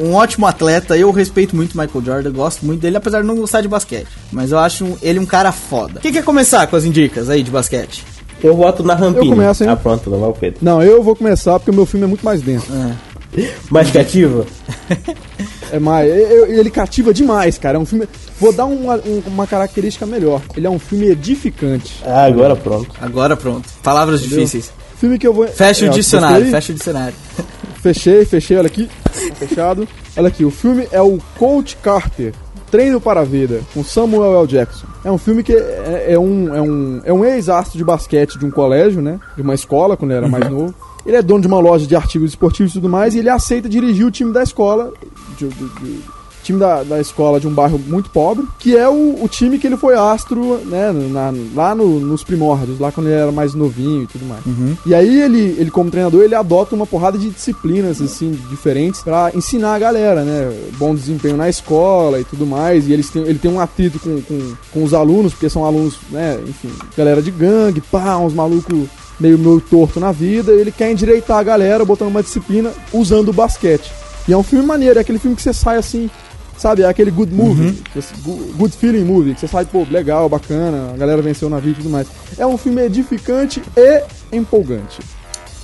[0.00, 0.96] um- ótimo atleta.
[0.96, 4.06] Eu respeito muito Michael Jordan, gosto muito dele, apesar de não gostar de basquete.
[4.32, 6.00] Mas eu acho ele um cara foda.
[6.00, 8.04] Quem quer começar com as indicas aí de basquete?
[8.42, 9.26] Eu voto na Rampini.
[9.26, 9.70] Eu começo, hein?
[9.70, 10.58] Ah, pronto, não vai o Pedro.
[10.62, 12.66] Não, eu vou começar porque o meu filme é muito mais denso.
[13.70, 14.46] Mais cativa?
[15.70, 16.10] É mais.
[16.10, 17.76] ele cativa demais, cara.
[17.76, 18.08] É um filme.
[18.40, 20.40] Vou dar uma, um- uma característica melhor.
[20.56, 22.02] Ele é um filme edificante.
[22.06, 22.88] Ah, agora pronto.
[22.98, 23.68] Agora pronto.
[23.82, 24.72] Palavras difíceis.
[25.00, 25.46] Filme que eu vou.
[25.48, 27.14] Fecha É, o dicionário, fecha o dicionário.
[27.80, 28.88] Fechei, fechei, olha aqui.
[29.04, 29.86] Tá Fechado.
[30.16, 32.34] Olha aqui, o filme é o Coach Carter.
[32.72, 34.46] Treino para a Vida, com Samuel L.
[34.46, 34.86] Jackson.
[35.04, 38.44] É um filme que é, é um, é um, é um ex-astro de basquete de
[38.44, 39.18] um colégio, né?
[39.36, 40.74] De uma escola, quando ele era mais novo.
[41.06, 43.68] Ele é dono de uma loja de artigos esportivos e tudo mais, e ele aceita
[43.68, 44.92] dirigir o time da escola.
[45.38, 46.00] de- de- de-
[46.48, 49.66] time da, da escola de um bairro muito pobre, que é o, o time que
[49.66, 54.02] ele foi astro, né, na- lá no- nos primórdios, lá quando ele era mais novinho
[54.02, 54.42] e tudo mais.
[54.86, 59.30] E aí ele, ele como treinador, ele adota uma porrada de disciplinas, assim, diferentes pra
[59.34, 63.38] ensinar a galera, né, bom desempenho na escola e tudo mais, e eles têm, ele
[63.38, 67.30] tem um atrito com, com, com os alunos, porque são alunos, né, enfim, galera de
[67.30, 68.88] gangue, pá, uns malucos
[69.20, 73.32] meio, meio torto na vida, ele quer endireitar a galera, botando uma disciplina usando o
[73.32, 73.90] basquete.
[74.26, 76.10] E é um filme maneiro, é aquele filme que você sai assim,
[76.58, 77.80] sabe, é aquele good movie,
[78.22, 81.78] gu- good feeling movie, que você sai, pô, legal, bacana, a galera venceu na vida
[81.78, 82.06] e tudo mais.
[82.36, 84.02] É um filme edificante e
[84.36, 84.98] empolgante.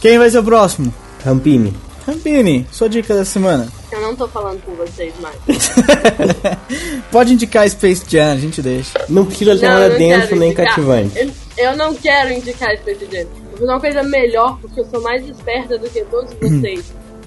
[0.01, 0.93] Quem vai ser o próximo?
[1.25, 1.75] Rampini.
[2.07, 3.67] Rampini, sua dica da semana.
[3.91, 5.37] Eu não tô falando com vocês mais.
[7.11, 8.93] Pode indicar Space Jam, a gente deixa.
[9.09, 10.67] Não precisa Não, nada denso quero nem indicar.
[10.67, 11.19] cativante.
[11.19, 11.31] Eu,
[11.71, 13.21] eu não quero indicar Space Jam.
[13.21, 16.85] Eu vou fazer uma coisa melhor, porque eu sou mais esperta do que todos vocês.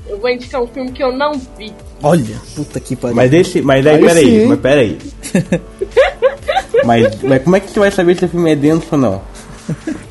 [0.07, 1.73] Eu vou indicar um filme que eu não vi.
[2.01, 3.15] Olha, puta que pariu.
[3.15, 3.61] Mas esse.
[3.61, 4.97] Mas aí, Aí peraí, mas peraí.
[6.85, 9.21] mas, mas como é que você vai saber se o filme é denso ou não?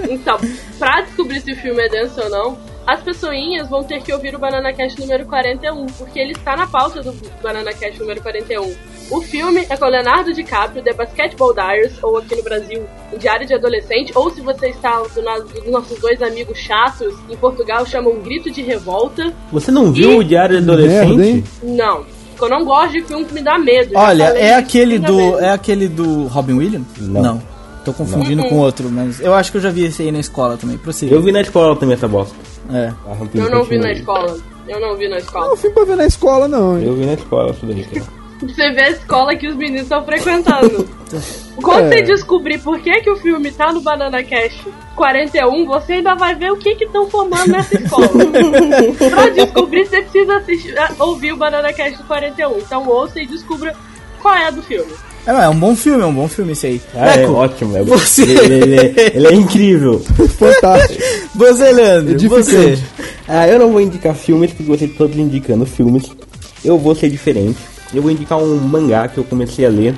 [0.08, 0.38] Então,
[0.78, 4.34] pra descobrir se o filme é denso ou não, as pessoinhas vão ter que ouvir
[4.34, 8.74] o Banana Cash número 41, porque ele está na pauta do Banana Cash número 41.
[9.10, 12.82] O filme é com Leonardo DiCaprio, The Basketball Diaries, ou aqui no Brasil,
[13.12, 17.14] o Diário de Adolescente, ou se você está do lado dos nossos dois amigos chatos,
[17.30, 19.32] em Portugal chama Um Grito de Revolta.
[19.52, 21.14] Você não viu Ih, o Diário de Adolescente?
[21.16, 21.48] merda?
[21.62, 22.04] Não,
[22.36, 23.92] porque eu não gosto de filme que me dá medo.
[23.94, 25.16] Olha, é isso, aquele do.
[25.16, 25.38] medo.
[25.38, 26.86] É aquele do Robin Williams?
[26.98, 27.40] Não.
[27.84, 28.48] Tô confundindo Não.
[28.48, 30.76] com outro, mas eu acho que eu já vi esse aí na escola também.
[30.76, 31.14] Prossiga.
[31.14, 32.34] Eu vi na escola também essa bosta.
[32.72, 32.92] É.
[33.08, 34.36] A Rampini Eu não vi na escola.
[34.66, 35.52] Eu não vi na Não escola.
[35.52, 36.84] um filme pra ver na escola, não, hein?
[36.84, 38.06] Eu vi na escola isso daí, cara.
[38.40, 40.86] Você vê a escola que os meninos estão frequentando.
[41.56, 41.88] Quando É.
[41.88, 46.34] você descobrir por que, que o filme tá no Banana Cash 41, você ainda vai
[46.34, 48.08] ver o que que estão formando nessa escola.
[49.10, 52.58] pra descobrir, você precisa assistir, ah, ouvir o Banana Cash 41.
[52.58, 53.74] Então ouça e descubra
[54.20, 54.92] qual é a do filme.
[55.26, 56.80] É, é um bom filme, é um bom filme esse aí.
[56.94, 57.76] Ah, é Leco, ótimo.
[57.76, 59.98] É, você- ele, ele- ele- ele é incrível.
[60.38, 61.02] Fantástico.
[61.34, 62.44] Você, Leandro, Edificante.
[62.50, 62.78] você.
[63.26, 66.04] Ah, eu não vou indicar filmes porque vocês todos indicando filmes.
[66.64, 67.58] Eu vou ser diferente.
[67.94, 69.94] Eu vou indicar um mangá que eu comecei a ler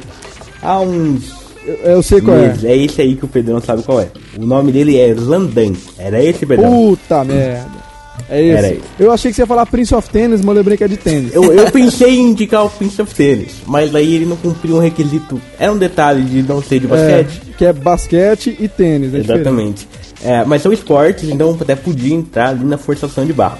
[0.62, 1.32] há uns
[1.64, 2.48] Eu, eu sei qual é.
[2.48, 2.64] meses.
[2.64, 4.08] É esse aí que o Pedro não sabe qual é.
[4.38, 5.72] O nome dele é Landan.
[5.98, 6.70] Era esse, Pedrão?
[6.70, 7.88] Puta merda.
[8.28, 8.56] É esse.
[8.56, 8.82] Era esse.
[8.98, 10.96] Eu achei que você ia falar Prince of Tennis, mas eu lembrei que é de
[10.96, 11.34] tênis.
[11.34, 14.80] Eu, eu pensei em indicar o Prince of Tennis, mas aí ele não cumpriu um
[14.80, 15.40] requisito.
[15.58, 17.42] Era um detalhe de não ser de basquete.
[17.50, 19.20] É, que é basquete e tênis, né?
[19.20, 19.86] Exatamente.
[20.22, 23.58] É, mas são esportes, então até podia entrar ali na forçação de barra.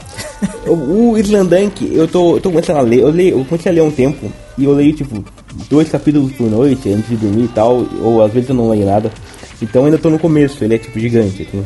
[0.67, 3.75] o, o Islandank, eu tô, eu tô começando a ler, eu, leio, eu comecei a
[3.75, 5.25] ler um tempo, e eu leio tipo
[5.71, 8.87] dois capítulos por noite antes de dormir e tal, ou às vezes eu não leio
[8.87, 9.11] nada.
[9.61, 11.65] Então ainda tô no começo, ele é tipo gigante, tem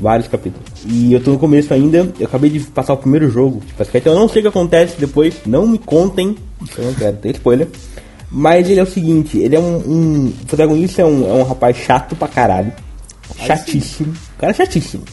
[0.00, 0.66] vários capítulos.
[0.86, 4.06] E eu tô no começo ainda, eu acabei de passar o primeiro jogo de basquete,
[4.06, 6.36] eu não sei o que acontece depois, não me contem,
[6.78, 7.68] eu não quero ter spoiler.
[8.30, 9.76] Mas ele é o seguinte, ele é um.
[9.76, 12.72] um o protagonista é um, é um rapaz chato pra caralho.
[13.38, 14.12] Chatíssimo.
[14.12, 15.04] O cara é chatíssimo.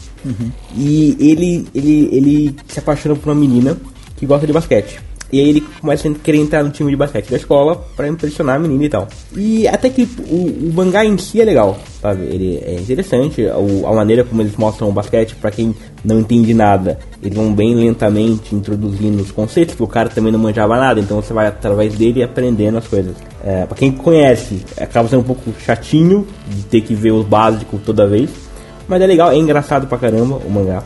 [0.76, 3.76] E ele, ele, ele se apaixona por uma menina
[4.16, 5.00] que gosta de basquete.
[5.32, 8.56] E aí ele começa a querer entrar no time de basquete da escola pra impressionar
[8.56, 9.06] a menina e tal.
[9.36, 12.24] E até que o, o mangá em si é legal, sabe?
[12.24, 15.74] Ele é interessante, o- a maneira como eles mostram o basquete, pra quem
[16.04, 20.38] não entende nada, eles vão bem lentamente introduzindo os conceitos, porque o cara também não
[20.38, 23.14] manjava nada, então você vai através dele aprendendo as coisas.
[23.44, 27.78] É, pra quem conhece, acaba sendo um pouco chatinho de ter que ver o básico
[27.84, 28.30] toda vez,
[28.88, 30.82] mas é legal, é engraçado pra caramba o mangá.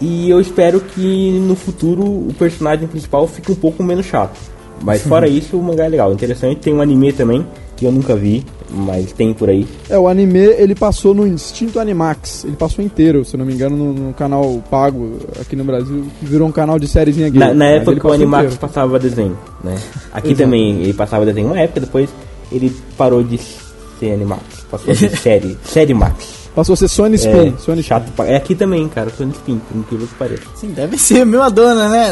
[0.00, 4.38] E eu espero que no futuro o personagem principal fique um pouco menos chato.
[4.82, 6.60] Mas fora isso, o mangá é legal, interessante.
[6.60, 7.44] Tem um anime também,
[7.76, 9.66] que eu nunca vi, mas tem por aí.
[9.88, 12.44] É, o anime ele passou no Instinto Animax.
[12.44, 16.26] Ele passou inteiro, se não me engano, no, no canal pago aqui no Brasil, que
[16.26, 17.40] virou um canal de sériezinha gay.
[17.40, 18.60] Na, na época que o Animax inteiro.
[18.60, 19.76] passava desenho, né?
[20.12, 22.10] Aqui também ele passava desenho uma época, depois
[22.52, 23.38] ele parou de
[23.98, 24.42] ser Animax.
[24.70, 26.47] Passou de série, série Max.
[26.54, 27.54] Passou a ser Sony Spin.
[27.56, 28.26] É, Sony chato pra...
[28.26, 30.42] É aqui também, cara, Sony Spin, por incrível que pareça.
[30.56, 32.10] Sim, deve ser a mesma dona, né?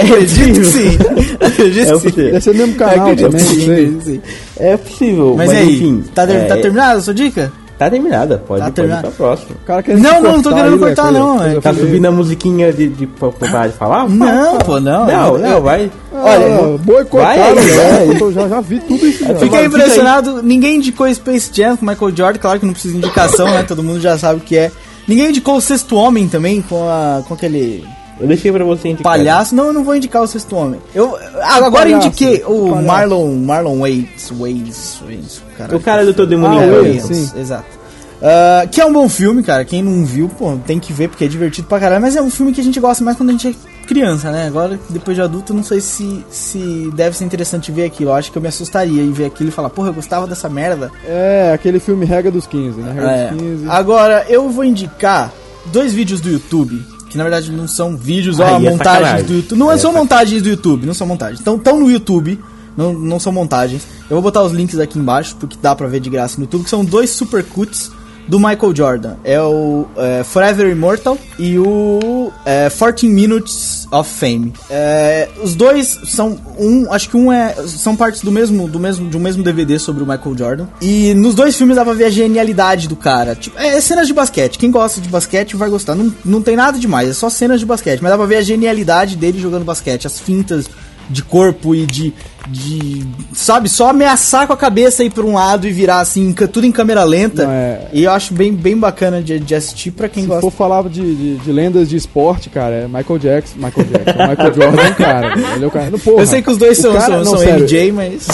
[0.00, 0.98] Acredito que sim.
[1.40, 2.04] Acredito É que o sim.
[2.10, 2.24] possível.
[2.32, 4.20] Deve ser o mesmo canal também, sim.
[4.58, 6.04] É possível, Mas, mas, aí, enfim.
[6.14, 7.52] tá, ter- é, tá terminada a sua dica?
[7.84, 9.56] Tá terminada, pode, Tá pode ir pra próxima.
[9.64, 11.60] Cara Não, te não, não tô querendo né, cortar, coisa- não, coisa é.
[11.60, 14.08] Tá subindo a musiquinha de, de, parar de falar?
[14.08, 15.06] Não, pô, não.
[15.06, 15.90] Não, não, vai.
[16.12, 18.16] Olha, Ah, boicotado, vai, né?
[18.20, 19.20] Eu já, já vi tudo isso.
[19.20, 19.26] já.
[19.34, 19.66] Fiquei Fica aí.
[19.66, 23.62] impressionado, ninguém indicou Space Jam com Michael Jordan, claro que não precisa de indicação, né?
[23.62, 24.70] Todo mundo já sabe o que é.
[25.08, 27.84] Ninguém indicou o Sexto Homem também, com, a, com aquele
[28.20, 29.12] Eu deixei pra você indicar.
[29.12, 29.54] palhaço.
[29.54, 30.80] Não, eu não vou indicar o Sexto Homem.
[30.94, 32.86] Eu, ah, agora palhaço, indiquei que o palhaço.
[32.86, 35.76] Marlon, Marlon Waits, Waits, Waits, caralho.
[35.76, 36.62] O cara do Todo Demoninho.
[36.62, 36.82] Ah.
[36.82, 37.34] Waits.
[37.34, 37.82] Exato.
[38.22, 39.64] Ah, que é um bom filme, cara.
[39.64, 42.00] Quem não viu, pô, tem que ver porque é divertido pra caralho.
[42.00, 44.46] Mas é um filme que a gente gosta mais quando a gente é criança, né?
[44.46, 48.10] Agora, depois de adulto, eu não sei se, se deve ser interessante ver aquilo.
[48.10, 50.48] Eu acho que eu me assustaria em ver aquilo e falar, porra, eu gostava dessa
[50.48, 50.90] merda.
[51.04, 52.92] É, aquele filme Regra dos 15, né?
[52.92, 53.28] Regra É.
[53.30, 53.68] dos 15.
[53.68, 55.32] Agora, eu vou indicar
[55.66, 56.80] dois vídeos do YouTube,
[57.12, 59.26] que na verdade não são vídeos, ó, Aí é montagens sacanagem.
[59.26, 59.58] do YouTube.
[59.58, 61.40] Não Aí é são montagens do YouTube, não são montagens.
[61.40, 62.40] Então, estão no YouTube,
[62.76, 63.82] não, não são montagens.
[64.08, 66.64] Eu vou botar os links aqui embaixo, porque dá pra ver de graça no YouTube,
[66.64, 67.92] que são dois supercuts
[68.26, 69.16] do Michael Jordan.
[69.24, 74.52] É o é, Forever Immortal e o é, 14 Minutes of Fame.
[74.70, 79.08] É, os dois são um, acho que um é são partes do mesmo do mesmo
[79.08, 80.66] de um mesmo DVD sobre o Michael Jordan.
[80.80, 83.34] E nos dois filmes dá pra ver a genialidade do cara.
[83.34, 84.58] Tipo, é cenas de basquete.
[84.58, 85.94] Quem gosta de basquete vai gostar.
[85.94, 88.42] Não, não tem nada demais, é só cenas de basquete, mas dá pra ver a
[88.42, 90.68] genialidade dele jogando basquete, as fintas
[91.10, 92.14] de corpo e de,
[92.48, 93.04] de.
[93.32, 96.72] Sabe, só ameaçar com a cabeça ir pra um lado e virar assim, tudo em
[96.72, 97.44] câmera lenta.
[97.50, 100.42] É- E eu acho bem, bem bacana de, de assistir pra quem Se gosta.
[100.42, 103.54] for falar de, de, de lendas de esporte, cara, é Michael Jackson.
[103.56, 104.28] Michael Jackson.
[104.28, 105.34] Michael Jordan, cara.
[105.56, 105.90] Ele é o cara.
[105.90, 108.26] Não, porra, eu sei que os dois são, cara- são, não, são MJ, mas.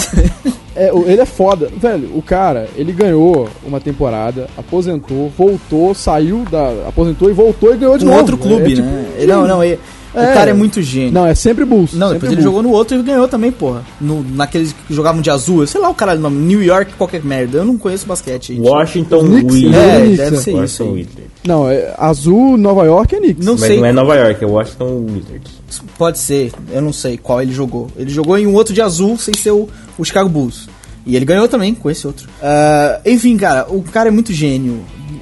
[0.75, 1.69] É, ele é foda.
[1.75, 6.87] Velho, o cara, ele ganhou uma temporada, aposentou, voltou, saiu da.
[6.87, 8.19] Aposentou e voltou e ganhou de um novo.
[8.19, 9.25] outro clube, É, tipo, né?
[9.27, 9.77] Não, não, ele-
[10.13, 10.33] o É.
[10.33, 11.11] cara é muito gênio.
[11.13, 11.93] Não, é sempre Bulls.
[11.93, 12.43] Não, sempre depois ele Bulls.
[12.43, 13.83] jogou no outro e ganhou também, porra.
[14.01, 17.59] No, naqueles que jogavam de azul, sei lá o caralho nome, New York, qualquer merda.
[17.59, 18.59] Eu não conheço basquete aí.
[18.59, 19.77] Washington Knicks, Wizards.
[19.77, 20.41] É, Knicks, deve né?
[20.41, 20.59] ser isso.
[20.59, 20.91] Washington aí.
[20.93, 21.29] Wizards.
[21.45, 23.45] Não, é azul, Nova York é Knicks.
[23.45, 25.51] Não Mas sei, não é Nova York, é Washington Wizards.
[25.97, 26.51] pode ser.
[26.71, 27.87] Eu não sei qual ele jogou.
[27.97, 29.67] Ele jogou em um outro de azul sem ser o,
[29.97, 30.67] o Chicago Bulls.
[31.05, 32.27] E ele ganhou também com esse outro.
[32.41, 34.79] Ah, enfim, cara, o cara é muito gênio.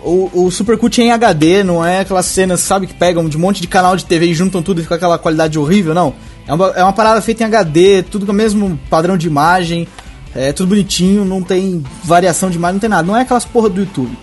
[0.08, 3.42] O, o Supercut é em HD, não é aquelas cenas, sabe, que pegam de um
[3.42, 6.14] monte de canal de TV e juntam tudo e fica aquela qualidade horrível, não.
[6.48, 9.86] É uma, é uma parada feita em HD, tudo com o mesmo padrão de imagem,
[10.34, 13.06] é tudo bonitinho, não tem variação de imagem, não tem nada.
[13.06, 14.18] Não é aquelas porra do YouTube.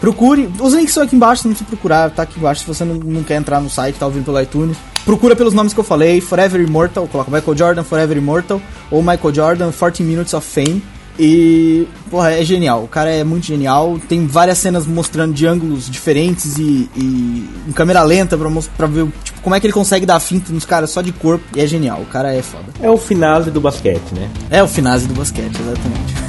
[0.00, 2.94] Procure, os links estão aqui embaixo, não precisa procurar, tá aqui embaixo se você não,
[2.94, 4.78] não quer entrar no site, tá ouvindo pelo iTunes.
[5.04, 8.58] Procura pelos nomes que eu falei, Forever Immortal, coloca Michael Jordan, Forever Immortal,
[8.90, 10.82] ou Michael Jordan, 14 Minutes of Fame.
[11.18, 15.88] E, porra, é genial, o cara é muito genial, tem várias cenas mostrando de ângulos
[15.88, 20.04] diferentes e, e em câmera lenta pra, pra ver tipo, como é que ele consegue
[20.04, 22.66] dar finta nos caras só de corpo, e é genial, o cara é foda.
[22.80, 24.30] É o finale do basquete, né?
[24.50, 26.25] É o finase do basquete, exatamente.